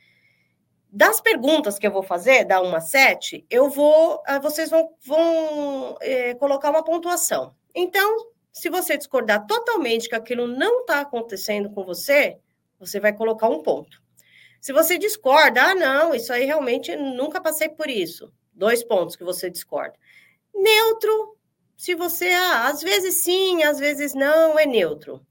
Das 0.89 1.19
perguntas 1.19 1.77
que 1.77 1.85
eu 1.85 1.91
vou 1.91 2.01
fazer, 2.01 2.45
da 2.45 2.61
1 2.61 2.75
a 2.75 2.79
7, 2.79 3.45
eu 3.49 3.69
vou, 3.69 4.23
ah, 4.25 4.39
vocês 4.39 4.69
vão, 4.69 4.89
vão 5.05 5.97
é, 5.99 6.33
colocar 6.35 6.69
uma 6.69 6.81
pontuação. 6.81 7.53
Então, 7.75 8.31
se 8.53 8.69
você 8.69 8.97
discordar 8.97 9.45
totalmente 9.45 10.07
que 10.07 10.15
aquilo 10.15 10.47
não 10.47 10.79
está 10.79 11.01
acontecendo 11.01 11.69
com 11.69 11.83
você, 11.83 12.37
você 12.79 13.01
vai 13.01 13.11
colocar 13.11 13.49
um 13.49 13.61
ponto. 13.61 14.01
Se 14.61 14.71
você 14.71 14.97
discorda, 14.97 15.61
ah, 15.61 15.75
não, 15.75 16.15
isso 16.15 16.31
aí 16.31 16.45
realmente 16.45 16.95
nunca 16.95 17.41
passei 17.41 17.67
por 17.67 17.89
isso. 17.89 18.31
Dois 18.53 18.81
pontos 18.81 19.17
que 19.17 19.25
você 19.25 19.49
discorda. 19.49 19.99
Neutro, 20.53 21.37
se 21.75 21.93
você, 21.95 22.29
ah, 22.29 22.69
às 22.69 22.81
vezes 22.81 23.25
sim, 23.25 23.61
às 23.63 23.77
vezes 23.77 24.13
não, 24.13 24.57
é 24.57 24.65
neutro. 24.65 25.21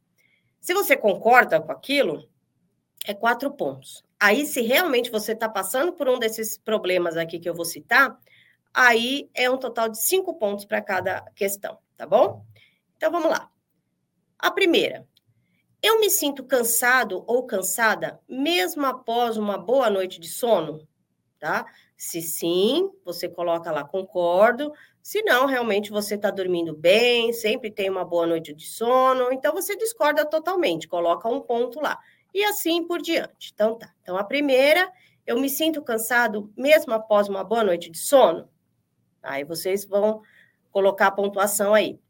Se 0.64 0.72
você 0.72 0.96
concorda 0.96 1.60
com 1.60 1.70
aquilo, 1.70 2.26
é 3.04 3.12
quatro 3.12 3.50
pontos. 3.50 4.02
Aí, 4.18 4.46
se 4.46 4.62
realmente 4.62 5.10
você 5.10 5.32
está 5.32 5.46
passando 5.46 5.92
por 5.92 6.08
um 6.08 6.18
desses 6.18 6.56
problemas 6.56 7.18
aqui 7.18 7.38
que 7.38 7.46
eu 7.46 7.52
vou 7.52 7.66
citar, 7.66 8.18
aí 8.72 9.28
é 9.34 9.50
um 9.50 9.58
total 9.58 9.90
de 9.90 10.02
cinco 10.02 10.32
pontos 10.38 10.64
para 10.64 10.80
cada 10.80 11.20
questão, 11.36 11.76
tá 11.98 12.06
bom? 12.06 12.46
Então, 12.96 13.12
vamos 13.12 13.28
lá. 13.28 13.50
A 14.38 14.50
primeira, 14.50 15.06
eu 15.82 16.00
me 16.00 16.08
sinto 16.08 16.42
cansado 16.42 17.22
ou 17.26 17.44
cansada 17.44 18.18
mesmo 18.26 18.86
após 18.86 19.36
uma 19.36 19.58
boa 19.58 19.90
noite 19.90 20.18
de 20.18 20.28
sono, 20.28 20.88
tá? 21.44 21.66
Se 21.94 22.22
sim, 22.22 22.90
você 23.04 23.28
coloca 23.28 23.70
lá 23.70 23.84
concordo. 23.84 24.72
Se 25.02 25.22
não, 25.22 25.44
realmente 25.44 25.90
você 25.90 26.14
está 26.14 26.30
dormindo 26.30 26.74
bem, 26.74 27.34
sempre 27.34 27.70
tem 27.70 27.90
uma 27.90 28.02
boa 28.02 28.26
noite 28.26 28.54
de 28.54 28.66
sono, 28.66 29.30
então 29.30 29.52
você 29.52 29.76
discorda 29.76 30.24
totalmente, 30.24 30.88
coloca 30.88 31.28
um 31.28 31.42
ponto 31.42 31.82
lá. 31.82 31.98
E 32.32 32.42
assim 32.44 32.86
por 32.86 33.02
diante. 33.02 33.50
Então 33.52 33.76
tá. 33.76 33.92
Então 34.00 34.16
a 34.16 34.24
primeira, 34.24 34.90
eu 35.26 35.38
me 35.38 35.50
sinto 35.50 35.82
cansado 35.82 36.50
mesmo 36.56 36.94
após 36.94 37.28
uma 37.28 37.44
boa 37.44 37.62
noite 37.62 37.90
de 37.90 37.98
sono. 37.98 38.48
Aí 39.22 39.44
vocês 39.44 39.84
vão 39.84 40.22
colocar 40.70 41.08
a 41.08 41.12
pontuação 41.12 41.74
aí. 41.74 42.00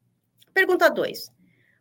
Pergunta 0.53 0.89
2. 0.89 1.33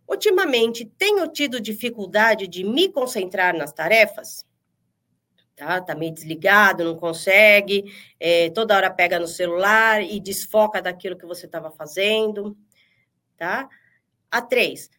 Ultimamente, 0.07 0.85
tenho 0.85 1.27
tido 1.27 1.61
dificuldade 1.61 2.47
de 2.47 2.63
me 2.63 2.89
concentrar 2.89 3.55
nas 3.55 3.71
tarefas? 3.71 4.43
Tá? 5.55 5.81
Tá 5.81 5.95
meio 5.95 6.13
desligado, 6.13 6.83
não 6.83 6.95
consegue, 6.95 7.85
é, 8.19 8.49
toda 8.49 8.75
hora 8.75 8.91
pega 8.91 9.19
no 9.19 9.27
celular 9.27 10.01
e 10.01 10.19
desfoca 10.19 10.81
daquilo 10.81 11.17
que 11.17 11.25
você 11.25 11.45
estava 11.45 11.71
fazendo, 11.71 12.57
tá? 13.37 13.69
A 14.31 14.41
três, 14.41 14.89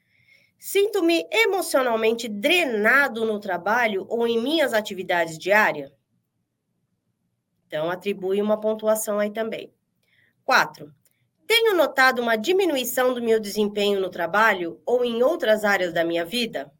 sinto-me 0.58 1.26
emocionalmente 1.30 2.28
drenado 2.28 3.24
no 3.24 3.38
trabalho 3.40 4.06
ou 4.08 4.26
em 4.26 4.40
minhas 4.40 4.72
atividades 4.72 5.38
diárias? 5.38 5.92
Então, 7.66 7.90
atribui 7.90 8.40
uma 8.40 8.60
pontuação 8.60 9.18
aí 9.18 9.30
também. 9.30 9.74
Quatro, 10.44 10.94
tenho 11.46 11.74
notado 11.74 12.22
uma 12.22 12.36
diminuição 12.36 13.12
do 13.12 13.22
meu 13.22 13.40
desempenho 13.40 14.00
no 14.00 14.08
trabalho 14.08 14.80
ou 14.86 15.04
em 15.04 15.22
outras 15.22 15.64
áreas 15.64 15.92
da 15.92 16.04
minha 16.04 16.24
vida? 16.24 16.72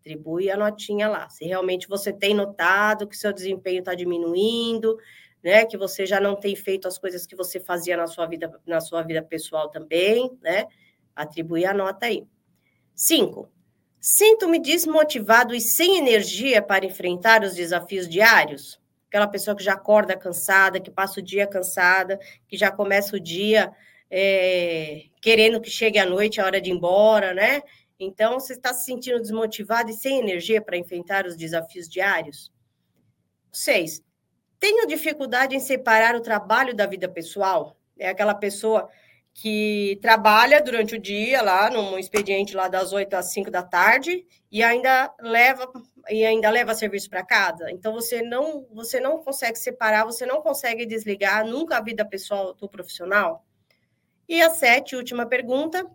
Atribui 0.00 0.50
a 0.50 0.56
notinha 0.56 1.08
lá. 1.08 1.28
Se 1.28 1.44
realmente 1.44 1.88
você 1.88 2.12
tem 2.12 2.34
notado 2.34 3.06
que 3.06 3.16
seu 3.16 3.32
desempenho 3.32 3.80
está 3.80 3.94
diminuindo, 3.94 4.98
né, 5.42 5.64
que 5.64 5.76
você 5.76 6.04
já 6.06 6.20
não 6.20 6.34
tem 6.34 6.56
feito 6.56 6.88
as 6.88 6.98
coisas 6.98 7.26
que 7.26 7.36
você 7.36 7.60
fazia 7.60 7.96
na 7.96 8.06
sua 8.06 8.26
vida, 8.26 8.60
na 8.66 8.80
sua 8.80 9.02
vida 9.02 9.22
pessoal 9.22 9.68
também, 9.70 10.30
né? 10.42 10.66
Atribui 11.14 11.64
a 11.64 11.72
nota 11.72 12.06
aí. 12.06 12.26
Cinco. 12.94 13.48
Sinto-me 14.00 14.60
desmotivado 14.60 15.54
e 15.54 15.60
sem 15.60 15.96
energia 15.98 16.62
para 16.62 16.86
enfrentar 16.86 17.42
os 17.42 17.54
desafios 17.54 18.08
diários. 18.08 18.80
Aquela 19.08 19.26
pessoa 19.26 19.56
que 19.56 19.62
já 19.62 19.72
acorda 19.72 20.16
cansada, 20.16 20.80
que 20.80 20.90
passa 20.90 21.20
o 21.20 21.22
dia 21.22 21.46
cansada, 21.46 22.18
que 22.46 22.56
já 22.56 22.70
começa 22.70 23.16
o 23.16 23.20
dia 23.20 23.72
é, 24.10 25.04
querendo 25.20 25.60
que 25.60 25.70
chegue 25.70 25.98
a 25.98 26.06
noite, 26.06 26.40
a 26.40 26.44
hora 26.44 26.60
de 26.60 26.70
ir 26.70 26.74
embora, 26.74 27.34
né? 27.34 27.62
Então, 27.98 28.38
você 28.38 28.52
está 28.52 28.72
se 28.72 28.84
sentindo 28.84 29.20
desmotivado 29.20 29.90
e 29.90 29.94
sem 29.94 30.18
energia 30.18 30.62
para 30.62 30.76
enfrentar 30.76 31.26
os 31.26 31.36
desafios 31.36 31.88
diários? 31.88 32.52
Seis, 33.52 34.02
tenho 34.60 34.86
dificuldade 34.86 35.56
em 35.56 35.60
separar 35.60 36.14
o 36.14 36.20
trabalho 36.20 36.74
da 36.74 36.86
vida 36.86 37.08
pessoal? 37.08 37.76
É 37.98 38.08
aquela 38.08 38.34
pessoa 38.34 38.88
que 39.40 39.98
trabalha 40.02 40.60
durante 40.60 40.96
o 40.96 40.98
dia 40.98 41.40
lá 41.42 41.70
num 41.70 41.96
expediente 41.96 42.56
lá 42.56 42.66
das 42.66 42.92
8 42.92 43.14
às 43.14 43.32
5 43.32 43.50
da 43.52 43.62
tarde 43.62 44.26
e 44.50 44.64
ainda 44.64 45.14
leva 45.20 45.70
e 46.08 46.24
ainda 46.24 46.50
leva 46.50 46.74
serviço 46.74 47.08
para 47.08 47.24
casa. 47.24 47.70
Então 47.70 47.92
você 47.92 48.20
não 48.20 48.66
você 48.72 48.98
não 48.98 49.22
consegue 49.22 49.56
separar, 49.56 50.04
você 50.04 50.26
não 50.26 50.42
consegue 50.42 50.84
desligar 50.84 51.46
nunca 51.46 51.76
a 51.76 51.80
vida 51.80 52.04
pessoal 52.04 52.52
do 52.54 52.68
profissional. 52.68 53.44
E 54.28 54.42
a 54.42 54.50
sete, 54.50 54.96
última 54.96 55.24
pergunta, 55.24 55.88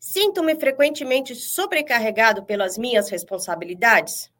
Sinto-me 0.00 0.58
frequentemente 0.58 1.34
sobrecarregado 1.34 2.42
pelas 2.46 2.78
minhas 2.78 3.10
responsabilidades? 3.10 4.32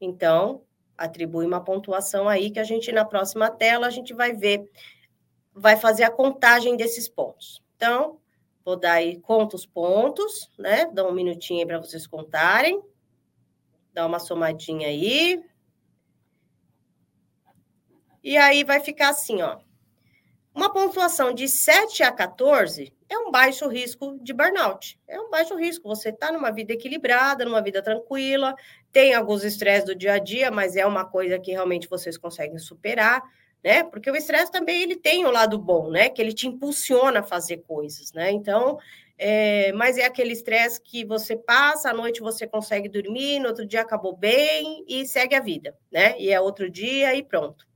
Então, 0.00 0.64
atribui 0.98 1.46
uma 1.46 1.62
pontuação 1.62 2.28
aí 2.28 2.50
que 2.50 2.58
a 2.58 2.64
gente 2.64 2.90
na 2.90 3.04
próxima 3.04 3.48
tela 3.48 3.86
a 3.86 3.90
gente 3.90 4.12
vai 4.12 4.32
ver, 4.32 4.68
vai 5.54 5.76
fazer 5.76 6.02
a 6.02 6.10
contagem 6.10 6.76
desses 6.76 7.08
pontos. 7.08 7.62
Então, 7.76 8.18
vou 8.64 8.76
dar 8.76 8.94
aí 8.94 9.20
conta 9.20 9.54
os 9.54 9.64
pontos, 9.64 10.50
né? 10.58 10.86
Dá 10.86 11.06
um 11.06 11.12
minutinho 11.12 11.60
aí 11.60 11.66
para 11.66 11.78
vocês 11.78 12.04
contarem. 12.04 12.82
Dá 13.92 14.04
uma 14.04 14.18
somadinha 14.18 14.88
aí. 14.88 15.40
E 18.20 18.36
aí 18.36 18.64
vai 18.64 18.80
ficar 18.80 19.10
assim, 19.10 19.42
ó. 19.42 19.60
Uma 20.54 20.72
pontuação 20.72 21.34
de 21.34 21.48
7 21.48 22.04
a 22.04 22.12
14 22.12 22.92
é 23.08 23.18
um 23.18 23.32
baixo 23.32 23.66
risco 23.66 24.16
de 24.22 24.32
burnout. 24.32 24.96
É 25.08 25.20
um 25.20 25.28
baixo 25.28 25.56
risco. 25.56 25.88
Você 25.88 26.10
está 26.10 26.30
numa 26.30 26.52
vida 26.52 26.72
equilibrada, 26.72 27.44
numa 27.44 27.60
vida 27.60 27.82
tranquila, 27.82 28.54
tem 28.92 29.14
alguns 29.14 29.42
estresses 29.42 29.84
do 29.84 29.96
dia 29.96 30.12
a 30.12 30.18
dia, 30.20 30.52
mas 30.52 30.76
é 30.76 30.86
uma 30.86 31.04
coisa 31.04 31.40
que 31.40 31.50
realmente 31.50 31.88
vocês 31.88 32.16
conseguem 32.16 32.56
superar, 32.56 33.20
né? 33.64 33.82
Porque 33.82 34.08
o 34.08 34.14
estresse 34.14 34.52
também 34.52 34.80
ele 34.80 34.94
tem 34.94 35.24
o 35.24 35.28
um 35.28 35.32
lado 35.32 35.58
bom, 35.58 35.90
né? 35.90 36.08
Que 36.08 36.22
ele 36.22 36.32
te 36.32 36.46
impulsiona 36.46 37.18
a 37.18 37.24
fazer 37.24 37.56
coisas, 37.66 38.12
né? 38.12 38.30
Então, 38.30 38.78
é, 39.18 39.72
mas 39.72 39.98
é 39.98 40.04
aquele 40.04 40.32
estresse 40.32 40.80
que 40.80 41.04
você 41.04 41.36
passa, 41.36 41.90
à 41.90 41.92
noite 41.92 42.20
você 42.20 42.46
consegue 42.46 42.88
dormir, 42.88 43.40
no 43.40 43.48
outro 43.48 43.66
dia 43.66 43.80
acabou 43.80 44.16
bem 44.16 44.84
e 44.86 45.04
segue 45.04 45.34
a 45.34 45.40
vida, 45.40 45.76
né? 45.90 46.16
E 46.16 46.30
é 46.30 46.40
outro 46.40 46.70
dia 46.70 47.12
e 47.16 47.24
pronto. 47.24 47.66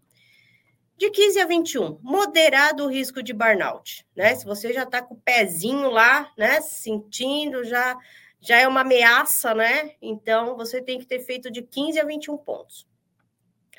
De 0.98 1.10
15 1.10 1.38
a 1.38 1.46
21, 1.46 2.00
moderado 2.02 2.84
o 2.84 2.88
risco 2.88 3.22
de 3.22 3.32
burnout, 3.32 4.04
né? 4.16 4.34
Se 4.34 4.44
você 4.44 4.72
já 4.72 4.82
está 4.82 5.00
com 5.00 5.14
o 5.14 5.20
pezinho 5.20 5.88
lá, 5.90 6.28
né, 6.36 6.60
sentindo, 6.60 7.62
já, 7.62 7.96
já 8.40 8.58
é 8.58 8.66
uma 8.66 8.80
ameaça, 8.80 9.54
né? 9.54 9.92
Então, 10.02 10.56
você 10.56 10.82
tem 10.82 10.98
que 10.98 11.06
ter 11.06 11.20
feito 11.20 11.52
de 11.52 11.62
15 11.62 12.00
a 12.00 12.04
21 12.04 12.36
pontos. 12.38 12.84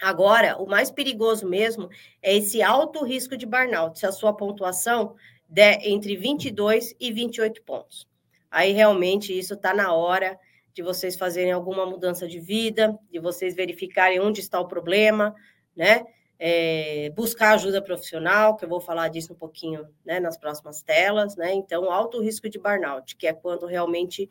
Agora, 0.01 0.55
o 0.61 0.65
mais 0.65 0.89
perigoso 0.89 1.45
mesmo 1.45 1.89
é 2.21 2.37
esse 2.37 2.61
alto 2.61 3.03
risco 3.03 3.35
de 3.35 3.45
burnout, 3.45 3.99
se 3.99 4.05
a 4.05 4.13
sua 4.13 4.31
pontuação 4.31 5.13
der 5.45 5.77
entre 5.85 6.15
22 6.15 6.95
e 6.97 7.11
28 7.11 7.61
pontos. 7.63 8.07
Aí, 8.49 8.71
realmente, 8.71 9.37
isso 9.37 9.55
está 9.55 9.73
na 9.73 9.91
hora 9.91 10.39
de 10.73 10.81
vocês 10.81 11.17
fazerem 11.17 11.51
alguma 11.51 11.85
mudança 11.85 12.25
de 12.25 12.39
vida, 12.39 12.97
de 13.11 13.19
vocês 13.19 13.53
verificarem 13.53 14.21
onde 14.21 14.39
está 14.39 14.57
o 14.57 14.69
problema, 14.69 15.35
né? 15.75 16.05
É, 16.39 17.11
buscar 17.13 17.51
ajuda 17.51 17.81
profissional, 17.81 18.55
que 18.55 18.63
eu 18.63 18.69
vou 18.69 18.79
falar 18.79 19.09
disso 19.09 19.33
um 19.33 19.35
pouquinho 19.35 19.85
né, 20.05 20.21
nas 20.21 20.37
próximas 20.37 20.81
telas, 20.81 21.35
né? 21.35 21.53
Então, 21.53 21.91
alto 21.91 22.21
risco 22.21 22.49
de 22.49 22.57
burnout, 22.57 23.17
que 23.17 23.27
é 23.27 23.33
quando 23.33 23.65
realmente 23.65 24.29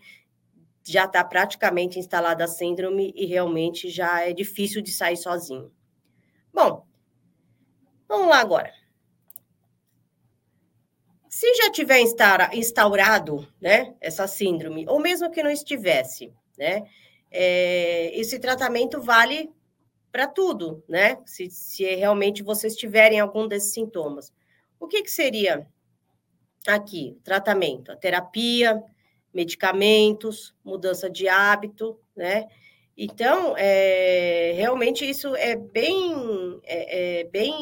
já 0.83 1.05
está 1.05 1.23
praticamente 1.23 1.99
instalada 1.99 2.45
a 2.45 2.49
síndrome 2.49 3.13
e 3.15 3.27
realmente 3.27 3.91
já 3.91 4.27
é 4.27 4.33
difícil 4.33 4.81
de 4.81 4.91
sair 4.91 5.19
sozinho. 5.19 5.71
Bom, 6.53 6.87
vamos 8.09 8.29
lá 8.29 8.41
agora. 8.41 8.73
Se 11.29 11.55
já 11.57 11.71
tiver 11.71 12.01
instaurado, 12.55 13.47
né, 13.61 13.95
essa 14.01 14.27
síndrome, 14.27 14.87
ou 14.89 14.99
mesmo 14.99 15.31
que 15.31 15.43
não 15.43 15.51
estivesse, 15.51 16.33
né, 16.57 16.85
é, 17.31 18.19
esse 18.19 18.39
tratamento 18.39 18.99
vale 19.03 19.53
para 20.11 20.27
tudo, 20.27 20.83
né? 20.89 21.19
Se, 21.27 21.51
se 21.51 21.85
realmente 21.95 22.43
vocês 22.43 22.77
tiverem 22.77 23.21
algum 23.21 23.47
desses 23.47 23.73
sintomas. 23.73 24.33
O 24.81 24.87
que, 24.87 25.03
que 25.03 25.11
seria 25.11 25.67
aqui? 26.67 27.19
Tratamento, 27.23 27.93
a 27.93 27.97
terapia, 27.97 28.83
medicamentos, 29.33 30.55
mudança 30.65 31.09
de 31.11 31.29
hábito, 31.29 31.99
né? 32.17 32.47
Então, 32.97 33.55
é, 33.57 34.53
realmente 34.57 35.09
isso 35.09 35.37
é 35.37 35.55
bem, 35.55 36.61
é, 36.65 37.21
é, 37.21 37.25
bem, 37.25 37.53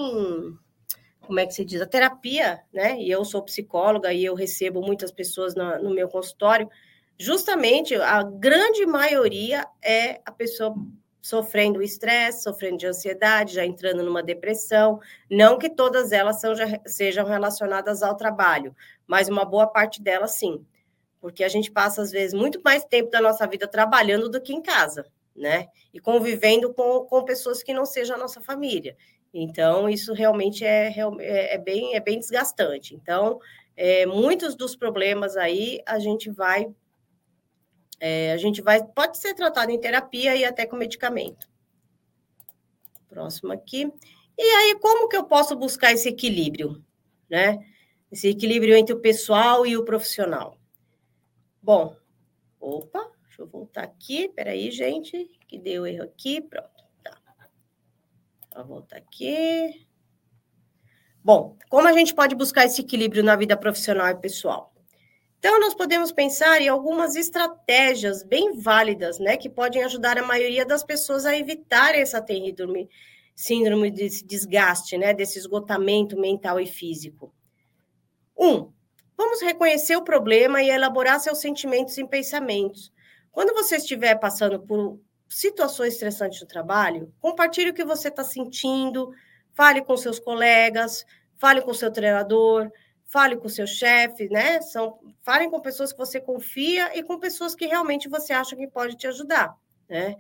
como 1.21 1.39
é 1.39 1.47
que 1.47 1.53
se 1.53 1.65
diz? 1.65 1.81
A 1.83 1.87
terapia, 1.87 2.63
né? 2.73 2.99
E 2.99 3.11
eu 3.11 3.23
sou 3.25 3.43
psicóloga 3.43 4.13
e 4.15 4.25
eu 4.25 4.35
recebo 4.35 4.81
muitas 4.81 5.13
pessoas 5.13 5.55
na, 5.55 5.79
no 5.79 5.91
meu 5.91 6.09
consultório. 6.09 6.71
Justamente, 7.19 7.95
a 7.95 8.23
grande 8.23 8.87
maioria 8.87 9.67
é 9.83 10.21
a 10.25 10.33
pessoa 10.33 10.75
sofrendo 11.27 11.83
estresse, 11.83 12.45
sofrendo 12.45 12.77
de 12.77 12.87
ansiedade, 12.87 13.55
já 13.55 13.65
entrando 13.67 14.05
numa 14.05 14.23
depressão. 14.23 15.01
Não 15.29 15.59
que 15.59 15.69
todas 15.69 16.13
elas 16.13 16.41
sejam 16.87 17.27
relacionadas 17.27 18.01
ao 18.01 18.17
trabalho, 18.17 18.75
mas 19.09 19.29
uma 19.29 19.45
boa 19.45 19.67
parte 19.67 20.01
delas 20.01 20.33
sim. 20.33 20.65
Porque 21.21 21.43
a 21.43 21.49
gente 21.49 21.69
passa, 21.69 22.01
às 22.01 22.13
vezes, 22.13 22.33
muito 22.33 22.61
mais 22.65 22.85
tempo 22.85 23.11
da 23.11 23.21
nossa 23.21 23.45
vida 23.45 23.67
trabalhando 23.67 24.29
do 24.29 24.41
que 24.41 24.53
em 24.53 24.63
casa, 24.63 25.05
né? 25.35 25.67
E 25.93 25.99
convivendo 25.99 26.73
com, 26.73 27.05
com 27.07 27.25
pessoas 27.25 27.61
que 27.61 27.75
não 27.75 27.85
sejam 27.85 28.15
a 28.15 28.19
nossa 28.19 28.41
família. 28.41 28.97
Então, 29.35 29.89
isso 29.89 30.15
realmente 30.15 30.65
é, 30.65 30.95
é, 31.19 31.55
é 31.55 31.59
bem, 31.59 31.97
é 31.97 32.01
bem 32.01 32.21
desgastante. 32.21 32.95
Então, 32.95 33.41
é, 33.77 34.07
muitos 34.07 34.55
dos 34.55 34.77
problemas 34.77 35.37
aí 35.37 35.83
a 35.85 35.99
gente 35.99 36.31
vai 36.31 36.69
é, 37.99 38.33
a 38.33 38.37
gente 38.37 38.61
vai, 38.61 38.83
pode 38.85 39.19
ser 39.19 39.35
tratado 39.35 39.71
em 39.71 39.81
terapia 39.81 40.37
e 40.37 40.45
até 40.45 40.67
com 40.67 40.77
medicamento. 40.77 41.49
Próximo 43.09 43.53
aqui. 43.53 43.91
E 44.39 44.43
aí, 44.43 44.79
como 44.81 45.09
que 45.09 45.17
eu 45.17 45.25
posso 45.25 45.57
buscar 45.57 45.93
esse 45.93 46.09
equilíbrio, 46.09 46.85
né? 47.29 47.59
Esse 48.13 48.29
equilíbrio 48.29 48.77
entre 48.77 48.95
o 48.95 49.01
pessoal 49.01 49.67
e 49.67 49.77
o 49.77 49.85
profissional. 49.85 50.59
Bom, 51.63 51.97
opa, 52.61 53.11
deixa 53.25 53.43
eu 53.43 53.47
voltar 53.47 53.83
aqui, 53.83 54.29
peraí, 54.29 54.71
gente, 54.71 55.31
que 55.49 55.59
deu 55.59 55.87
erro 55.87 56.05
aqui, 56.05 56.41
pronto, 56.41 56.85
tá. 57.03 57.19
Vou 58.55 58.65
voltar 58.67 58.99
aqui. 58.99 59.87
Bom, 61.25 61.57
como 61.69 61.89
a 61.89 61.93
gente 61.93 62.15
pode 62.15 62.37
buscar 62.37 62.67
esse 62.67 62.83
equilíbrio 62.83 63.25
na 63.25 63.35
vida 63.35 63.57
profissional 63.57 64.09
e 64.09 64.15
pessoal? 64.15 64.76
Então, 65.47 65.61
nós 65.61 65.75
podemos 65.75 66.11
pensar 66.11 66.61
em 66.61 66.67
algumas 66.67 67.15
estratégias 67.15 68.25
bem 68.25 68.59
válidas, 68.59 69.21
né, 69.21 69.37
que 69.37 69.49
podem 69.49 69.85
ajudar 69.85 70.19
a 70.19 70.27
maioria 70.27 70.67
das 70.67 70.83
pessoas 70.83 71.25
a 71.25 71.39
evitar 71.39 71.95
essa 71.95 72.21
terrível 72.21 72.67
síndrome 73.33 73.93
desse 73.93 74.27
desgaste, 74.27 74.99
né, 74.99 75.15
desse 75.15 75.39
esgotamento 75.39 76.19
mental 76.19 76.59
e 76.59 76.67
físico. 76.67 77.33
Um, 78.37 78.73
vamos 79.17 79.41
reconhecer 79.41 79.95
o 79.95 80.03
problema 80.03 80.61
e 80.65 80.69
elaborar 80.69 81.21
seus 81.21 81.39
sentimentos 81.39 81.97
e 81.97 82.05
pensamentos. 82.05 82.93
Quando 83.31 83.55
você 83.55 83.77
estiver 83.77 84.17
passando 84.17 84.59
por 84.59 84.99
situações 85.29 85.93
estressantes 85.93 86.41
no 86.41 86.49
trabalho, 86.49 87.15
compartilhe 87.21 87.71
o 87.71 87.75
que 87.75 87.85
você 87.85 88.09
está 88.09 88.25
sentindo, 88.25 89.13
fale 89.55 89.81
com 89.81 89.97
seus 89.97 90.19
colegas, 90.19 91.07
fale 91.39 91.63
com 91.63 91.73
seu 91.73 91.93
treinador, 91.93 92.69
fale 93.07 93.37
com 93.37 93.49
seu 93.49 93.67
chefe, 93.67 94.29
né? 94.29 94.61
São, 94.61 94.99
falem 95.23 95.49
com 95.51 95.61
pessoas 95.61 95.93
que 95.93 95.99
você 95.99 96.21
confia 96.21 96.97
e 96.99 97.03
com 97.03 97.19
pessoas 97.19 97.55
que 97.55 97.67
realmente 97.67 98.09
você 98.09 98.33
acha 98.33 98.57
que 98.57 98.67
pode 98.67 98.97
te 98.97 99.07
ajudar, 99.07 99.57
né? 99.89 100.17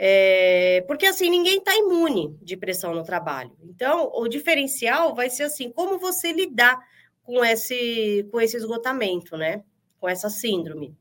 É, 0.00 0.84
porque 0.86 1.06
assim 1.06 1.28
ninguém 1.28 1.58
está 1.58 1.74
imune 1.74 2.38
de 2.40 2.56
pressão 2.56 2.94
no 2.94 3.02
trabalho. 3.02 3.50
Então, 3.64 4.12
o 4.14 4.28
diferencial 4.28 5.14
vai 5.14 5.28
ser 5.28 5.44
assim, 5.44 5.72
como 5.72 5.98
você 5.98 6.30
lidar 6.32 6.78
com 7.24 7.44
esse, 7.44 8.28
com 8.30 8.40
esse 8.40 8.56
esgotamento, 8.56 9.36
né? 9.36 9.64
Com 9.98 10.08
essa 10.08 10.30
síndrome. 10.30 10.96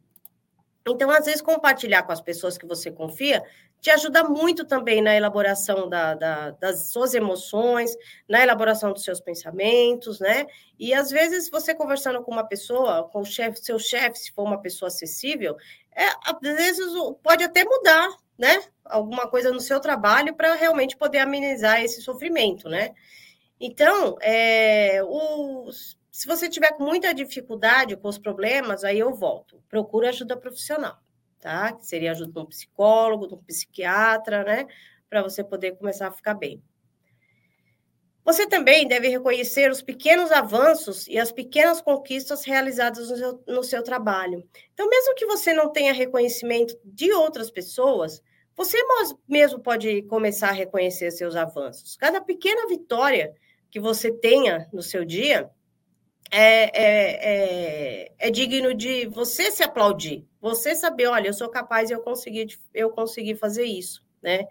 Então, 0.89 1.11
às 1.11 1.25
vezes, 1.25 1.41
compartilhar 1.41 2.03
com 2.03 2.13
as 2.13 2.21
pessoas 2.21 2.57
que 2.57 2.65
você 2.65 2.89
confia 2.89 3.43
te 3.79 3.89
ajuda 3.91 4.23
muito 4.23 4.65
também 4.65 5.01
na 5.01 5.15
elaboração 5.15 5.87
da, 5.87 6.15
da, 6.15 6.51
das 6.51 6.91
suas 6.91 7.13
emoções, 7.13 7.95
na 8.27 8.41
elaboração 8.41 8.91
dos 8.91 9.03
seus 9.03 9.19
pensamentos, 9.19 10.19
né? 10.19 10.47
E 10.79 10.93
às 10.93 11.09
vezes 11.09 11.49
você 11.49 11.75
conversando 11.75 12.23
com 12.23 12.31
uma 12.31 12.45
pessoa, 12.45 13.07
com 13.09 13.21
o 13.21 13.25
chefe, 13.25 13.59
seu 13.63 13.77
chefe, 13.77 14.17
se 14.19 14.31
for 14.31 14.43
uma 14.43 14.61
pessoa 14.61 14.87
acessível, 14.87 15.55
é, 15.95 16.07
às 16.25 16.39
vezes 16.41 16.85
pode 17.21 17.43
até 17.43 17.63
mudar, 17.63 18.09
né? 18.37 18.63
Alguma 18.83 19.27
coisa 19.29 19.51
no 19.51 19.59
seu 19.59 19.79
trabalho 19.79 20.35
para 20.35 20.55
realmente 20.55 20.97
poder 20.97 21.19
amenizar 21.19 21.81
esse 21.83 22.01
sofrimento, 22.01 22.67
né? 22.67 22.93
Então, 23.59 24.17
é, 24.21 25.01
se 26.11 26.27
você 26.27 26.49
tiver 26.49 26.75
muita 26.79 27.13
dificuldade 27.13 27.95
com 27.95 28.07
os 28.07 28.17
problemas, 28.17 28.83
aí 28.83 28.99
eu 28.99 29.13
volto. 29.13 29.61
Procura 29.69 30.09
ajuda 30.09 30.37
profissional 30.37 30.97
tá? 31.47 31.71
Que 31.71 31.85
seria 31.85 32.11
ajuda 32.11 32.33
de 32.33 32.39
um 32.39 32.45
psicólogo, 32.45 33.25
de 33.25 33.35
um 33.35 33.43
psiquiatra, 33.43 34.43
né? 34.43 34.67
Para 35.09 35.23
você 35.23 35.41
poder 35.41 35.77
começar 35.77 36.07
a 36.09 36.11
ficar 36.11 36.33
bem. 36.33 36.61
Você 38.25 38.45
também 38.45 38.85
deve 38.85 39.07
reconhecer 39.07 39.71
os 39.71 39.81
pequenos 39.81 40.29
avanços 40.33 41.07
e 41.07 41.17
as 41.17 41.31
pequenas 41.31 41.79
conquistas 41.79 42.43
realizadas 42.43 43.09
no 43.09 43.15
seu, 43.15 43.43
no 43.47 43.63
seu, 43.63 43.81
trabalho. 43.81 44.45
Então, 44.73 44.89
mesmo 44.89 45.15
que 45.15 45.25
você 45.25 45.53
não 45.53 45.71
tenha 45.71 45.93
reconhecimento 45.93 46.77
de 46.83 47.13
outras 47.13 47.49
pessoas, 47.49 48.21
você 48.53 48.77
mesmo 49.25 49.61
pode 49.61 50.01
começar 50.03 50.49
a 50.49 50.51
reconhecer 50.51 51.09
seus 51.11 51.37
avanços. 51.37 51.95
Cada 51.95 52.19
pequena 52.19 52.67
vitória 52.67 53.33
que 53.71 53.79
você 53.79 54.11
tenha 54.11 54.67
no 54.73 54.81
seu 54.81 55.05
dia 55.05 55.49
é, 56.31 56.63
é, 56.73 58.05
é, 58.05 58.11
é 58.19 58.31
digno 58.31 58.73
de 58.73 59.07
você 59.07 59.51
se 59.51 59.63
aplaudir, 59.63 60.25
você 60.41 60.75
saber, 60.75 61.07
olha, 61.07 61.27
eu 61.27 61.33
sou 61.33 61.49
capaz 61.49 61.89
eu 61.89 62.01
consegui, 62.01 62.47
eu 62.73 62.89
consegui 62.89 63.35
fazer 63.35 63.65
isso, 63.65 64.03
né? 64.21 64.45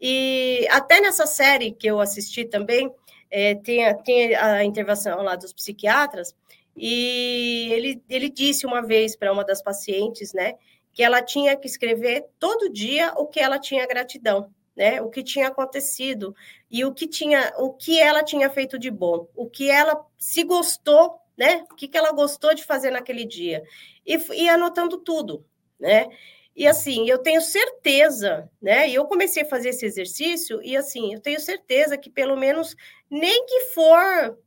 E 0.00 0.66
até 0.70 1.00
nessa 1.00 1.26
série 1.26 1.72
que 1.72 1.86
eu 1.86 2.00
assisti 2.00 2.44
também, 2.44 2.90
é, 3.30 3.54
tem, 3.54 3.82
tem 4.02 4.34
a 4.34 4.64
intervenção 4.64 5.22
lá 5.22 5.36
dos 5.36 5.52
psiquiatras, 5.52 6.34
e 6.76 7.68
ele, 7.72 8.02
ele 8.08 8.30
disse 8.30 8.64
uma 8.64 8.80
vez 8.80 9.14
para 9.14 9.32
uma 9.32 9.44
das 9.44 9.62
pacientes, 9.62 10.32
né, 10.32 10.54
que 10.92 11.02
ela 11.02 11.22
tinha 11.22 11.56
que 11.56 11.66
escrever 11.66 12.26
todo 12.38 12.72
dia 12.72 13.12
o 13.16 13.26
que 13.26 13.40
ela 13.40 13.58
tinha 13.58 13.86
gratidão, 13.86 14.50
né, 14.80 14.98
o 15.02 15.10
que 15.10 15.22
tinha 15.22 15.48
acontecido 15.48 16.34
e 16.70 16.86
o 16.86 16.94
que 16.94 17.06
tinha, 17.06 17.52
o 17.58 17.74
que 17.74 18.00
ela 18.00 18.24
tinha 18.24 18.48
feito 18.48 18.78
de 18.78 18.90
bom, 18.90 19.28
o 19.36 19.46
que 19.46 19.70
ela 19.70 20.06
se 20.16 20.42
gostou, 20.42 21.20
né, 21.36 21.66
o 21.70 21.74
que, 21.74 21.86
que 21.86 21.98
ela 21.98 22.12
gostou 22.12 22.54
de 22.54 22.64
fazer 22.64 22.90
naquele 22.90 23.26
dia 23.26 23.62
e, 24.06 24.16
e 24.32 24.48
anotando 24.48 24.96
tudo, 24.96 25.44
né? 25.78 26.06
E 26.56 26.66
assim, 26.66 27.06
eu 27.06 27.18
tenho 27.18 27.42
certeza, 27.42 28.50
né? 28.60 28.88
E 28.88 28.94
eu 28.94 29.04
comecei 29.04 29.42
a 29.42 29.48
fazer 29.48 29.68
esse 29.68 29.84
exercício 29.84 30.62
e 30.62 30.74
assim, 30.74 31.12
eu 31.12 31.20
tenho 31.20 31.40
certeza 31.40 31.98
que 31.98 32.08
pelo 32.08 32.36
menos 32.36 32.74
nem 33.10 33.44
que 33.44 33.60
for 33.74 34.38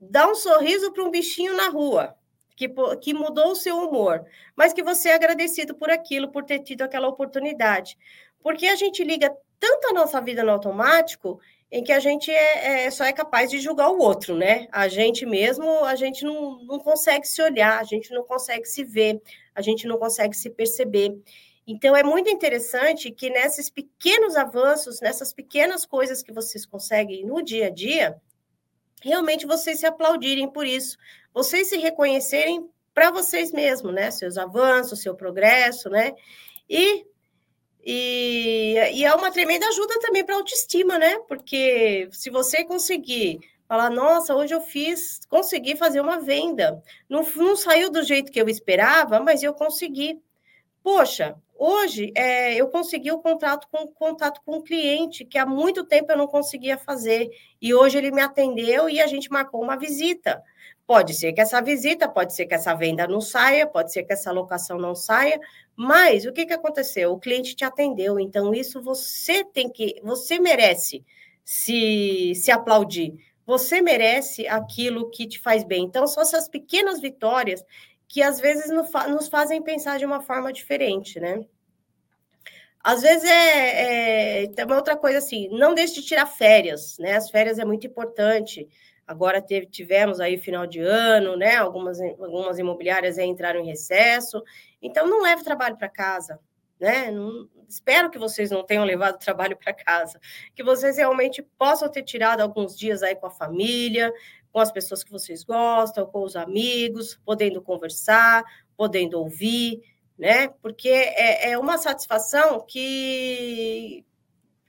dar 0.00 0.28
um 0.28 0.36
sorriso 0.36 0.92
para 0.92 1.02
um 1.02 1.10
bichinho 1.10 1.56
na 1.56 1.68
rua, 1.68 2.14
que, 2.54 2.68
que 3.00 3.12
mudou 3.12 3.50
o 3.50 3.56
seu 3.56 3.76
humor, 3.76 4.24
mas 4.54 4.72
que 4.72 4.84
você 4.84 5.08
é 5.08 5.14
agradecido 5.14 5.74
por 5.74 5.90
aquilo, 5.90 6.30
por 6.30 6.44
ter 6.44 6.60
tido 6.60 6.82
aquela 6.82 7.08
oportunidade. 7.08 7.98
Porque 8.42 8.66
a 8.66 8.76
gente 8.76 9.04
liga 9.04 9.36
tanto 9.58 9.88
a 9.88 9.92
nossa 9.92 10.20
vida 10.20 10.42
no 10.42 10.52
automático 10.52 11.40
em 11.70 11.84
que 11.84 11.92
a 11.92 12.00
gente 12.00 12.30
é, 12.30 12.86
é, 12.86 12.90
só 12.90 13.04
é 13.04 13.12
capaz 13.12 13.50
de 13.50 13.60
julgar 13.60 13.90
o 13.90 13.98
outro, 13.98 14.34
né? 14.34 14.68
A 14.72 14.88
gente 14.88 15.26
mesmo, 15.26 15.84
a 15.84 15.94
gente 15.94 16.24
não, 16.24 16.64
não 16.64 16.78
consegue 16.78 17.26
se 17.26 17.42
olhar, 17.42 17.78
a 17.78 17.84
gente 17.84 18.10
não 18.12 18.24
consegue 18.24 18.64
se 18.64 18.82
ver, 18.82 19.20
a 19.54 19.60
gente 19.60 19.86
não 19.86 19.98
consegue 19.98 20.34
se 20.34 20.48
perceber. 20.48 21.14
Então, 21.66 21.94
é 21.94 22.02
muito 22.02 22.30
interessante 22.30 23.10
que 23.10 23.28
nesses 23.28 23.68
pequenos 23.68 24.34
avanços, 24.36 25.00
nessas 25.02 25.34
pequenas 25.34 25.84
coisas 25.84 26.22
que 26.22 26.32
vocês 26.32 26.64
conseguem 26.64 27.26
no 27.26 27.42
dia 27.42 27.66
a 27.66 27.70
dia, 27.70 28.16
realmente 29.02 29.46
vocês 29.46 29.80
se 29.80 29.86
aplaudirem 29.86 30.50
por 30.50 30.66
isso, 30.66 30.96
vocês 31.34 31.68
se 31.68 31.76
reconhecerem 31.76 32.66
para 32.94 33.10
vocês 33.10 33.52
mesmos, 33.52 33.94
né? 33.94 34.10
Seus 34.10 34.38
avanços, 34.38 35.02
seu 35.02 35.14
progresso, 35.14 35.90
né? 35.90 36.14
E 36.68 37.04
e, 37.84 38.74
e 38.94 39.04
é 39.04 39.14
uma 39.14 39.30
tremenda 39.30 39.66
ajuda 39.68 39.98
também 40.00 40.24
para 40.24 40.34
a 40.34 40.38
autoestima, 40.38 40.98
né? 40.98 41.18
Porque 41.28 42.08
se 42.12 42.30
você 42.30 42.64
conseguir 42.64 43.40
falar, 43.68 43.90
nossa, 43.90 44.34
hoje 44.34 44.54
eu 44.54 44.60
fiz, 44.60 45.20
consegui 45.28 45.76
fazer 45.76 46.00
uma 46.00 46.18
venda. 46.18 46.82
Não, 47.08 47.22
não 47.36 47.56
saiu 47.56 47.90
do 47.90 48.02
jeito 48.02 48.32
que 48.32 48.40
eu 48.40 48.48
esperava, 48.48 49.20
mas 49.20 49.42
eu 49.42 49.52
consegui. 49.52 50.20
Poxa, 50.82 51.36
hoje 51.56 52.12
é, 52.16 52.54
eu 52.54 52.68
consegui 52.68 53.12
o 53.12 53.20
contato 53.20 53.68
com 53.70 53.86
contato 53.88 54.40
com 54.44 54.56
um 54.56 54.62
cliente 54.62 55.24
que 55.24 55.36
há 55.36 55.44
muito 55.44 55.84
tempo 55.84 56.10
eu 56.10 56.16
não 56.16 56.26
conseguia 56.26 56.78
fazer. 56.78 57.28
E 57.60 57.74
hoje 57.74 57.98
ele 57.98 58.10
me 58.10 58.22
atendeu 58.22 58.88
e 58.88 59.00
a 59.00 59.06
gente 59.06 59.30
marcou 59.30 59.62
uma 59.62 59.76
visita. 59.76 60.42
Pode 60.88 61.12
ser 61.12 61.34
que 61.34 61.40
essa 61.42 61.60
visita, 61.60 62.08
pode 62.08 62.34
ser 62.34 62.46
que 62.46 62.54
essa 62.54 62.74
venda 62.74 63.06
não 63.06 63.20
saia, 63.20 63.66
pode 63.66 63.92
ser 63.92 64.04
que 64.04 64.12
essa 64.14 64.32
locação 64.32 64.78
não 64.78 64.94
saia, 64.94 65.38
mas 65.76 66.24
o 66.24 66.32
que, 66.32 66.46
que 66.46 66.54
aconteceu? 66.54 67.12
O 67.12 67.20
cliente 67.20 67.54
te 67.54 67.62
atendeu, 67.62 68.18
então 68.18 68.54
isso 68.54 68.80
você 68.80 69.44
tem 69.44 69.68
que, 69.68 70.00
você 70.02 70.38
merece 70.38 71.04
se, 71.44 72.32
se 72.34 72.50
aplaudir, 72.50 73.12
você 73.44 73.82
merece 73.82 74.48
aquilo 74.48 75.10
que 75.10 75.26
te 75.26 75.38
faz 75.38 75.62
bem. 75.62 75.84
Então, 75.84 76.06
são 76.06 76.22
essas 76.22 76.48
pequenas 76.48 77.02
vitórias 77.02 77.62
que 78.08 78.22
às 78.22 78.40
vezes 78.40 78.70
nos 78.70 79.28
fazem 79.28 79.62
pensar 79.62 79.98
de 79.98 80.06
uma 80.06 80.22
forma 80.22 80.50
diferente, 80.50 81.20
né? 81.20 81.44
Às 82.82 83.02
vezes 83.02 83.28
é, 83.28 84.44
é 84.44 84.64
uma 84.64 84.76
outra 84.76 84.96
coisa 84.96 85.18
assim, 85.18 85.50
não 85.50 85.74
deixe 85.74 85.96
de 85.96 86.02
tirar 86.06 86.24
férias, 86.24 86.96
né? 86.98 87.14
As 87.14 87.28
férias 87.28 87.58
é 87.58 87.64
muito 87.66 87.86
importante. 87.86 88.66
Agora 89.08 89.40
teve, 89.40 89.64
tivemos 89.64 90.20
aí 90.20 90.36
final 90.36 90.66
de 90.66 90.80
ano, 90.80 91.34
né? 91.34 91.56
Algumas, 91.56 91.98
algumas 91.98 92.58
imobiliárias 92.58 93.16
entraram 93.16 93.58
em 93.58 93.66
recesso. 93.66 94.42
Então, 94.82 95.06
não 95.06 95.22
leve 95.22 95.42
trabalho 95.42 95.78
para 95.78 95.88
casa, 95.88 96.38
né? 96.78 97.10
Não, 97.10 97.48
espero 97.66 98.10
que 98.10 98.18
vocês 98.18 98.50
não 98.50 98.62
tenham 98.62 98.84
levado 98.84 99.16
trabalho 99.24 99.56
para 99.56 99.72
casa, 99.72 100.20
que 100.54 100.62
vocês 100.62 100.98
realmente 100.98 101.42
possam 101.58 101.88
ter 101.90 102.02
tirado 102.02 102.42
alguns 102.42 102.76
dias 102.76 103.02
aí 103.02 103.16
com 103.16 103.26
a 103.26 103.30
família, 103.30 104.12
com 104.52 104.60
as 104.60 104.70
pessoas 104.70 105.02
que 105.02 105.10
vocês 105.10 105.42
gostam, 105.42 106.04
com 106.04 106.22
os 106.22 106.36
amigos, 106.36 107.18
podendo 107.24 107.62
conversar, 107.62 108.44
podendo 108.76 109.18
ouvir, 109.18 109.80
né? 110.18 110.48
Porque 110.60 110.90
é, 110.90 111.52
é 111.52 111.58
uma 111.58 111.78
satisfação 111.78 112.60
que, 112.60 114.04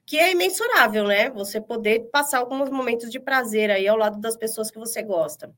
que 0.10 0.18
é 0.18 0.32
imensurável, 0.32 1.04
né? 1.04 1.30
Você 1.30 1.62
poder 1.62 2.10
passar 2.12 2.40
alguns 2.40 2.72
momentos 2.72 3.12
de 3.12 3.20
prazer 3.20 3.70
aí 3.70 3.88
ao 3.88 3.96
lado 3.96 4.20
das 4.20 4.36
pessoas 4.36 4.72
que 4.72 4.80
você 4.80 5.04
gosta. 5.04 5.54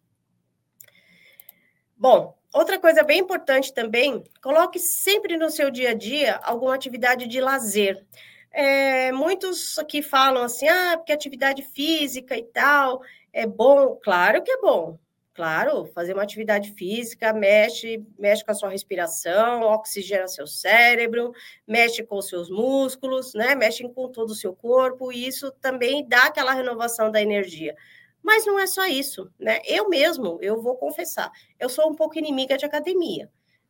Bom, 1.96 2.38
outra 2.54 2.78
coisa 2.78 3.02
bem 3.02 3.22
importante 3.22 3.74
também, 3.74 4.22
coloque 4.44 4.78
sempre 4.78 5.38
no 5.38 5.50
seu 5.50 5.72
dia 5.72 5.92
a 5.92 5.94
dia 5.94 6.36
alguma 6.44 6.76
atividade 6.76 7.28
de 7.28 7.40
lazer. 7.40 8.06
É, 8.52 9.14
muitos 9.14 9.80
aqui 9.80 10.02
falam 10.02 10.44
assim, 10.44 10.68
ah, 10.68 10.98
porque 10.98 11.14
atividade 11.14 11.62
física 11.62 12.36
e 12.36 12.44
tal 12.44 13.02
é 13.32 13.48
bom. 13.48 13.98
Claro 14.04 14.44
que 14.44 14.52
é 14.52 14.60
bom, 14.60 15.00
Claro, 15.34 15.86
fazer 15.86 16.14
uma 16.14 16.24
atividade 16.24 16.74
física 16.74 17.32
mexe, 17.32 18.06
mexe 18.20 18.44
com 18.44 18.52
a 18.52 18.54
sua 18.54 18.70
respiração, 18.70 19.62
oxigena 19.62 20.28
seu 20.28 20.46
cérebro, 20.46 21.32
mexe 21.66 22.04
com 22.04 22.18
os 22.18 22.28
seus 22.28 22.50
músculos, 22.50 23.34
né? 23.34 23.56
Mexe 23.56 23.88
com 23.88 24.10
todo 24.10 24.32
o 24.32 24.36
seu 24.36 24.54
corpo, 24.54 25.10
e 25.12 25.26
isso 25.26 25.50
também 25.62 26.06
dá 26.06 26.26
aquela 26.26 26.54
renovação 26.54 27.10
da 27.10 27.22
energia. 27.22 27.74
Mas 28.22 28.46
não 28.46 28.60
é 28.60 28.68
só 28.68 28.86
isso, 28.86 29.32
né? 29.40 29.60
Eu 29.66 29.88
mesmo, 29.88 30.38
eu 30.42 30.62
vou 30.62 30.76
confessar, 30.76 31.32
eu 31.58 31.70
sou 31.70 31.90
um 31.90 31.96
pouco 31.96 32.18
inimiga 32.20 32.58
de 32.58 32.66
academia. 32.66 33.30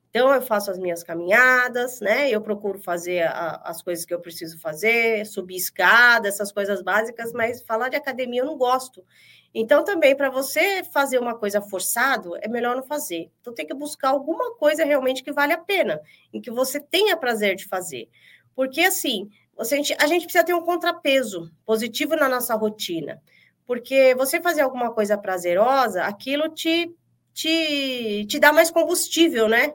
Então, 0.09 0.33
eu 0.33 0.41
faço 0.41 0.69
as 0.69 0.77
minhas 0.77 1.03
caminhadas, 1.03 2.01
né? 2.01 2.29
Eu 2.29 2.41
procuro 2.41 2.77
fazer 2.79 3.21
a, 3.21 3.61
as 3.63 3.81
coisas 3.81 4.03
que 4.03 4.13
eu 4.13 4.19
preciso 4.19 4.59
fazer, 4.59 5.25
subir 5.25 5.55
escada, 5.55 6.27
essas 6.27 6.51
coisas 6.51 6.81
básicas, 6.81 7.31
mas 7.31 7.61
falar 7.61 7.87
de 7.87 7.95
academia 7.95 8.41
eu 8.41 8.45
não 8.45 8.57
gosto. 8.57 9.05
Então, 9.53 9.83
também, 9.83 10.15
para 10.15 10.29
você 10.29 10.83
fazer 10.83 11.19
uma 11.19 11.35
coisa 11.35 11.61
forçado, 11.61 12.37
é 12.41 12.47
melhor 12.47 12.75
não 12.75 12.83
fazer. 12.83 13.29
Então, 13.41 13.53
tem 13.53 13.67
que 13.67 13.73
buscar 13.73 14.09
alguma 14.09 14.55
coisa 14.55 14.85
realmente 14.85 15.23
que 15.23 15.31
vale 15.31 15.51
a 15.51 15.57
pena, 15.57 16.01
em 16.33 16.39
que 16.39 16.49
você 16.49 16.79
tenha 16.79 17.17
prazer 17.17 17.55
de 17.55 17.65
fazer. 17.65 18.09
Porque, 18.55 18.81
assim, 18.81 19.29
você, 19.55 19.75
a 19.99 20.07
gente 20.07 20.23
precisa 20.23 20.43
ter 20.43 20.53
um 20.53 20.63
contrapeso 20.63 21.51
positivo 21.65 22.15
na 22.15 22.29
nossa 22.29 22.55
rotina. 22.55 23.21
Porque 23.67 24.15
você 24.15 24.41
fazer 24.41 24.61
alguma 24.61 24.91
coisa 24.93 25.17
prazerosa, 25.17 26.03
aquilo 26.03 26.49
te, 26.49 26.93
te, 27.33 28.25
te 28.27 28.39
dá 28.39 28.53
mais 28.53 28.71
combustível, 28.71 29.49
né? 29.49 29.73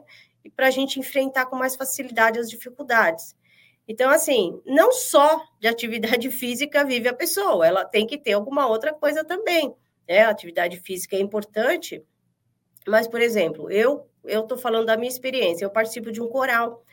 Para 0.55 0.67
a 0.67 0.71
gente 0.71 0.99
enfrentar 0.99 1.45
com 1.45 1.55
mais 1.55 1.75
facilidade 1.75 2.39
as 2.39 2.49
dificuldades. 2.49 3.35
Então, 3.87 4.09
assim, 4.09 4.61
não 4.65 4.91
só 4.91 5.41
de 5.59 5.67
atividade 5.67 6.29
física 6.31 6.83
vive 6.83 7.07
a 7.07 7.13
pessoa, 7.13 7.65
ela 7.65 7.85
tem 7.85 8.05
que 8.05 8.17
ter 8.17 8.33
alguma 8.33 8.67
outra 8.67 8.93
coisa 8.93 9.23
também. 9.23 9.73
Né? 10.07 10.21
A 10.23 10.29
atividade 10.29 10.77
física 10.79 11.15
é 11.15 11.19
importante, 11.19 12.03
mas, 12.87 13.07
por 13.07 13.21
exemplo, 13.21 13.71
eu 13.71 14.07
eu 14.25 14.41
estou 14.41 14.57
falando 14.57 14.87
da 14.87 14.97
minha 14.97 15.09
experiência, 15.09 15.63
eu 15.63 15.69
participo 15.69 16.11
de 16.11 16.21
um 16.21 16.27
coral, 16.27 16.83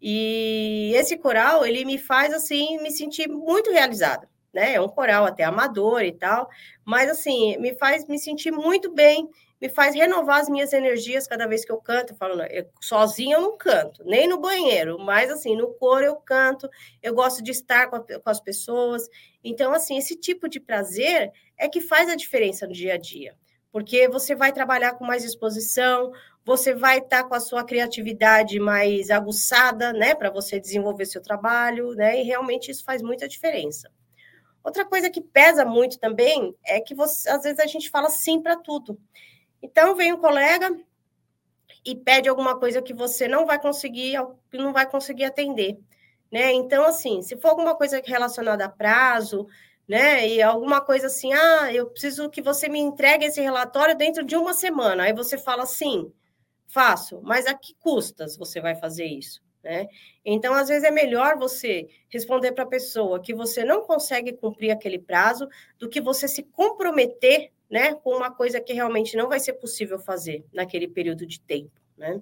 e 0.00 0.92
esse 0.94 1.16
coral, 1.16 1.66
ele 1.66 1.84
me 1.84 1.98
faz, 1.98 2.32
assim, 2.32 2.78
me 2.82 2.90
sentir 2.90 3.28
muito 3.28 3.70
realizada, 3.70 4.28
né? 4.52 4.74
É 4.74 4.80
um 4.80 4.88
coral 4.88 5.24
até 5.24 5.44
amador 5.44 6.02
e 6.02 6.12
tal, 6.12 6.48
mas, 6.84 7.10
assim, 7.10 7.56
me 7.58 7.74
faz 7.74 8.06
me 8.06 8.18
sentir 8.18 8.52
muito 8.52 8.92
bem, 8.92 9.28
me 9.64 9.70
faz 9.70 9.94
renovar 9.94 10.40
as 10.40 10.48
minhas 10.50 10.74
energias 10.74 11.26
cada 11.26 11.46
vez 11.46 11.64
que 11.64 11.72
eu 11.72 11.78
canto. 11.78 12.12
Eu 12.12 12.16
falo, 12.16 12.42
eu, 12.42 12.66
sozinha 12.82 13.36
eu 13.36 13.40
não 13.40 13.56
canto, 13.56 14.04
nem 14.04 14.28
no 14.28 14.38
banheiro, 14.38 14.98
mas 14.98 15.30
assim, 15.30 15.56
no 15.56 15.72
coro 15.72 16.04
eu 16.04 16.16
canto, 16.16 16.68
eu 17.02 17.14
gosto 17.14 17.42
de 17.42 17.50
estar 17.50 17.88
com, 17.88 17.96
a, 17.96 18.00
com 18.00 18.28
as 18.28 18.40
pessoas. 18.40 19.08
Então, 19.42 19.72
assim, 19.72 19.96
esse 19.96 20.16
tipo 20.16 20.50
de 20.50 20.60
prazer 20.60 21.32
é 21.56 21.66
que 21.66 21.80
faz 21.80 22.10
a 22.10 22.14
diferença 22.14 22.66
no 22.66 22.74
dia 22.74 22.92
a 22.92 22.98
dia, 22.98 23.34
porque 23.72 24.06
você 24.06 24.34
vai 24.34 24.52
trabalhar 24.52 24.96
com 24.96 25.06
mais 25.06 25.22
disposição, 25.22 26.12
você 26.44 26.74
vai 26.74 26.98
estar 26.98 27.24
com 27.24 27.34
a 27.34 27.40
sua 27.40 27.64
criatividade 27.64 28.60
mais 28.60 29.08
aguçada, 29.10 29.94
né, 29.94 30.14
para 30.14 30.28
você 30.28 30.60
desenvolver 30.60 31.06
seu 31.06 31.22
trabalho, 31.22 31.94
né, 31.94 32.20
e 32.20 32.22
realmente 32.22 32.70
isso 32.70 32.84
faz 32.84 33.00
muita 33.00 33.26
diferença. 33.26 33.90
Outra 34.62 34.84
coisa 34.84 35.08
que 35.08 35.22
pesa 35.22 35.64
muito 35.64 35.98
também 35.98 36.54
é 36.66 36.80
que 36.80 36.94
você, 36.94 37.30
às 37.30 37.44
vezes 37.44 37.60
a 37.60 37.66
gente 37.66 37.88
fala 37.88 38.10
sim 38.10 38.42
para 38.42 38.56
tudo. 38.56 38.98
Então, 39.64 39.94
vem 39.96 40.12
um 40.12 40.18
colega 40.20 40.78
e 41.86 41.96
pede 41.96 42.28
alguma 42.28 42.58
coisa 42.60 42.82
que 42.82 42.92
você 42.92 43.26
não 43.26 43.46
vai 43.46 43.58
conseguir, 43.58 44.14
não 44.52 44.74
vai 44.74 44.86
conseguir 44.86 45.24
atender, 45.24 45.78
né? 46.30 46.52
Então, 46.52 46.84
assim, 46.84 47.22
se 47.22 47.34
for 47.38 47.48
alguma 47.48 47.74
coisa 47.74 48.02
relacionada 48.04 48.66
a 48.66 48.68
prazo, 48.68 49.46
né? 49.88 50.28
E 50.28 50.42
alguma 50.42 50.82
coisa 50.82 51.06
assim, 51.06 51.32
ah, 51.32 51.72
eu 51.72 51.86
preciso 51.86 52.28
que 52.28 52.42
você 52.42 52.68
me 52.68 52.78
entregue 52.78 53.24
esse 53.24 53.40
relatório 53.40 53.96
dentro 53.96 54.22
de 54.22 54.36
uma 54.36 54.52
semana. 54.52 55.04
Aí 55.04 55.14
você 55.14 55.38
fala 55.38 55.62
assim, 55.62 56.12
faço, 56.66 57.22
mas 57.22 57.46
a 57.46 57.54
que 57.54 57.74
custas 57.76 58.36
você 58.36 58.60
vai 58.60 58.74
fazer 58.74 59.06
isso? 59.06 59.42
Né? 59.62 59.88
Então, 60.22 60.52
às 60.52 60.68
vezes, 60.68 60.84
é 60.84 60.90
melhor 60.90 61.38
você 61.38 61.88
responder 62.10 62.52
para 62.52 62.64
a 62.64 62.68
pessoa 62.68 63.18
que 63.18 63.34
você 63.34 63.64
não 63.64 63.80
consegue 63.80 64.34
cumprir 64.34 64.70
aquele 64.70 64.98
prazo 64.98 65.48
do 65.78 65.88
que 65.88 66.02
você 66.02 66.28
se 66.28 66.42
comprometer 66.42 67.50
né, 67.70 67.94
com 67.94 68.10
uma 68.10 68.30
coisa 68.30 68.60
que 68.60 68.72
realmente 68.72 69.16
não 69.16 69.28
vai 69.28 69.40
ser 69.40 69.54
possível 69.54 69.98
fazer 69.98 70.44
naquele 70.52 70.88
período 70.88 71.26
de 71.26 71.40
tempo, 71.40 71.80
né? 71.96 72.20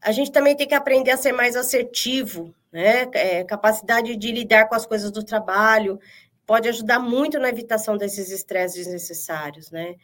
A 0.00 0.10
gente 0.10 0.32
também 0.32 0.56
tem 0.56 0.66
que 0.66 0.74
aprender 0.74 1.12
a 1.12 1.16
ser 1.16 1.32
mais 1.32 1.54
assertivo, 1.54 2.52
né? 2.72 3.08
É, 3.14 3.44
capacidade 3.44 4.16
de 4.16 4.32
lidar 4.32 4.68
com 4.68 4.74
as 4.74 4.84
coisas 4.84 5.12
do 5.12 5.22
trabalho, 5.22 6.00
pode 6.44 6.68
ajudar 6.68 6.98
muito 6.98 7.38
na 7.38 7.48
evitação 7.48 7.96
desses 7.96 8.30
estresses 8.30 8.84
desnecessários, 8.84 9.70
né? 9.70 9.94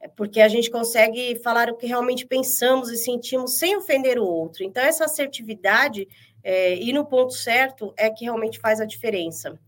É 0.00 0.06
porque 0.06 0.40
a 0.40 0.48
gente 0.48 0.70
consegue 0.70 1.34
falar 1.42 1.68
o 1.70 1.76
que 1.76 1.86
realmente 1.86 2.24
pensamos 2.24 2.88
e 2.90 2.96
sentimos 2.96 3.58
sem 3.58 3.76
ofender 3.76 4.18
o 4.18 4.24
outro. 4.24 4.62
Então, 4.62 4.82
essa 4.82 5.06
assertividade 5.06 6.06
é, 6.42 6.76
e 6.76 6.92
no 6.92 7.04
ponto 7.04 7.34
certo 7.34 7.92
é 7.96 8.08
que 8.08 8.24
realmente 8.24 8.60
faz 8.60 8.80
a 8.80 8.84
diferença. 8.84 9.58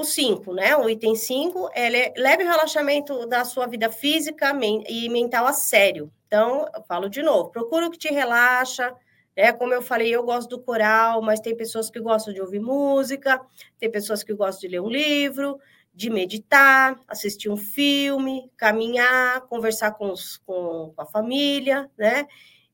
O 0.00 0.04
5, 0.04 0.54
né? 0.54 0.74
O 0.74 0.88
item 0.88 1.14
5 1.14 1.68
é 1.74 1.90
leve 2.16 2.42
o 2.42 2.48
relaxamento 2.48 3.26
da 3.26 3.44
sua 3.44 3.66
vida 3.66 3.92
física 3.92 4.50
e 4.88 5.10
mental 5.10 5.46
a 5.46 5.52
sério. 5.52 6.10
Então, 6.26 6.66
eu 6.74 6.82
falo 6.84 7.06
de 7.10 7.22
novo, 7.22 7.50
procura 7.50 7.86
o 7.86 7.90
que 7.90 7.98
te 7.98 8.08
relaxa, 8.08 8.96
é, 9.36 9.52
como 9.52 9.74
eu 9.74 9.82
falei, 9.82 10.08
eu 10.08 10.22
gosto 10.22 10.48
do 10.48 10.58
coral, 10.58 11.20
mas 11.20 11.38
tem 11.38 11.54
pessoas 11.54 11.90
que 11.90 12.00
gostam 12.00 12.32
de 12.32 12.40
ouvir 12.40 12.60
música, 12.60 13.42
tem 13.78 13.90
pessoas 13.90 14.22
que 14.22 14.32
gostam 14.32 14.62
de 14.62 14.68
ler 14.68 14.80
um 14.80 14.88
livro, 14.88 15.60
de 15.94 16.08
meditar, 16.08 16.98
assistir 17.06 17.50
um 17.50 17.56
filme, 17.58 18.50
caminhar, 18.56 19.42
conversar 19.48 19.90
com, 19.90 20.10
os, 20.10 20.38
com 20.38 20.94
a 20.96 21.04
família, 21.04 21.90
né? 21.98 22.26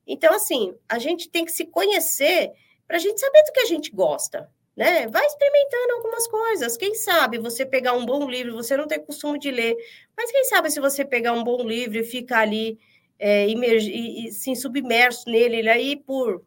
Então, 0.07 0.33
assim, 0.33 0.77
a 0.89 1.01
gente 1.01 1.29
tem 1.29 1.45
que 1.45 1.51
se 1.51 1.67
conhecer 1.67 2.53
para 2.87 2.99
a 2.99 3.01
gente 3.01 3.19
saber 3.19 3.43
do 3.43 3.53
que 3.53 3.61
a 3.61 3.67
gente 3.67 3.91
gosta, 3.91 4.49
né? 4.77 5.09
Vai 5.09 5.25
experimentando 5.25 5.95
algumas 5.95 6.27
coisas. 6.29 6.77
Quem 6.77 6.95
sabe 6.95 7.39
você 7.39 7.65
pegar 7.65 7.95
um 7.95 8.05
bom 8.05 8.29
livro, 8.29 8.55
você 8.55 8.77
não 8.77 8.87
tem 8.87 9.05
costume 9.05 9.39
de 9.39 9.51
ler, 9.51 9.75
mas 10.17 10.31
quem 10.31 10.45
sabe 10.45 10.71
se 10.71 10.81
você 10.81 11.05
pegar 11.05 11.33
um 11.33 11.43
bom 11.43 11.63
livro 11.63 11.99
e 11.99 12.05
ficar 12.05 12.41
ali 12.41 12.79
é, 13.19 13.49
imerg... 13.49 13.89
e, 13.89 14.29
e, 14.29 14.33
sim, 14.33 14.55
submerso 14.55 15.29
nele 15.31 15.69
aí 15.69 15.97
por 15.97 16.45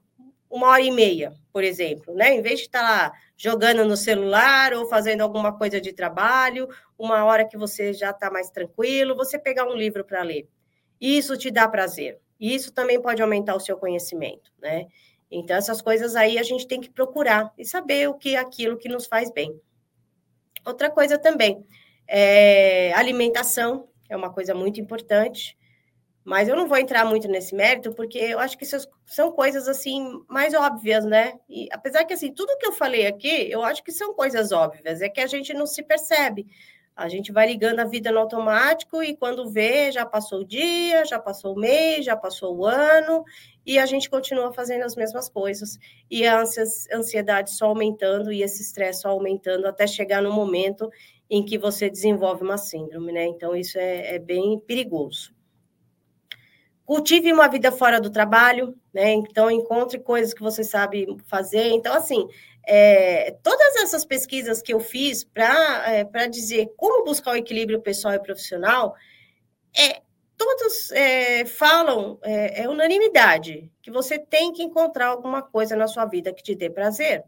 uma 0.49 0.67
hora 0.67 0.81
e 0.81 0.91
meia, 0.91 1.33
por 1.53 1.63
exemplo, 1.63 2.13
né? 2.15 2.33
Em 2.35 2.41
vez 2.41 2.59
de 2.59 2.65
estar 2.65 2.81
lá 2.81 3.11
jogando 3.37 3.85
no 3.85 3.95
celular 3.95 4.73
ou 4.73 4.85
fazendo 4.87 5.21
alguma 5.21 5.57
coisa 5.57 5.79
de 5.79 5.93
trabalho, 5.93 6.67
uma 6.97 7.23
hora 7.23 7.47
que 7.47 7.57
você 7.57 7.93
já 7.93 8.09
está 8.11 8.29
mais 8.31 8.49
tranquilo, 8.49 9.15
você 9.15 9.37
pegar 9.39 9.65
um 9.65 9.75
livro 9.75 10.03
para 10.03 10.23
ler. 10.23 10.47
Isso 10.99 11.37
te 11.37 11.49
dá 11.51 11.67
prazer. 11.67 12.19
Isso 12.39 12.73
também 12.73 13.01
pode 13.01 13.21
aumentar 13.21 13.55
o 13.55 13.59
seu 13.59 13.77
conhecimento, 13.77 14.51
né? 14.59 14.87
Então, 15.31 15.55
essas 15.55 15.81
coisas 15.81 16.15
aí 16.15 16.37
a 16.39 16.43
gente 16.43 16.67
tem 16.67 16.81
que 16.81 16.89
procurar 16.89 17.53
e 17.57 17.63
saber 17.63 18.09
o 18.09 18.15
que 18.15 18.35
é 18.35 18.39
aquilo 18.39 18.77
que 18.77 18.89
nos 18.89 19.05
faz 19.05 19.31
bem. 19.31 19.59
Outra 20.65 20.89
coisa 20.89 21.17
também, 21.17 21.65
é 22.07 22.91
alimentação, 22.93 23.87
é 24.09 24.17
uma 24.17 24.33
coisa 24.33 24.53
muito 24.53 24.81
importante. 24.81 25.57
Mas 26.23 26.47
eu 26.47 26.55
não 26.55 26.67
vou 26.67 26.77
entrar 26.77 27.05
muito 27.05 27.27
nesse 27.27 27.55
mérito, 27.55 27.93
porque 27.93 28.19
eu 28.19 28.39
acho 28.39 28.57
que 28.57 28.65
são 28.65 29.31
coisas 29.31 29.67
assim 29.67 30.21
mais 30.27 30.53
óbvias, 30.53 31.05
né? 31.05 31.39
E 31.49 31.67
apesar 31.71 32.05
que 32.05 32.13
assim, 32.13 32.31
tudo 32.31 32.57
que 32.57 32.67
eu 32.67 32.71
falei 32.71 33.07
aqui, 33.07 33.49
eu 33.49 33.63
acho 33.63 33.83
que 33.83 33.91
são 33.91 34.13
coisas 34.13 34.51
óbvias, 34.51 35.01
é 35.01 35.09
que 35.09 35.21
a 35.21 35.27
gente 35.27 35.53
não 35.53 35.65
se 35.65 35.81
percebe. 35.81 36.45
A 36.99 37.07
gente 37.07 37.31
vai 37.31 37.47
ligando 37.47 37.79
a 37.79 37.85
vida 37.85 38.11
no 38.11 38.19
automático 38.19 39.01
e 39.01 39.15
quando 39.15 39.49
vê, 39.49 39.89
já 39.89 40.05
passou 40.05 40.41
o 40.41 40.45
dia, 40.45 41.05
já 41.05 41.17
passou 41.17 41.55
o 41.55 41.59
mês, 41.59 42.03
já 42.03 42.13
passou 42.13 42.57
o 42.57 42.65
ano, 42.65 43.23
e 43.65 43.79
a 43.79 43.85
gente 43.85 44.09
continua 44.09 44.51
fazendo 44.51 44.83
as 44.83 44.97
mesmas 44.97 45.29
coisas. 45.29 45.79
E 46.11 46.27
a 46.27 46.43
ansiedade 46.93 47.51
só 47.51 47.67
aumentando 47.67 48.33
e 48.33 48.43
esse 48.43 48.61
estresse 48.61 49.03
só 49.03 49.11
aumentando 49.11 49.65
até 49.65 49.87
chegar 49.87 50.21
no 50.21 50.33
momento 50.33 50.91
em 51.29 51.41
que 51.45 51.57
você 51.57 51.89
desenvolve 51.89 52.43
uma 52.43 52.57
síndrome, 52.57 53.13
né? 53.13 53.25
Então, 53.27 53.55
isso 53.55 53.77
é, 53.77 54.15
é 54.15 54.19
bem 54.19 54.59
perigoso. 54.59 55.33
Cultive 56.83 57.31
uma 57.31 57.47
vida 57.47 57.71
fora 57.71 58.01
do 58.01 58.09
trabalho, 58.09 58.75
né? 58.93 59.13
Então, 59.13 59.49
encontre 59.49 59.99
coisas 59.99 60.33
que 60.33 60.41
você 60.41 60.65
sabe 60.65 61.07
fazer. 61.27 61.69
Então, 61.69 61.93
assim, 61.93 62.27
é, 62.65 63.31
todas 63.43 63.75
essas 63.77 64.05
pesquisas 64.05 64.61
que 64.61 64.73
eu 64.73 64.79
fiz 64.79 65.23
para 65.23 65.83
é, 65.87 66.27
dizer 66.27 66.71
como 66.77 67.03
buscar 67.03 67.31
o 67.31 67.37
equilíbrio 67.37 67.81
pessoal 67.81 68.13
e 68.13 68.19
profissional, 68.19 68.95
é, 69.77 70.01
todos 70.37 70.91
é, 70.91 71.45
falam, 71.45 72.19
é, 72.23 72.63
é 72.63 72.69
unanimidade, 72.69 73.71
que 73.81 73.91
você 73.91 74.17
tem 74.17 74.53
que 74.53 74.63
encontrar 74.63 75.07
alguma 75.07 75.41
coisa 75.41 75.75
na 75.75 75.87
sua 75.87 76.05
vida 76.05 76.33
que 76.33 76.43
te 76.43 76.55
dê 76.55 76.69
prazer. 76.69 77.23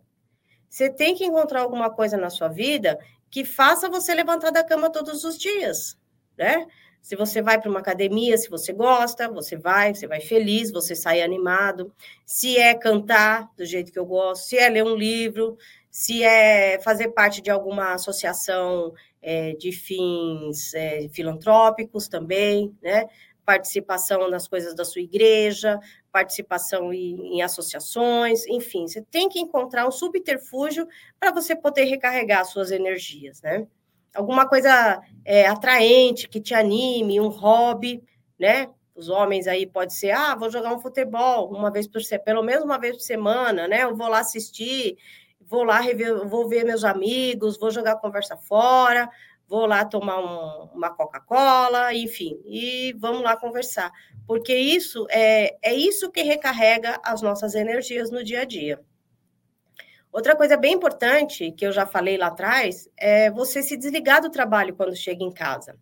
Você 0.69 0.89
tem 0.89 1.13
que 1.13 1.25
encontrar 1.25 1.61
alguma 1.61 1.89
coisa 1.89 2.15
na 2.15 2.29
sua 2.29 2.47
vida 2.47 2.97
que 3.29 3.43
faça 3.43 3.89
você 3.89 4.13
levantar 4.13 4.51
da 4.51 4.63
cama 4.63 4.89
todos 4.89 5.23
os 5.23 5.37
dias, 5.37 5.97
né? 6.37 6.65
Se 7.01 7.15
você 7.15 7.41
vai 7.41 7.59
para 7.59 7.69
uma 7.69 7.79
academia, 7.79 8.37
se 8.37 8.49
você 8.49 8.71
gosta, 8.71 9.27
você 9.27 9.57
vai, 9.57 9.93
você 9.93 10.05
vai 10.05 10.21
feliz, 10.21 10.71
você 10.71 10.95
sai 10.95 11.21
animado. 11.21 11.91
Se 12.25 12.57
é 12.57 12.73
cantar 12.75 13.49
do 13.57 13.65
jeito 13.65 13.91
que 13.91 13.97
eu 13.97 14.05
gosto, 14.05 14.43
se 14.43 14.57
é 14.57 14.69
ler 14.69 14.83
um 14.83 14.95
livro, 14.95 15.57
se 15.89 16.23
é 16.23 16.79
fazer 16.79 17.09
parte 17.09 17.41
de 17.41 17.49
alguma 17.49 17.93
associação 17.93 18.93
é, 19.21 19.53
de 19.53 19.71
fins 19.71 20.73
é, 20.73 21.09
filantrópicos 21.09 22.07
também, 22.07 22.75
né? 22.81 23.07
Participação 23.43 24.29
nas 24.29 24.47
coisas 24.47 24.75
da 24.75 24.85
sua 24.85 25.01
igreja, 25.01 25.79
participação 26.11 26.93
em, 26.93 27.37
em 27.37 27.41
associações, 27.41 28.45
enfim, 28.47 28.87
você 28.87 29.01
tem 29.01 29.27
que 29.27 29.39
encontrar 29.39 29.87
um 29.87 29.91
subterfúgio 29.91 30.87
para 31.19 31.31
você 31.31 31.55
poder 31.55 31.85
recarregar 31.85 32.45
suas 32.45 32.71
energias, 32.71 33.41
né? 33.41 33.67
Alguma 34.15 34.47
coisa 34.47 35.01
é, 35.25 35.47
atraente, 35.47 36.27
que 36.27 36.39
te 36.39 36.53
anime, 36.53 37.19
um 37.19 37.29
hobby, 37.29 38.03
né? 38.39 38.69
Os 38.95 39.09
homens 39.09 39.47
aí 39.47 39.65
pode 39.65 39.93
ser, 39.93 40.11
ah, 40.11 40.35
vou 40.35 40.49
jogar 40.49 40.73
um 40.73 40.79
futebol 40.79 41.49
uma 41.49 41.71
vez 41.71 41.87
por 41.87 42.01
semana, 42.01 42.23
pelo 42.25 42.43
menos 42.43 42.63
uma 42.63 42.77
vez 42.77 42.95
por 42.95 43.01
semana, 43.01 43.67
né? 43.67 43.83
Eu 43.83 43.95
vou 43.95 44.07
lá 44.07 44.19
assistir, 44.19 44.97
vou 45.39 45.63
lá 45.63 45.79
rever, 45.79 46.27
vou 46.27 46.47
ver 46.47 46.65
meus 46.65 46.83
amigos, 46.83 47.57
vou 47.57 47.71
jogar 47.71 47.97
conversa 47.97 48.37
fora, 48.37 49.09
vou 49.47 49.65
lá 49.65 49.83
tomar 49.85 50.19
um, 50.19 50.69
uma 50.73 50.89
Coca-Cola, 50.89 51.93
enfim, 51.93 52.39
e 52.45 52.93
vamos 52.99 53.21
lá 53.21 53.35
conversar. 53.35 53.91
Porque 54.25 54.55
isso 54.55 55.05
é, 55.09 55.57
é 55.61 55.73
isso 55.73 56.11
que 56.11 56.21
recarrega 56.21 56.99
as 57.03 57.21
nossas 57.21 57.53
energias 57.53 58.09
no 58.11 58.23
dia 58.23 58.41
a 58.41 58.45
dia. 58.45 58.79
Outra 60.11 60.35
coisa 60.35 60.57
bem 60.57 60.73
importante, 60.73 61.51
que 61.53 61.65
eu 61.65 61.71
já 61.71 61.85
falei 61.85 62.17
lá 62.17 62.27
atrás, 62.27 62.89
é 62.97 63.31
você 63.31 63.63
se 63.63 63.77
desligar 63.77 64.21
do 64.21 64.29
trabalho 64.29 64.75
quando 64.75 64.93
chega 64.93 65.23
em 65.23 65.31
casa. 65.31 65.77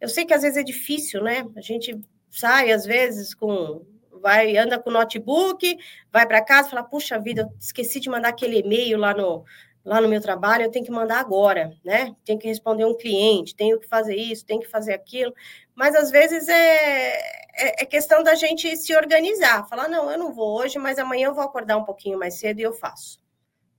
Eu 0.00 0.08
sei 0.08 0.24
que 0.24 0.32
às 0.32 0.42
vezes 0.42 0.56
é 0.56 0.62
difícil, 0.62 1.22
né? 1.22 1.46
A 1.54 1.60
gente 1.60 2.00
sai, 2.30 2.72
às 2.72 2.86
vezes, 2.86 3.34
com. 3.34 3.84
Vai, 4.22 4.56
anda 4.56 4.78
com 4.78 4.88
o 4.88 4.92
notebook, 4.92 5.76
vai 6.10 6.26
para 6.26 6.42
casa, 6.42 6.70
fala, 6.70 6.82
puxa 6.82 7.18
vida, 7.18 7.52
esqueci 7.60 8.00
de 8.00 8.08
mandar 8.08 8.30
aquele 8.30 8.60
e-mail 8.60 8.96
lá 8.96 9.12
no, 9.12 9.44
lá 9.84 10.00
no 10.00 10.08
meu 10.08 10.20
trabalho, 10.20 10.64
eu 10.64 10.70
tenho 10.70 10.84
que 10.84 10.90
mandar 10.90 11.20
agora, 11.20 11.76
né? 11.84 12.16
Tenho 12.24 12.38
que 12.38 12.48
responder 12.48 12.86
um 12.86 12.96
cliente, 12.96 13.54
tenho 13.54 13.78
que 13.78 13.86
fazer 13.86 14.16
isso, 14.16 14.46
tenho 14.46 14.60
que 14.60 14.68
fazer 14.68 14.94
aquilo. 14.94 15.34
Mas 15.74 15.94
às 15.94 16.10
vezes 16.10 16.48
é, 16.48 17.08
é, 17.54 17.82
é, 17.82 17.84
questão 17.84 18.22
da 18.22 18.34
gente 18.34 18.74
se 18.78 18.96
organizar, 18.96 19.68
falar, 19.68 19.88
não, 19.88 20.10
eu 20.10 20.18
não 20.18 20.32
vou 20.32 20.58
hoje, 20.58 20.78
mas 20.78 20.98
amanhã 20.98 21.26
eu 21.26 21.34
vou 21.34 21.44
acordar 21.44 21.76
um 21.76 21.84
pouquinho 21.84 22.18
mais 22.18 22.38
cedo 22.38 22.60
e 22.60 22.62
eu 22.62 22.72
faço 22.72 23.23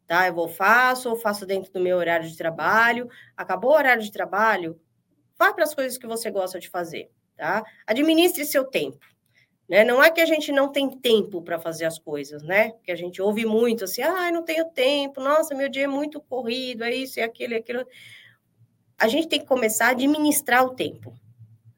tá? 0.07 0.27
Eu 0.27 0.33
vou 0.33 0.47
faço, 0.47 1.09
ou 1.09 1.15
faço 1.15 1.45
dentro 1.45 1.71
do 1.71 1.79
meu 1.79 1.97
horário 1.97 2.27
de 2.27 2.37
trabalho. 2.37 3.09
Acabou 3.35 3.71
o 3.71 3.75
horário 3.75 4.03
de 4.03 4.11
trabalho, 4.11 4.79
vá 5.37 5.53
para 5.53 5.63
as 5.63 5.73
coisas 5.73 5.97
que 5.97 6.07
você 6.07 6.31
gosta 6.31 6.59
de 6.59 6.69
fazer, 6.69 7.09
tá? 7.35 7.63
Administre 7.85 8.45
seu 8.45 8.65
tempo. 8.65 9.05
Né? 9.67 9.83
Não 9.83 10.03
é 10.03 10.11
que 10.11 10.21
a 10.21 10.25
gente 10.25 10.51
não 10.51 10.71
tem 10.71 10.89
tempo 10.89 11.41
para 11.41 11.59
fazer 11.59 11.85
as 11.85 11.97
coisas, 11.97 12.43
né? 12.43 12.73
Que 12.83 12.91
a 12.91 12.95
gente 12.95 13.21
ouve 13.21 13.45
muito 13.45 13.83
assim, 13.83 14.01
ah, 14.03 14.31
não 14.31 14.43
tenho 14.43 14.65
tempo, 14.65 15.19
nossa, 15.19 15.55
meu 15.55 15.67
dia 15.67 15.85
é 15.85 15.87
muito 15.87 16.21
corrido, 16.21 16.83
é 16.83 16.93
isso, 16.93 17.19
é 17.19 17.23
aquilo, 17.23 17.55
é 17.55 17.57
aquilo. 17.57 17.85
A 18.97 19.07
gente 19.07 19.27
tem 19.27 19.39
que 19.39 19.47
começar 19.47 19.87
a 19.87 19.91
administrar 19.91 20.63
o 20.63 20.75
tempo, 20.75 21.13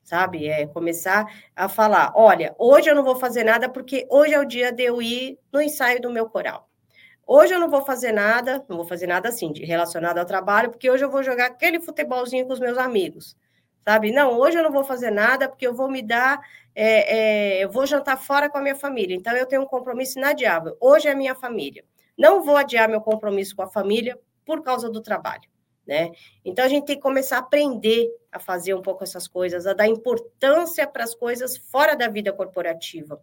sabe? 0.04 0.48
É 0.48 0.68
começar 0.68 1.26
a 1.56 1.70
falar, 1.70 2.12
olha, 2.14 2.54
hoje 2.60 2.90
eu 2.90 2.96
não 2.96 3.04
vou 3.04 3.16
fazer 3.16 3.46
nada 3.46 3.70
porque 3.70 4.06
hoje 4.10 4.34
é 4.34 4.40
o 4.40 4.46
dia 4.46 4.72
de 4.72 4.84
eu 4.84 5.02
ir 5.02 5.40
no 5.52 5.62
ensaio 5.62 6.02
do 6.02 6.12
meu 6.12 6.30
coral. 6.30 6.67
Hoje 7.30 7.54
eu 7.54 7.60
não 7.60 7.70
vou 7.70 7.84
fazer 7.84 8.14
nada, 8.14 8.64
não 8.70 8.78
vou 8.78 8.86
fazer 8.86 9.06
nada 9.06 9.28
assim, 9.28 9.52
de 9.52 9.66
relacionado 9.66 10.18
ao 10.18 10.26
trabalho, 10.26 10.70
porque 10.70 10.90
hoje 10.90 11.04
eu 11.04 11.12
vou 11.12 11.22
jogar 11.22 11.48
aquele 11.48 11.78
futebolzinho 11.82 12.48
com 12.48 12.54
os 12.54 12.60
meus 12.60 12.78
amigos, 12.78 13.36
sabe? 13.84 14.14
Não, 14.14 14.40
hoje 14.40 14.58
eu 14.58 14.64
não 14.64 14.72
vou 14.72 14.86
fazer 14.86 15.12
nada, 15.12 15.50
porque 15.50 15.68
eu 15.68 15.74
vou 15.74 15.92
me 15.92 16.02
dar, 16.02 16.40
é, 16.74 17.58
é, 17.58 17.64
eu 17.66 17.70
vou 17.70 17.86
jantar 17.86 18.18
fora 18.18 18.50
com 18.50 18.58
a 18.58 18.62
minha 18.62 18.76
família, 18.76 19.14
então 19.14 19.36
eu 19.36 19.46
tenho 19.46 19.64
um 19.64 19.66
compromisso 19.66 20.18
inadiável. 20.18 20.78
Hoje 20.80 21.10
é 21.10 21.14
minha 21.14 21.36
família. 21.36 21.84
Não 22.18 22.42
vou 22.46 22.56
adiar 22.56 22.88
meu 22.88 23.02
compromisso 23.02 23.54
com 23.58 23.62
a 23.62 23.68
família 23.68 24.18
por 24.46 24.64
causa 24.64 24.90
do 24.90 25.02
trabalho, 25.02 25.50
né? 25.86 26.12
Então 26.46 26.64
a 26.64 26.70
gente 26.70 26.86
tem 26.86 26.96
que 26.96 27.02
começar 27.02 27.36
a 27.36 27.40
aprender 27.40 28.10
a 28.32 28.40
fazer 28.40 28.74
um 28.74 28.82
pouco 28.82 29.04
essas 29.04 29.28
coisas, 29.28 29.68
a 29.68 29.74
dar 29.74 29.86
importância 29.86 30.88
para 30.88 31.04
as 31.04 31.14
coisas 31.14 31.58
fora 31.58 31.94
da 31.94 32.08
vida 32.08 32.32
corporativa. 32.32 33.22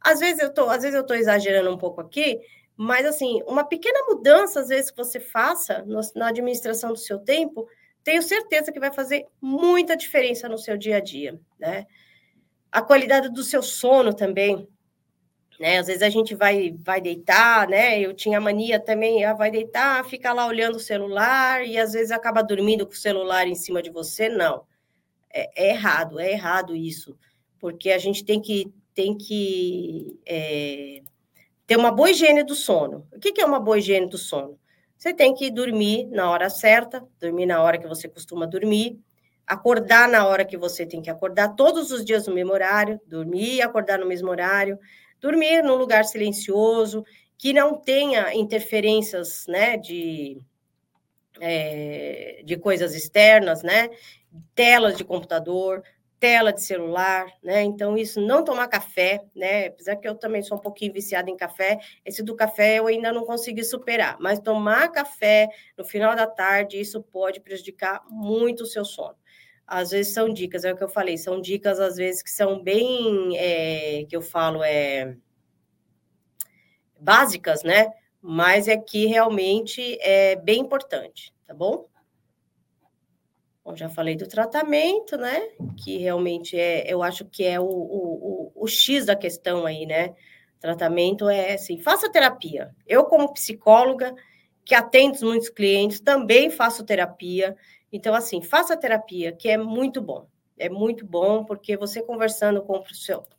Às 0.00 0.18
vezes 0.18 0.42
eu 0.42 0.52
tô, 0.52 0.68
às 0.68 0.82
vezes 0.82 0.96
eu 0.96 1.02
estou 1.02 1.16
exagerando 1.16 1.72
um 1.72 1.78
pouco 1.78 2.00
aqui, 2.00 2.40
mas, 2.76 3.06
assim, 3.06 3.42
uma 3.46 3.64
pequena 3.64 4.00
mudança, 4.08 4.60
às 4.60 4.68
vezes, 4.68 4.90
que 4.90 4.96
você 4.96 5.18
faça 5.20 5.82
no, 5.86 6.00
na 6.14 6.28
administração 6.28 6.92
do 6.92 6.98
seu 6.98 7.18
tempo, 7.18 7.66
tenho 8.04 8.22
certeza 8.22 8.70
que 8.72 8.80
vai 8.80 8.92
fazer 8.92 9.26
muita 9.40 9.96
diferença 9.96 10.48
no 10.48 10.58
seu 10.58 10.76
dia 10.76 10.98
a 10.98 11.00
dia, 11.00 11.40
né? 11.58 11.86
A 12.70 12.82
qualidade 12.82 13.30
do 13.30 13.42
seu 13.42 13.62
sono 13.62 14.14
também. 14.14 14.68
né? 15.58 15.78
Às 15.78 15.86
vezes 15.86 16.02
a 16.02 16.08
gente 16.10 16.34
vai, 16.34 16.74
vai 16.78 17.00
deitar, 17.00 17.68
né? 17.68 17.98
Eu 18.00 18.14
tinha 18.14 18.40
mania 18.40 18.78
também, 18.78 19.24
ah, 19.24 19.32
vai 19.34 19.50
deitar, 19.50 20.04
fica 20.04 20.32
lá 20.32 20.46
olhando 20.46 20.76
o 20.76 20.80
celular 20.80 21.66
e 21.66 21.78
às 21.78 21.92
vezes 21.92 22.10
acaba 22.10 22.42
dormindo 22.42 22.86
com 22.86 22.92
o 22.92 22.96
celular 22.96 23.46
em 23.46 23.54
cima 23.54 23.82
de 23.82 23.90
você. 23.90 24.28
Não, 24.28 24.66
é, 25.32 25.68
é 25.68 25.70
errado, 25.70 26.20
é 26.20 26.30
errado 26.32 26.76
isso, 26.76 27.16
porque 27.58 27.90
a 27.90 27.98
gente 27.98 28.24
tem 28.24 28.40
que, 28.40 28.72
tem 28.94 29.16
que 29.16 30.18
é, 30.26 31.02
ter 31.66 31.76
uma 31.76 31.90
boa 31.90 32.10
higiene 32.10 32.44
do 32.44 32.54
sono. 32.54 33.06
O 33.12 33.18
que, 33.18 33.32
que 33.32 33.40
é 33.40 33.46
uma 33.46 33.60
boa 33.60 33.78
higiene 33.78 34.08
do 34.08 34.18
sono? 34.18 34.58
Você 34.96 35.12
tem 35.12 35.34
que 35.34 35.50
dormir 35.50 36.06
na 36.06 36.30
hora 36.30 36.48
certa, 36.48 37.06
dormir 37.20 37.46
na 37.46 37.62
hora 37.62 37.78
que 37.78 37.86
você 37.86 38.08
costuma 38.08 38.46
dormir, 38.46 38.98
acordar 39.46 40.08
na 40.08 40.26
hora 40.26 40.44
que 40.44 40.56
você 40.56 40.86
tem 40.86 41.02
que 41.02 41.10
acordar, 41.10 41.54
todos 41.54 41.90
os 41.90 42.04
dias 42.04 42.26
no 42.26 42.34
mesmo 42.34 42.52
horário, 42.52 43.00
dormir 43.06 43.56
e 43.56 43.62
acordar 43.62 43.98
no 43.98 44.06
mesmo 44.06 44.30
horário 44.30 44.78
dormir 45.20 45.62
num 45.62 45.76
lugar 45.76 46.04
silencioso, 46.04 47.04
que 47.38 47.52
não 47.52 47.78
tenha 47.78 48.34
interferências, 48.34 49.46
né, 49.46 49.76
de, 49.76 50.40
é, 51.40 52.42
de 52.44 52.56
coisas 52.56 52.94
externas, 52.94 53.62
né, 53.62 53.90
telas 54.54 54.96
de 54.96 55.04
computador, 55.04 55.82
tela 56.18 56.52
de 56.52 56.62
celular, 56.62 57.26
né? 57.42 57.62
Então, 57.62 57.96
isso, 57.96 58.20
não 58.20 58.44
tomar 58.44 58.68
café, 58.68 59.22
né? 59.34 59.66
Apesar 59.66 59.96
que 59.96 60.08
eu 60.08 60.14
também 60.14 60.42
sou 60.42 60.56
um 60.58 60.60
pouquinho 60.60 60.92
viciada 60.92 61.30
em 61.30 61.36
café, 61.36 61.78
esse 62.04 62.22
do 62.22 62.34
café 62.34 62.78
eu 62.78 62.86
ainda 62.86 63.12
não 63.12 63.24
consegui 63.24 63.64
superar, 63.64 64.16
mas 64.20 64.38
tomar 64.40 64.90
café 64.90 65.48
no 65.76 65.84
final 65.84 66.16
da 66.16 66.26
tarde, 66.26 66.80
isso 66.80 67.02
pode 67.02 67.40
prejudicar 67.40 68.02
muito 68.08 68.62
o 68.62 68.66
seu 68.66 68.84
sono 68.84 69.16
às 69.66 69.90
vezes 69.90 70.14
são 70.14 70.32
dicas, 70.32 70.64
é 70.64 70.72
o 70.72 70.76
que 70.76 70.84
eu 70.84 70.88
falei, 70.88 71.18
são 71.18 71.40
dicas 71.40 71.80
às 71.80 71.96
vezes 71.96 72.22
que 72.22 72.30
são 72.30 72.62
bem, 72.62 73.36
é, 73.36 74.04
que 74.04 74.14
eu 74.14 74.22
falo, 74.22 74.62
é 74.62 75.16
básicas, 76.98 77.62
né? 77.62 77.92
Mas 78.22 78.68
é 78.68 78.76
que 78.76 79.06
realmente 79.06 79.98
é 80.00 80.36
bem 80.36 80.60
importante, 80.60 81.32
tá 81.46 81.54
bom? 81.54 81.88
Bom, 83.66 83.74
já 83.74 83.88
falei 83.88 84.14
do 84.14 84.28
tratamento, 84.28 85.16
né? 85.16 85.40
Que 85.76 85.98
realmente 85.98 86.56
é, 86.56 86.84
eu 86.86 87.02
acho 87.02 87.24
que 87.24 87.44
é 87.44 87.58
o, 87.58 87.64
o, 87.64 88.52
o, 88.54 88.62
o 88.62 88.68
X 88.68 89.06
da 89.06 89.16
questão 89.16 89.66
aí, 89.66 89.84
né? 89.84 90.14
Tratamento 90.60 91.28
é 91.28 91.54
assim, 91.54 91.76
faça 91.76 92.08
terapia. 92.08 92.72
Eu, 92.86 93.06
como 93.06 93.32
psicóloga, 93.32 94.14
que 94.64 94.72
atendo 94.72 95.18
muitos 95.26 95.48
clientes, 95.48 95.98
também 95.98 96.48
faço 96.48 96.84
terapia. 96.84 97.56
Então, 97.92 98.14
assim, 98.14 98.40
faça 98.40 98.76
terapia, 98.76 99.32
que 99.32 99.48
é 99.48 99.56
muito 99.56 100.00
bom. 100.00 100.28
É 100.56 100.68
muito 100.68 101.04
bom, 101.04 101.44
porque 101.44 101.76
você 101.76 102.00
conversando 102.00 102.62
com 102.62 102.80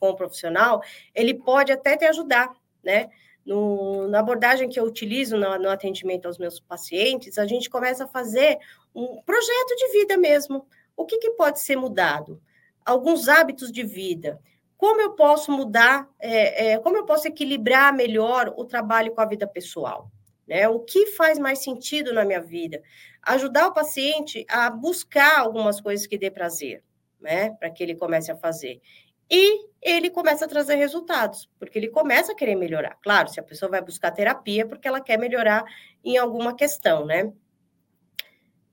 o 0.02 0.16
profissional, 0.16 0.82
ele 1.16 1.36
pode 1.36 1.72
até 1.72 1.96
te 1.96 2.04
ajudar, 2.04 2.52
né? 2.84 3.10
No, 3.46 4.10
na 4.10 4.20
abordagem 4.20 4.68
que 4.68 4.78
eu 4.78 4.84
utilizo 4.84 5.38
no, 5.38 5.58
no, 5.58 5.70
atendimento 5.70 6.26
aos 6.26 6.38
meus 6.38 6.60
pacientes, 6.60 7.38
a 7.38 7.46
gente 7.46 7.70
começa 7.70 8.04
a 8.04 8.08
fazer 8.08 8.60
um 8.98 9.22
projeto 9.22 9.76
de 9.78 9.92
vida 9.92 10.18
mesmo. 10.18 10.66
O 10.96 11.06
que, 11.06 11.20
que 11.20 11.32
pode 11.32 11.62
ser 11.62 11.76
mudado? 11.76 12.42
Alguns 12.84 13.30
hábitos 13.30 13.72
de 13.72 13.84
vida. 13.84 14.40
Como 14.76 15.00
eu 15.00 15.12
posso 15.12 15.52
mudar, 15.52 16.10
é, 16.20 16.72
é, 16.72 16.78
como 16.80 16.98
eu 16.98 17.06
posso 17.06 17.28
equilibrar 17.28 17.94
melhor 17.94 18.54
o 18.58 18.66
trabalho 18.66 19.14
com 19.14 19.22
a 19.22 19.26
vida 19.26 19.48
pessoal? 19.48 20.12
Né? 20.48 20.68
O 20.68 20.80
que 20.80 21.08
faz 21.08 21.38
mais 21.38 21.60
sentido 21.60 22.12
na 22.12 22.26
minha 22.26 22.42
vida? 22.42 22.82
Ajudar 23.22 23.68
o 23.68 23.74
paciente 23.74 24.46
a 24.50 24.70
buscar 24.70 25.40
algumas 25.40 25.80
coisas 25.80 26.08
que 26.08 26.18
dê 26.18 26.32
prazer, 26.32 26.84
né? 27.20 27.52
Para 27.52 27.70
que 27.70 27.84
ele 27.84 27.96
comece 27.96 28.32
a 28.32 28.38
fazer. 28.38 28.82
E 29.30 29.68
ele 29.82 30.10
começa 30.10 30.46
a 30.46 30.48
trazer 30.48 30.76
resultados, 30.76 31.50
porque 31.60 31.78
ele 31.78 31.90
começa 31.90 32.32
a 32.32 32.36
querer 32.36 32.56
melhorar. 32.56 32.98
Claro, 33.04 33.28
se 33.28 33.40
a 33.40 33.44
pessoa 33.44 33.70
vai 33.70 33.82
buscar 33.82 34.12
terapia, 34.12 34.66
porque 34.66 34.88
ela 34.88 35.02
quer 35.02 35.20
melhorar 35.20 35.66
em 36.04 36.18
alguma 36.18 36.56
questão, 36.56 37.06
né? 37.06 37.34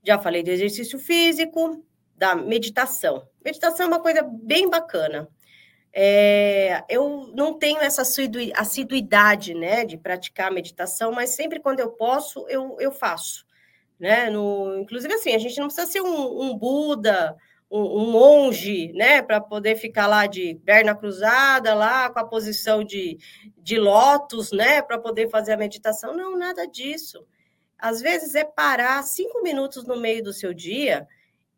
Já 0.05 0.19
falei 0.19 0.43
do 0.43 0.49
exercício 0.49 0.99
físico, 0.99 1.83
da 2.15 2.35
meditação. 2.35 3.27
Meditação 3.43 3.85
é 3.85 3.89
uma 3.89 3.99
coisa 3.99 4.21
bem 4.23 4.69
bacana. 4.69 5.27
É, 5.97 6.83
eu 6.89 7.31
não 7.33 7.57
tenho 7.57 7.79
essa 7.79 8.03
assiduidade, 8.55 9.53
né, 9.53 9.85
de 9.85 9.97
praticar 9.97 10.51
meditação, 10.51 11.13
mas 11.13 11.29
sempre 11.29 11.59
quando 11.59 11.79
eu 11.79 11.91
posso, 11.91 12.45
eu, 12.49 12.75
eu 12.81 12.91
faço, 12.91 13.45
né, 13.97 14.29
no, 14.29 14.77
inclusive 14.77 15.13
assim, 15.13 15.33
a 15.33 15.37
gente 15.37 15.57
não 15.57 15.67
precisa 15.67 15.87
ser 15.87 16.01
um, 16.01 16.41
um 16.41 16.57
Buda, 16.57 17.33
um, 17.71 17.79
um, 17.79 18.11
monge, 18.11 18.91
né, 18.91 19.21
para 19.21 19.39
poder 19.39 19.77
ficar 19.77 20.05
lá 20.05 20.27
de 20.27 20.55
perna 20.65 20.93
cruzada, 20.93 21.73
lá 21.73 22.09
com 22.09 22.19
a 22.19 22.27
posição 22.27 22.83
de, 22.83 23.17
de 23.57 23.79
lótus, 23.79 24.51
né, 24.51 24.81
para 24.81 24.99
poder 24.99 25.29
fazer 25.29 25.53
a 25.53 25.57
meditação, 25.57 26.13
não, 26.13 26.37
nada 26.37 26.67
disso. 26.67 27.25
Às 27.85 28.01
vezes 28.01 28.33
é 28.33 28.43
parar 28.43 29.03
cinco 29.03 29.43
minutos 29.43 29.85
no 29.85 29.95
meio 29.95 30.23
do 30.23 30.33
seu 30.33 30.55
dia 30.55 31.07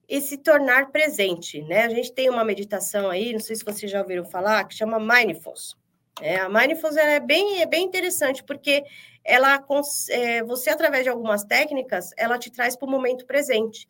e 0.09 0.19
se 0.19 0.37
tornar 0.37 0.91
presente, 0.91 1.61
né? 1.61 1.85
A 1.85 1.89
gente 1.89 2.11
tem 2.11 2.29
uma 2.29 2.43
meditação 2.43 3.09
aí, 3.09 3.31
não 3.31 3.39
sei 3.39 3.55
se 3.55 3.63
vocês 3.63 3.89
já 3.89 4.01
ouviram 4.01 4.25
falar, 4.25 4.65
que 4.65 4.75
chama 4.75 4.99
Mindfulness. 4.99 5.77
É, 6.19 6.35
a 6.35 6.49
Mindfulness 6.49 6.97
é 6.97 7.21
bem, 7.21 7.61
é 7.61 7.65
bem 7.65 7.85
interessante, 7.85 8.43
porque 8.43 8.83
ela, 9.23 9.65
é, 10.09 10.43
você, 10.43 10.69
através 10.69 11.05
de 11.05 11.09
algumas 11.09 11.45
técnicas, 11.45 12.09
ela 12.17 12.37
te 12.37 12.51
traz 12.51 12.75
para 12.75 12.85
o 12.85 12.91
momento 12.91 13.25
presente. 13.25 13.87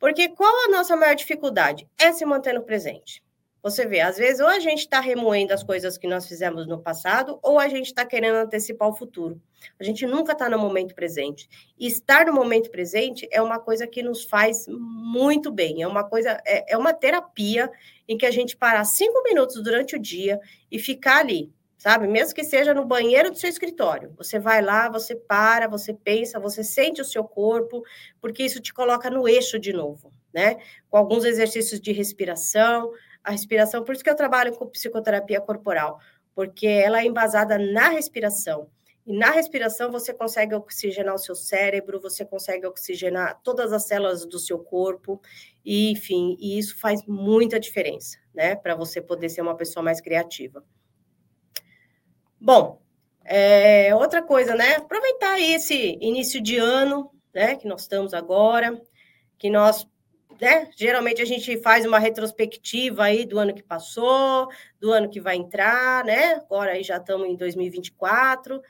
Porque 0.00 0.30
qual 0.30 0.52
a 0.66 0.72
nossa 0.72 0.96
maior 0.96 1.14
dificuldade? 1.14 1.88
É 1.96 2.10
se 2.10 2.24
manter 2.24 2.52
no 2.52 2.64
presente. 2.64 3.22
Você 3.64 3.86
vê, 3.86 4.00
às 4.00 4.18
vezes, 4.18 4.40
ou 4.40 4.46
a 4.46 4.58
gente 4.58 4.80
está 4.80 5.00
remoendo 5.00 5.54
as 5.54 5.62
coisas 5.62 5.96
que 5.96 6.06
nós 6.06 6.28
fizemos 6.28 6.66
no 6.66 6.82
passado, 6.82 7.38
ou 7.42 7.58
a 7.58 7.66
gente 7.66 7.86
está 7.86 8.04
querendo 8.04 8.34
antecipar 8.34 8.86
o 8.86 8.94
futuro. 8.94 9.40
A 9.80 9.82
gente 9.82 10.06
nunca 10.06 10.32
está 10.32 10.50
no 10.50 10.58
momento 10.58 10.94
presente. 10.94 11.48
E 11.78 11.86
estar 11.86 12.26
no 12.26 12.34
momento 12.34 12.70
presente 12.70 13.26
é 13.32 13.40
uma 13.40 13.58
coisa 13.58 13.86
que 13.86 14.02
nos 14.02 14.22
faz 14.22 14.66
muito 14.68 15.50
bem. 15.50 15.80
É 15.80 15.88
uma 15.88 16.04
coisa, 16.04 16.38
é, 16.44 16.74
é 16.74 16.76
uma 16.76 16.92
terapia 16.92 17.70
em 18.06 18.18
que 18.18 18.26
a 18.26 18.30
gente 18.30 18.54
para 18.54 18.84
cinco 18.84 19.22
minutos 19.22 19.62
durante 19.62 19.96
o 19.96 19.98
dia 19.98 20.38
e 20.70 20.78
ficar 20.78 21.20
ali, 21.20 21.50
sabe? 21.78 22.06
Mesmo 22.06 22.34
que 22.34 22.44
seja 22.44 22.74
no 22.74 22.84
banheiro 22.84 23.30
do 23.30 23.38
seu 23.38 23.48
escritório. 23.48 24.12
Você 24.18 24.38
vai 24.38 24.60
lá, 24.60 24.90
você 24.90 25.16
para, 25.16 25.68
você 25.68 25.94
pensa, 25.94 26.38
você 26.38 26.62
sente 26.62 27.00
o 27.00 27.04
seu 27.04 27.24
corpo, 27.24 27.82
porque 28.20 28.42
isso 28.42 28.60
te 28.60 28.74
coloca 28.74 29.08
no 29.08 29.26
eixo 29.26 29.58
de 29.58 29.72
novo, 29.72 30.12
né? 30.34 30.58
Com 30.90 30.98
alguns 30.98 31.24
exercícios 31.24 31.80
de 31.80 31.92
respiração 31.92 32.92
a 33.24 33.30
respiração, 33.30 33.82
por 33.82 33.94
isso 33.94 34.04
que 34.04 34.10
eu 34.10 34.14
trabalho 34.14 34.54
com 34.54 34.66
psicoterapia 34.68 35.40
corporal, 35.40 35.98
porque 36.34 36.66
ela 36.66 37.00
é 37.00 37.06
embasada 37.06 37.58
na 37.58 37.88
respiração. 37.88 38.68
E 39.06 39.16
na 39.16 39.30
respiração 39.30 39.90
você 39.90 40.14
consegue 40.14 40.54
oxigenar 40.54 41.14
o 41.14 41.18
seu 41.18 41.34
cérebro, 41.34 42.00
você 42.00 42.24
consegue 42.24 42.66
oxigenar 42.66 43.40
todas 43.42 43.72
as 43.72 43.84
células 43.84 44.24
do 44.24 44.38
seu 44.38 44.58
corpo, 44.58 45.20
e 45.64 45.90
enfim, 45.90 46.36
e 46.38 46.58
isso 46.58 46.78
faz 46.78 47.04
muita 47.06 47.58
diferença, 47.58 48.18
né, 48.34 48.54
para 48.56 48.74
você 48.74 49.00
poder 49.00 49.28
ser 49.28 49.42
uma 49.42 49.56
pessoa 49.56 49.82
mais 49.82 50.00
criativa. 50.00 50.64
Bom, 52.40 52.80
é, 53.24 53.94
outra 53.94 54.22
coisa, 54.22 54.54
né, 54.54 54.76
aproveitar 54.76 55.40
esse 55.40 55.98
início 56.00 56.42
de 56.42 56.58
ano, 56.58 57.10
né, 57.34 57.56
que 57.56 57.66
nós 57.66 57.82
estamos 57.82 58.14
agora, 58.14 58.80
que 59.38 59.50
nós 59.50 59.86
né? 60.40 60.70
Geralmente 60.76 61.20
a 61.22 61.24
gente 61.24 61.60
faz 61.62 61.84
uma 61.84 61.98
retrospectiva 61.98 63.04
aí 63.04 63.24
do 63.24 63.38
ano 63.38 63.54
que 63.54 63.62
passou, 63.62 64.48
do 64.80 64.92
ano 64.92 65.08
que 65.08 65.20
vai 65.20 65.36
entrar, 65.36 66.04
né? 66.04 66.34
Agora 66.34 66.72
aí 66.72 66.82
já 66.82 66.96
estamos 66.96 67.28
em 67.28 67.36
2024. 67.36 68.60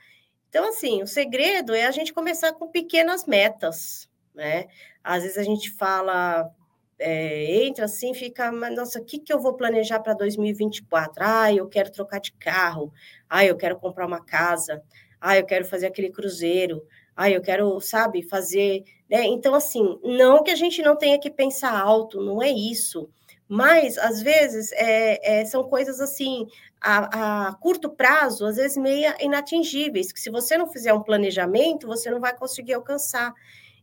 Então, 0.49 0.69
assim, 0.69 1.03
o 1.03 1.07
segredo 1.07 1.73
é 1.73 1.85
a 1.85 1.91
gente 1.91 2.13
começar 2.13 2.53
com 2.53 2.69
pequenas 2.69 3.25
metas, 3.25 4.09
né? 4.33 4.67
Às 5.03 5.23
vezes 5.23 5.37
a 5.37 5.43
gente 5.43 5.69
fala, 5.71 6.49
é, 6.97 7.65
entra 7.65 7.85
assim, 7.85 8.13
fica, 8.13 8.51
mas 8.51 8.73
nossa, 8.75 8.99
o 8.99 9.03
que, 9.05 9.19
que 9.19 9.33
eu 9.33 9.39
vou 9.39 9.53
planejar 9.53 9.99
para 9.99 10.13
2024? 10.13 11.23
Ah, 11.25 11.53
eu 11.53 11.67
quero 11.67 11.91
trocar 11.91 12.19
de 12.19 12.31
carro, 12.33 12.93
ah, 13.29 13.45
eu 13.45 13.57
quero 13.57 13.77
comprar 13.77 14.05
uma 14.05 14.23
casa, 14.23 14.81
ah, 15.19 15.37
eu 15.37 15.45
quero 15.45 15.65
fazer 15.65 15.87
aquele 15.87 16.09
cruzeiro, 16.09 16.81
ah, 17.15 17.29
eu 17.29 17.41
quero, 17.41 17.79
sabe, 17.79 18.21
fazer. 18.21 18.83
Né? 19.09 19.23
Então, 19.25 19.55
assim, 19.55 19.99
não 20.03 20.43
que 20.43 20.51
a 20.51 20.55
gente 20.55 20.81
não 20.81 20.95
tenha 20.95 21.19
que 21.19 21.29
pensar 21.31 21.79
alto, 21.79 22.21
não 22.21 22.41
é 22.41 22.49
isso. 22.49 23.09
Mas, 23.47 23.97
às 23.97 24.21
vezes, 24.21 24.71
é, 24.73 25.41
é, 25.41 25.45
são 25.45 25.63
coisas 25.63 26.01
assim, 26.01 26.47
a, 26.81 27.47
a, 27.49 27.53
curto 27.55 27.89
prazo, 27.89 28.45
às 28.45 28.57
vezes 28.57 28.75
meia 28.75 29.15
inatingíveis, 29.21 30.11
que 30.11 30.19
se 30.19 30.31
você 30.31 30.57
não 30.57 30.67
fizer 30.67 30.93
um 30.93 31.03
planejamento, 31.03 31.87
você 31.87 32.09
não 32.09 32.19
vai 32.19 32.35
conseguir 32.35 32.73
alcançar. 32.73 33.33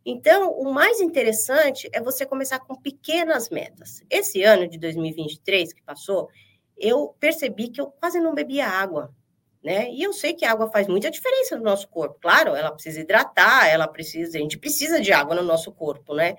Então, 0.05 0.51
o 0.53 0.73
mais 0.73 1.01
interessante 1.01 1.89
é 1.93 2.01
você 2.01 2.27
começar 2.27 2.59
com 2.59 2.75
pequenas 2.75 3.49
metas. 3.51 4.03
Esse 4.11 4.43
ano 4.43 4.67
de 4.69 4.79
2023 4.79 5.73
que 5.73 5.83
passou, 5.83 6.29
eu 6.77 7.15
percebi 7.21 7.69
que 7.69 7.81
eu 7.81 7.87
quase 7.87 8.19
não 8.19 8.35
bebia 8.35 8.67
água 8.67 9.15
né? 9.63 9.91
E 9.91 10.03
eu 10.03 10.13
sei 10.13 10.35
que 10.35 10.45
a 10.45 10.53
água 10.53 10.71
faz 10.71 10.89
muita 10.89 11.11
diferença 11.11 11.57
no 11.57 11.63
nosso 11.63 11.89
corpo. 11.89 12.19
Claro, 12.21 12.55
ela 12.55 12.73
precisa 12.73 13.01
hidratar, 13.01 13.69
ela 13.69 13.87
precisa, 13.87 14.37
a 14.37 14.41
gente 14.41 14.59
precisa 14.59 15.01
de 15.01 15.13
água 15.13 15.35
no 15.35 15.43
nosso 15.43 15.71
corpo, 15.73 16.15
né? 16.15 16.37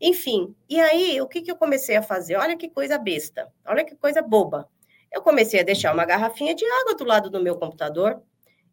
Enfim, 0.00 0.54
e 0.68 0.80
aí 0.80 1.20
o 1.20 1.28
que, 1.28 1.40
que 1.40 1.50
eu 1.50 1.56
comecei 1.56 1.96
a 1.96 2.02
fazer? 2.02 2.36
Olha 2.36 2.56
que 2.56 2.68
coisa 2.68 2.98
besta, 2.98 3.52
olha 3.64 3.84
que 3.84 3.94
coisa 3.94 4.20
boba. 4.20 4.68
Eu 5.12 5.22
comecei 5.22 5.60
a 5.60 5.62
deixar 5.62 5.94
uma 5.94 6.04
garrafinha 6.04 6.54
de 6.54 6.64
água 6.64 6.96
do 6.96 7.04
lado 7.04 7.30
do 7.30 7.40
meu 7.40 7.56
computador 7.56 8.20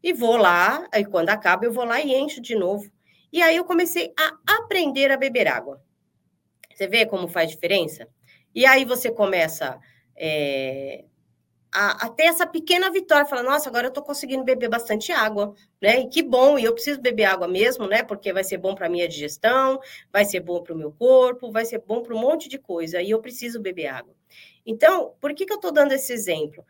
e 0.01 0.11
vou 0.11 0.35
lá, 0.35 0.87
aí 0.91 1.05
quando 1.05 1.29
acaba 1.29 1.65
eu 1.65 1.71
vou 1.71 1.85
lá 1.85 2.01
e 2.01 2.13
encho 2.13 2.41
de 2.41 2.55
novo. 2.55 2.91
E 3.31 3.41
aí 3.41 3.55
eu 3.55 3.63
comecei 3.63 4.11
a 4.17 4.57
aprender 4.57 5.11
a 5.11 5.17
beber 5.17 5.47
água. 5.47 5.81
Você 6.73 6.87
vê 6.87 7.05
como 7.05 7.27
faz 7.27 7.51
diferença? 7.51 8.07
E 8.53 8.65
aí 8.65 8.83
você 8.83 9.11
começa 9.11 9.79
é, 10.15 11.05
a, 11.71 12.05
a, 12.05 12.09
ter 12.09 12.23
essa 12.23 12.45
pequena 12.45 12.91
vitória, 12.91 13.25
fala, 13.25 13.43
nossa, 13.43 13.69
agora 13.69 13.87
eu 13.87 13.89
estou 13.89 14.03
conseguindo 14.03 14.43
beber 14.43 14.69
bastante 14.69 15.11
água, 15.11 15.55
né? 15.81 16.01
E 16.01 16.09
que 16.09 16.21
bom, 16.21 16.59
e 16.59 16.65
eu 16.65 16.73
preciso 16.73 16.99
beber 16.99 17.25
água 17.25 17.47
mesmo, 17.47 17.87
né? 17.87 18.03
Porque 18.03 18.33
vai 18.33 18.43
ser 18.43 18.57
bom 18.57 18.75
para 18.75 18.87
a 18.87 18.89
minha 18.89 19.07
digestão, 19.07 19.79
vai 20.11 20.25
ser 20.25 20.41
bom 20.41 20.61
para 20.61 20.73
o 20.73 20.77
meu 20.77 20.91
corpo, 20.91 21.51
vai 21.51 21.63
ser 21.63 21.79
bom 21.79 22.01
para 22.03 22.13
um 22.13 22.19
monte 22.19 22.49
de 22.49 22.57
coisa, 22.57 23.01
e 23.01 23.11
eu 23.11 23.21
preciso 23.21 23.61
beber 23.61 23.87
água. 23.87 24.13
Então, 24.65 25.15
por 25.21 25.33
que, 25.33 25.45
que 25.45 25.53
eu 25.53 25.57
estou 25.57 25.71
dando 25.71 25.93
esse 25.93 26.11
exemplo? 26.11 26.65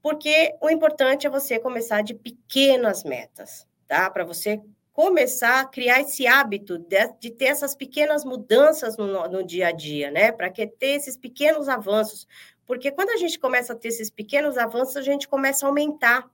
Porque 0.00 0.54
o 0.60 0.70
importante 0.70 1.26
é 1.26 1.30
você 1.30 1.58
começar 1.58 2.02
de 2.02 2.14
pequenas 2.14 3.02
metas, 3.04 3.66
tá? 3.88 4.08
Para 4.10 4.24
você 4.24 4.60
começar 4.94 5.60
a 5.60 5.64
criar 5.64 6.00
esse 6.00 6.24
hábito 6.24 6.78
de, 6.78 7.08
de 7.18 7.30
ter 7.30 7.46
essas 7.46 7.74
pequenas 7.74 8.24
mudanças 8.24 8.96
no, 8.96 9.28
no 9.28 9.44
dia 9.44 9.68
a 9.68 9.72
dia, 9.72 10.10
né? 10.10 10.30
Para 10.30 10.48
que 10.50 10.66
ter 10.68 10.94
esses 10.94 11.16
pequenos 11.16 11.68
avanços. 11.68 12.28
Porque 12.66 12.90
quando 12.90 13.10
a 13.10 13.16
gente 13.16 13.38
começa 13.38 13.72
a 13.72 13.76
ter 13.76 13.88
esses 13.88 14.10
pequenos 14.10 14.56
avanços, 14.56 14.96
a 14.96 15.02
gente 15.02 15.28
começa 15.28 15.66
a 15.66 15.68
aumentar 15.68 16.30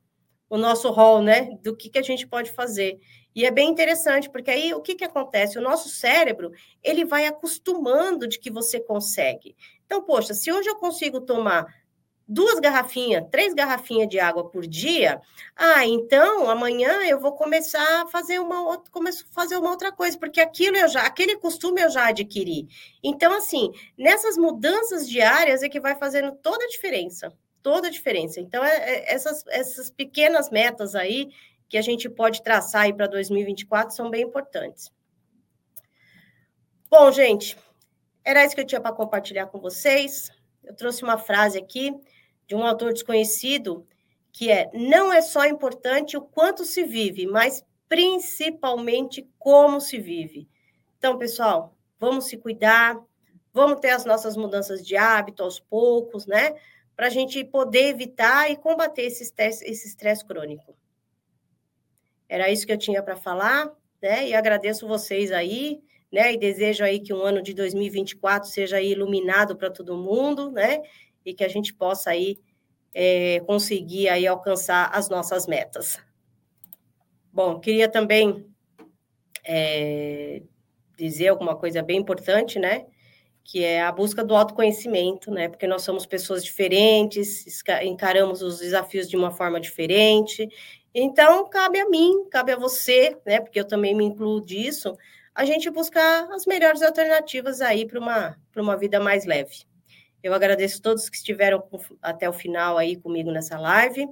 o 0.49 0.57
nosso 0.57 0.91
rol, 0.91 1.23
né? 1.23 1.57
Do 1.63 1.77
que, 1.77 1.89
que 1.89 1.99
a 1.99 2.03
gente 2.03 2.27
pode 2.27 2.51
fazer. 2.51 2.99
E 3.35 3.45
é 3.45 3.51
bem 3.51 3.71
interessante, 3.71 4.29
porque 4.29 4.51
aí 4.51 4.75
o 4.75 4.81
que, 4.81 4.97
que 4.97 5.05
acontece? 5.05 5.59
O 5.59 5.63
nosso 5.63 5.89
cérebro, 5.89 6.51
ele 6.83 7.05
vai 7.05 7.27
acostumando 7.27 8.27
de 8.27 8.39
que 8.39 8.51
você 8.51 8.81
consegue. 8.81 9.57
Então, 9.87 10.03
poxa, 10.03 10.35
se 10.35 10.53
hoje 10.53 10.69
eu 10.69 10.77
consigo 10.77 11.21
tomar 11.21 11.67
duas 12.31 12.61
garrafinhas, 12.61 13.27
três 13.29 13.53
garrafinhas 13.53 14.09
de 14.09 14.21
água 14.21 14.49
por 14.49 14.65
dia, 14.65 15.21
ah, 15.57 15.85
então 15.85 16.49
amanhã 16.49 17.03
eu 17.03 17.19
vou 17.19 17.33
começar 17.33 18.03
a 18.03 18.07
fazer 18.07 18.39
uma 18.39 18.63
outra, 18.63 18.89
começo 18.93 19.27
a 19.29 19.35
fazer 19.35 19.57
uma 19.57 19.69
outra 19.69 19.91
coisa, 19.91 20.17
porque 20.17 20.41
aquilo 20.41 20.77
eu 20.77 20.87
já, 20.87 21.03
aquele 21.03 21.37
costume 21.37 21.83
eu 21.83 21.91
já 21.91 22.07
adquiri. 22.07 22.69
Então, 23.03 23.35
assim, 23.35 23.73
nessas 23.99 24.39
mudanças 24.39 25.09
diárias 25.09 25.65
é 25.65 25.69
que 25.69 25.81
vai 25.81 25.97
fazendo 25.97 26.31
toda 26.37 26.65
a 26.65 26.69
diferença, 26.69 27.33
toda 27.61 27.89
a 27.89 27.91
diferença. 27.91 28.41
Então, 28.41 28.65
é, 28.65 28.77
é, 28.77 29.13
essas, 29.13 29.45
essas 29.49 29.91
pequenas 29.91 30.51
metas 30.51 30.95
aí 30.95 31.31
que 31.69 31.77
a 31.77 31.83
gente 31.83 32.09
pode 32.09 32.43
traçar 32.43 32.83
aí 32.83 32.93
para 32.93 33.09
2024 33.09 33.93
são 33.93 34.09
bem 34.09 34.23
importantes. 34.23 34.93
Bom, 36.89 37.11
gente, 37.11 37.59
era 38.25 38.45
isso 38.45 38.55
que 38.55 38.61
eu 38.61 38.67
tinha 38.67 38.81
para 38.81 38.95
compartilhar 38.95 39.47
com 39.47 39.59
vocês. 39.59 40.31
Eu 40.63 40.77
trouxe 40.77 41.03
uma 41.03 41.19
frase 41.19 41.59
aqui 41.59 41.93
de 42.51 42.57
um 42.57 42.67
autor 42.67 42.93
desconhecido, 42.93 43.87
que 44.33 44.51
é: 44.51 44.69
não 44.75 45.13
é 45.13 45.23
só 45.23 45.47
importante 45.47 46.17
o 46.17 46.21
quanto 46.21 46.65
se 46.65 46.83
vive, 46.83 47.25
mas 47.25 47.65
principalmente 47.89 49.25
como 49.39 49.81
se 49.81 49.99
vive. 49.99 50.49
Então, 50.99 51.17
pessoal, 51.17 51.77
vamos 51.97 52.25
se 52.25 52.37
cuidar, 52.37 53.01
vamos 53.53 53.79
ter 53.79 53.91
as 53.91 54.05
nossas 54.05 54.37
mudanças 54.37 54.85
de 54.85 54.97
hábito 54.97 55.45
aos 55.45 55.61
poucos, 55.61 56.27
né? 56.27 56.57
Para 56.97 57.07
a 57.07 57.11
gente 57.11 57.45
poder 57.45 57.87
evitar 57.87 58.51
e 58.51 58.57
combater 58.57 59.03
esse 59.03 59.23
estresse, 59.23 59.65
esse 59.65 59.87
estresse 59.87 60.25
crônico. 60.25 60.77
Era 62.29 62.51
isso 62.51 62.67
que 62.67 62.73
eu 62.73 62.79
tinha 62.79 63.01
para 63.01 63.15
falar, 63.15 63.71
né? 64.03 64.27
E 64.27 64.35
agradeço 64.35 64.89
vocês 64.89 65.31
aí, 65.31 65.81
né? 66.11 66.33
E 66.33 66.37
desejo 66.37 66.83
aí 66.83 66.99
que 66.99 67.15
um 67.15 67.23
ano 67.23 67.41
de 67.41 67.55
2024 67.55 68.51
seja 68.51 68.83
iluminado 68.83 69.57
para 69.57 69.71
todo 69.71 69.97
mundo, 69.97 70.51
né? 70.51 70.83
E 71.25 71.35
que 71.35 71.45
a 71.45 71.49
gente 71.49 71.75
possa 71.75 72.11
aí 72.11 72.39
é, 72.95 73.41
conseguir 73.47 74.09
aí 74.09 74.27
alcançar 74.27 74.91
as 74.93 75.09
nossas 75.09 75.47
metas. 75.47 75.99
Bom, 77.33 77.61
queria 77.61 77.89
também 77.89 78.47
é, 79.45 80.43
dizer 80.97 81.29
alguma 81.29 81.57
coisa 81.57 81.83
bem 81.83 81.99
importante, 81.99 82.59
né? 82.59 82.87
Que 83.45 83.65
é 83.65 83.83
a 83.83 83.93
busca 83.93 84.25
do 84.25 84.35
autoconhecimento, 84.35 85.31
né? 85.31 85.49
Porque 85.49 85.67
nós 85.67 85.83
somos 85.83 86.07
pessoas 86.07 86.45
diferentes, 86.45 87.63
encaramos 87.83 88.43
os 88.43 88.59
desafios 88.59 89.09
de 89.09 89.17
uma 89.17 89.31
forma 89.31 89.61
diferente. 89.61 90.49
Então, 90.93 91.49
cabe 91.49 91.79
a 91.79 91.89
mim, 91.89 92.29
cabe 92.31 92.53
a 92.53 92.57
você, 92.57 93.17
né? 93.25 93.41
Porque 93.41 93.61
eu 93.61 93.65
também 93.65 93.95
me 93.95 94.05
incluo 94.05 94.41
disso, 94.41 94.97
a 95.35 95.45
gente 95.45 95.71
buscar 95.71 96.29
as 96.33 96.47
melhores 96.47 96.83
alternativas 96.83 97.61
aí 97.61 97.87
para 97.87 98.01
uma, 98.01 98.37
uma 98.57 98.77
vida 98.77 98.99
mais 98.99 99.25
leve. 99.25 99.70
Eu 100.23 100.35
agradeço 100.35 100.83
todos 100.83 101.09
que 101.09 101.17
estiveram 101.17 101.63
até 102.03 102.29
o 102.29 102.33
final 102.33 102.77
aí 102.77 102.97
comigo 102.97 103.31
nessa 103.31 103.59
live. 103.59 104.07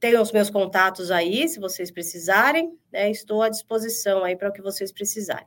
Tenho 0.00 0.20
os 0.20 0.32
meus 0.32 0.50
contatos 0.50 1.10
aí, 1.10 1.48
se 1.48 1.60
vocês 1.60 1.90
precisarem, 1.90 2.76
né? 2.92 3.10
Estou 3.10 3.42
à 3.42 3.48
disposição 3.48 4.24
aí 4.24 4.36
para 4.36 4.50
o 4.50 4.52
que 4.52 4.60
vocês 4.60 4.92
precisarem. 4.92 5.46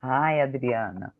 Ai, 0.00 0.40
Adriana. 0.40 1.14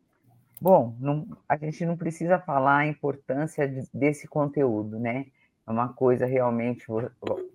Bom, 0.59 0.95
não, 0.99 1.27
a 1.47 1.55
gente 1.55 1.85
não 1.85 1.95
precisa 1.95 2.39
falar 2.39 2.79
a 2.79 2.87
importância 2.87 3.67
de, 3.67 3.87
desse 3.93 4.27
conteúdo, 4.27 4.99
né? 4.99 5.27
É 5.65 5.71
uma 5.71 5.93
coisa 5.93 6.25
realmente 6.25 6.85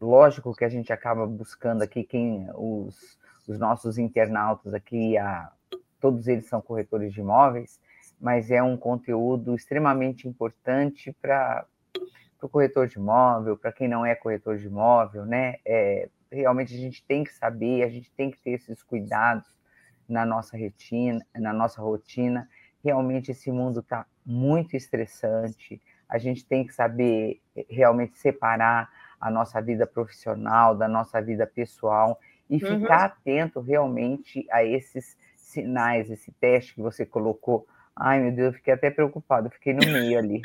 lógico 0.01 0.55
que 0.55 0.65
a 0.65 0.69
gente 0.69 0.93
acaba 0.93 1.27
buscando 1.27 1.83
aqui 1.83 2.05
quem 2.05 2.49
os, 2.55 3.19
os 3.47 3.59
nossos 3.59 3.99
internautas 3.99 4.73
aqui, 4.73 5.19
a, 5.19 5.53
todos 6.01 6.27
eles 6.27 6.47
são 6.47 6.61
corretores 6.61 7.13
de 7.13 7.21
imóveis, 7.21 7.79
mas 8.21 8.51
é 8.51 8.63
um 8.63 8.77
conteúdo 8.77 9.55
extremamente 9.55 10.27
importante 10.27 11.13
para 11.21 11.67
o 12.43 12.49
corretor 12.49 12.87
de 12.87 12.99
imóvel, 12.99 13.57
para 13.57 13.73
quem 13.73 13.89
não 13.89 14.05
é 14.05 14.15
corretor 14.15 14.59
de 14.59 14.67
imóvel, 14.67 15.25
né? 15.25 15.57
É, 15.65 16.09
realmente 16.31 16.75
a 16.75 16.79
gente 16.79 17.05
tem 17.05 17.25
que 17.25 17.33
saber, 17.33 17.83
a 17.83 17.89
gente 17.89 18.11
tem 18.13 18.31
que 18.31 18.39
ter 18.41 18.51
esses 18.53 18.83
cuidados 18.83 19.47
na 20.09 20.25
nossa 20.25 20.57
retina, 20.57 21.25
na 21.35 21.53
nossa 21.53 21.81
rotina. 21.81 22.49
Realmente 22.83 23.31
esse 23.31 23.51
mundo 23.51 23.81
está 23.81 24.07
muito 24.25 24.77
estressante. 24.77 25.81
A 26.09 26.19
gente 26.19 26.45
tem 26.45 26.67
que 26.67 26.73
saber 26.73 27.41
eh, 27.55 27.67
realmente 27.69 28.19
separar 28.19 28.91
a 29.21 29.31
nossa 29.31 29.61
vida 29.61 29.87
profissional 29.87 30.75
da 30.75 30.89
nossa 30.89 31.21
vida 31.21 31.47
pessoal 31.47 32.19
e 32.49 32.55
uhum. 32.55 32.81
ficar 32.81 33.05
atento 33.05 33.61
realmente 33.61 34.47
a 34.51 34.65
esses 34.65 35.17
sinais, 35.37 36.11
esse 36.11 36.33
teste 36.33 36.75
que 36.75 36.81
você 36.81 37.05
colocou 37.05 37.67
Ai, 38.01 38.21
meu 38.21 38.33
Deus, 38.33 38.47
eu 38.49 38.53
fiquei 38.53 38.75
até 38.75 38.91
preocupado, 38.91 39.51
fiquei 39.51 39.75
no 39.75 39.85
meio 39.85 40.19
ali. 40.19 40.41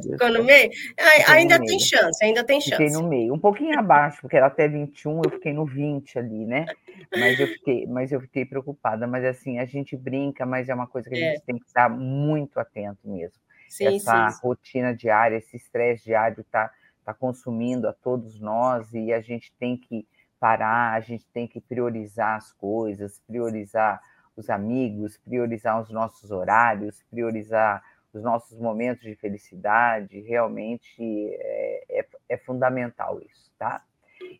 Ficou 0.00 0.32
no 0.32 0.44
meio? 0.44 0.70
Ai, 0.98 1.36
ainda 1.36 1.58
no 1.58 1.64
tem 1.64 1.76
meio. 1.76 1.88
chance, 1.88 2.24
ainda 2.24 2.44
tem 2.44 2.60
chance. 2.60 2.76
Fiquei 2.76 2.90
no 2.90 3.08
meio, 3.08 3.34
um 3.34 3.38
pouquinho 3.38 3.76
abaixo, 3.76 4.20
porque 4.20 4.36
era 4.36 4.46
até 4.46 4.68
21, 4.68 5.22
eu 5.24 5.30
fiquei 5.30 5.52
no 5.52 5.66
20 5.66 6.18
ali, 6.18 6.46
né? 6.46 6.66
Mas 7.12 7.40
eu 7.40 7.48
fiquei, 7.48 7.86
mas 7.86 8.12
eu 8.12 8.20
fiquei 8.20 8.44
preocupada. 8.44 9.06
Mas 9.08 9.24
assim, 9.24 9.58
a 9.58 9.64
gente 9.64 9.96
brinca, 9.96 10.46
mas 10.46 10.68
é 10.68 10.74
uma 10.74 10.86
coisa 10.86 11.08
que 11.08 11.16
a 11.16 11.18
gente 11.18 11.38
é. 11.38 11.44
tem 11.44 11.58
que 11.58 11.66
estar 11.66 11.88
muito 11.88 12.60
atento 12.60 13.00
mesmo. 13.04 13.38
Sim, 13.68 13.96
Essa 13.96 14.30
sim. 14.30 14.40
rotina 14.42 14.94
diária, 14.94 15.36
esse 15.36 15.56
estresse 15.56 16.04
diário 16.04 16.40
está 16.40 16.70
tá 17.04 17.12
consumindo 17.12 17.88
a 17.88 17.92
todos 17.92 18.40
nós 18.40 18.92
e 18.94 19.12
a 19.12 19.20
gente 19.20 19.52
tem 19.58 19.76
que 19.76 20.06
parar, 20.38 20.92
a 20.92 21.00
gente 21.00 21.26
tem 21.32 21.48
que 21.48 21.60
priorizar 21.60 22.36
as 22.36 22.52
coisas, 22.52 23.20
priorizar 23.26 24.00
os 24.38 24.48
amigos, 24.48 25.18
priorizar 25.18 25.80
os 25.82 25.90
nossos 25.90 26.30
horários, 26.30 27.02
priorizar 27.10 27.82
os 28.12 28.22
nossos 28.22 28.56
momentos 28.58 29.02
de 29.02 29.16
felicidade, 29.16 30.20
realmente 30.20 31.02
é, 31.02 32.00
é, 32.00 32.06
é 32.28 32.36
fundamental 32.36 33.20
isso, 33.20 33.50
tá? 33.58 33.82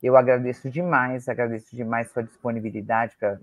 Eu 0.03 0.17
agradeço 0.17 0.71
demais, 0.71 1.29
agradeço 1.29 1.75
demais 1.75 2.11
sua 2.11 2.23
disponibilidade 2.23 3.17
para 3.17 3.41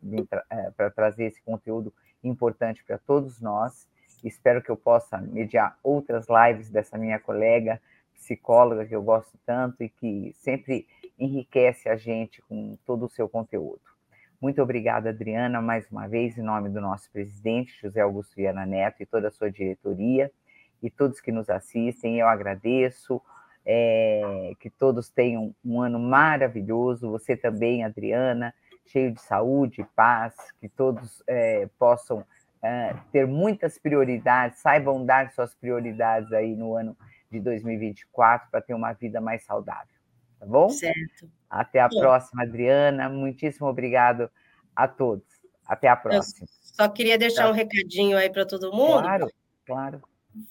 é, 0.49 0.89
trazer 0.89 1.25
esse 1.25 1.41
conteúdo 1.41 1.93
importante 2.23 2.83
para 2.85 2.97
todos 2.97 3.41
nós. 3.41 3.87
Espero 4.23 4.61
que 4.61 4.69
eu 4.69 4.77
possa 4.77 5.17
mediar 5.17 5.77
outras 5.83 6.25
lives 6.29 6.69
dessa 6.69 6.97
minha 6.97 7.19
colega 7.19 7.81
psicóloga 8.13 8.85
que 8.85 8.95
eu 8.95 9.03
gosto 9.03 9.37
tanto 9.45 9.83
e 9.83 9.89
que 9.89 10.33
sempre 10.37 10.87
enriquece 11.19 11.89
a 11.89 11.97
gente 11.97 12.41
com 12.43 12.77
todo 12.85 13.05
o 13.05 13.09
seu 13.09 13.27
conteúdo. 13.27 13.94
Muito 14.41 14.61
obrigada, 14.61 15.09
Adriana, 15.09 15.61
mais 15.61 15.89
uma 15.89 16.07
vez, 16.07 16.37
em 16.37 16.41
nome 16.41 16.69
do 16.69 16.81
nosso 16.81 17.09
presidente, 17.11 17.79
José 17.81 18.01
Augusto 18.01 18.35
Viana 18.35 18.65
Neto, 18.65 19.01
e 19.01 19.05
toda 19.05 19.29
a 19.29 19.31
sua 19.31 19.49
diretoria, 19.49 20.31
e 20.83 20.89
todos 20.89 21.21
que 21.21 21.31
nos 21.31 21.49
assistem. 21.49 22.19
Eu 22.19 22.27
agradeço. 22.27 23.21
É, 23.67 24.51
que 24.59 24.69
todos 24.69 25.09
tenham 25.09 25.51
um 25.65 25.81
ano 25.81 25.97
maravilhoso, 25.97 27.09
você 27.09 27.35
também, 27.35 27.83
Adriana, 27.83 28.53
cheio 28.85 29.11
de 29.11 29.19
saúde 29.19 29.83
paz, 29.95 30.35
que 30.59 30.69
todos 30.69 31.23
é, 31.25 31.67
possam 31.79 32.23
é, 32.61 32.95
ter 33.11 33.25
muitas 33.25 33.79
prioridades, 33.79 34.59
saibam 34.59 35.03
dar 35.03 35.31
suas 35.31 35.55
prioridades 35.55 36.31
aí 36.31 36.55
no 36.55 36.75
ano 36.75 36.95
de 37.31 37.39
2024 37.39 38.49
para 38.51 38.61
ter 38.61 38.75
uma 38.75 38.93
vida 38.93 39.19
mais 39.19 39.43
saudável. 39.43 39.94
Tá 40.39 40.45
bom? 40.45 40.69
Certo. 40.69 41.29
Até 41.49 41.79
a 41.79 41.89
próxima, 41.89 42.43
Adriana. 42.43 43.09
Muitíssimo 43.09 43.67
obrigado 43.67 44.29
a 44.75 44.87
todos. 44.87 45.25
Até 45.65 45.87
a 45.87 45.95
próxima. 45.95 46.45
Eu 46.45 46.75
só 46.75 46.89
queria 46.89 47.17
deixar 47.17 47.43
tá. 47.43 47.49
um 47.49 47.53
recadinho 47.53 48.17
aí 48.17 48.29
para 48.29 48.45
todo 48.45 48.73
mundo. 48.73 49.01
Claro, 49.01 49.31
claro. 49.65 50.01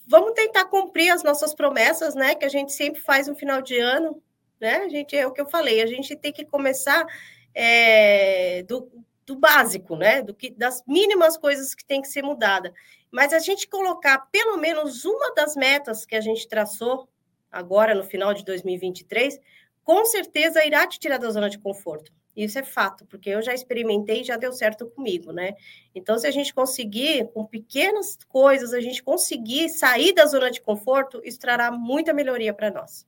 vamos 0.06 0.32
tentar 0.32 0.64
cumprir 0.66 1.10
as 1.10 1.22
nossas 1.22 1.54
promessas, 1.54 2.14
né? 2.14 2.34
Que 2.34 2.44
a 2.44 2.48
gente 2.48 2.72
sempre 2.72 3.00
faz 3.00 3.28
no 3.28 3.34
final 3.34 3.60
de 3.60 3.78
ano, 3.78 4.20
né? 4.60 4.76
A 4.78 4.88
gente 4.88 5.16
é 5.16 5.26
o 5.26 5.32
que 5.32 5.40
eu 5.40 5.46
falei, 5.46 5.82
a 5.82 5.86
gente 5.86 6.16
tem 6.16 6.32
que 6.32 6.44
começar 6.44 7.06
é, 7.54 8.62
do, 8.64 8.90
do 9.26 9.36
básico, 9.36 9.96
né? 9.96 10.22
Do 10.22 10.34
que 10.34 10.50
das 10.50 10.82
mínimas 10.86 11.36
coisas 11.36 11.74
que 11.74 11.84
tem 11.84 12.00
que 12.00 12.08
ser 12.08 12.22
mudada. 12.22 12.72
Mas 13.10 13.32
a 13.32 13.38
gente 13.38 13.68
colocar 13.68 14.18
pelo 14.32 14.56
menos 14.56 15.04
uma 15.04 15.32
das 15.34 15.54
metas 15.54 16.04
que 16.04 16.16
a 16.16 16.20
gente 16.20 16.48
traçou 16.48 17.08
agora 17.52 17.94
no 17.94 18.02
final 18.02 18.34
de 18.34 18.44
2023, 18.44 19.38
com 19.84 20.04
certeza 20.06 20.64
irá 20.64 20.86
te 20.86 20.98
tirar 20.98 21.18
da 21.18 21.30
zona 21.30 21.50
de 21.50 21.58
conforto. 21.58 22.10
Isso 22.36 22.58
é 22.58 22.64
fato, 22.64 23.06
porque 23.06 23.30
eu 23.30 23.40
já 23.40 23.54
experimentei 23.54 24.22
e 24.22 24.24
já 24.24 24.36
deu 24.36 24.52
certo 24.52 24.90
comigo, 24.90 25.32
né? 25.32 25.54
Então, 25.94 26.18
se 26.18 26.26
a 26.26 26.30
gente 26.32 26.52
conseguir, 26.52 27.30
com 27.32 27.46
pequenas 27.46 28.18
coisas, 28.28 28.72
a 28.72 28.80
gente 28.80 29.02
conseguir 29.02 29.68
sair 29.68 30.12
da 30.12 30.26
zona 30.26 30.50
de 30.50 30.60
conforto, 30.60 31.20
isso 31.24 31.38
trará 31.38 31.70
muita 31.70 32.12
melhoria 32.12 32.52
para 32.52 32.72
nós. 32.72 33.06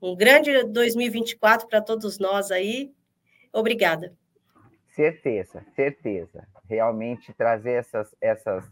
Um 0.00 0.16
grande 0.16 0.64
2024 0.64 1.68
para 1.68 1.82
todos 1.82 2.18
nós 2.18 2.50
aí. 2.50 2.92
Obrigada. 3.52 4.16
Certeza, 4.88 5.62
certeza. 5.74 6.48
Realmente 6.66 7.34
trazer 7.34 7.72
essas, 7.72 8.14
essas, 8.20 8.64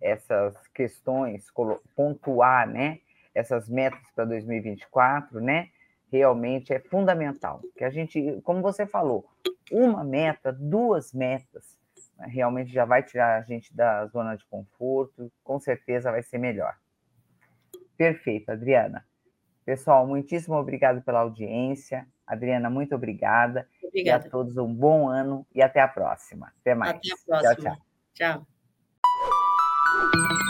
essas 0.00 0.56
questões, 0.74 1.46
pontuar, 1.94 2.68
né? 2.68 2.98
Essas 3.32 3.68
metas 3.68 4.00
para 4.12 4.24
2024, 4.24 5.40
né? 5.40 5.68
Realmente 6.10 6.72
é 6.72 6.80
fundamental. 6.80 7.60
Que 7.76 7.84
a 7.84 7.90
gente, 7.90 8.40
como 8.42 8.60
você 8.60 8.86
falou, 8.86 9.26
uma 9.70 10.04
meta, 10.04 10.52
duas 10.52 11.12
metas, 11.12 11.78
né, 12.16 12.26
realmente 12.28 12.72
já 12.72 12.84
vai 12.84 13.02
tirar 13.02 13.38
a 13.38 13.42
gente 13.42 13.74
da 13.74 14.06
zona 14.06 14.36
de 14.36 14.44
conforto, 14.46 15.30
com 15.42 15.58
certeza 15.58 16.10
vai 16.10 16.22
ser 16.22 16.38
melhor. 16.38 16.74
Perfeito, 17.96 18.50
Adriana. 18.50 19.04
Pessoal, 19.64 20.06
muitíssimo 20.06 20.56
obrigado 20.56 21.02
pela 21.02 21.20
audiência. 21.20 22.06
Adriana, 22.26 22.70
muito 22.70 22.94
obrigada. 22.94 23.68
Obrigada. 23.82 24.24
E 24.24 24.28
a 24.28 24.30
todos 24.30 24.56
um 24.56 24.72
bom 24.72 25.08
ano 25.08 25.46
e 25.54 25.62
até 25.62 25.80
a 25.80 25.88
próxima. 25.88 26.52
Até 26.60 26.74
mais. 26.74 26.96
Até 26.96 27.12
a 27.12 27.16
próxima. 27.26 27.76
Tchau, 28.14 28.36
tchau. 28.36 28.46
Tchau. 30.34 30.49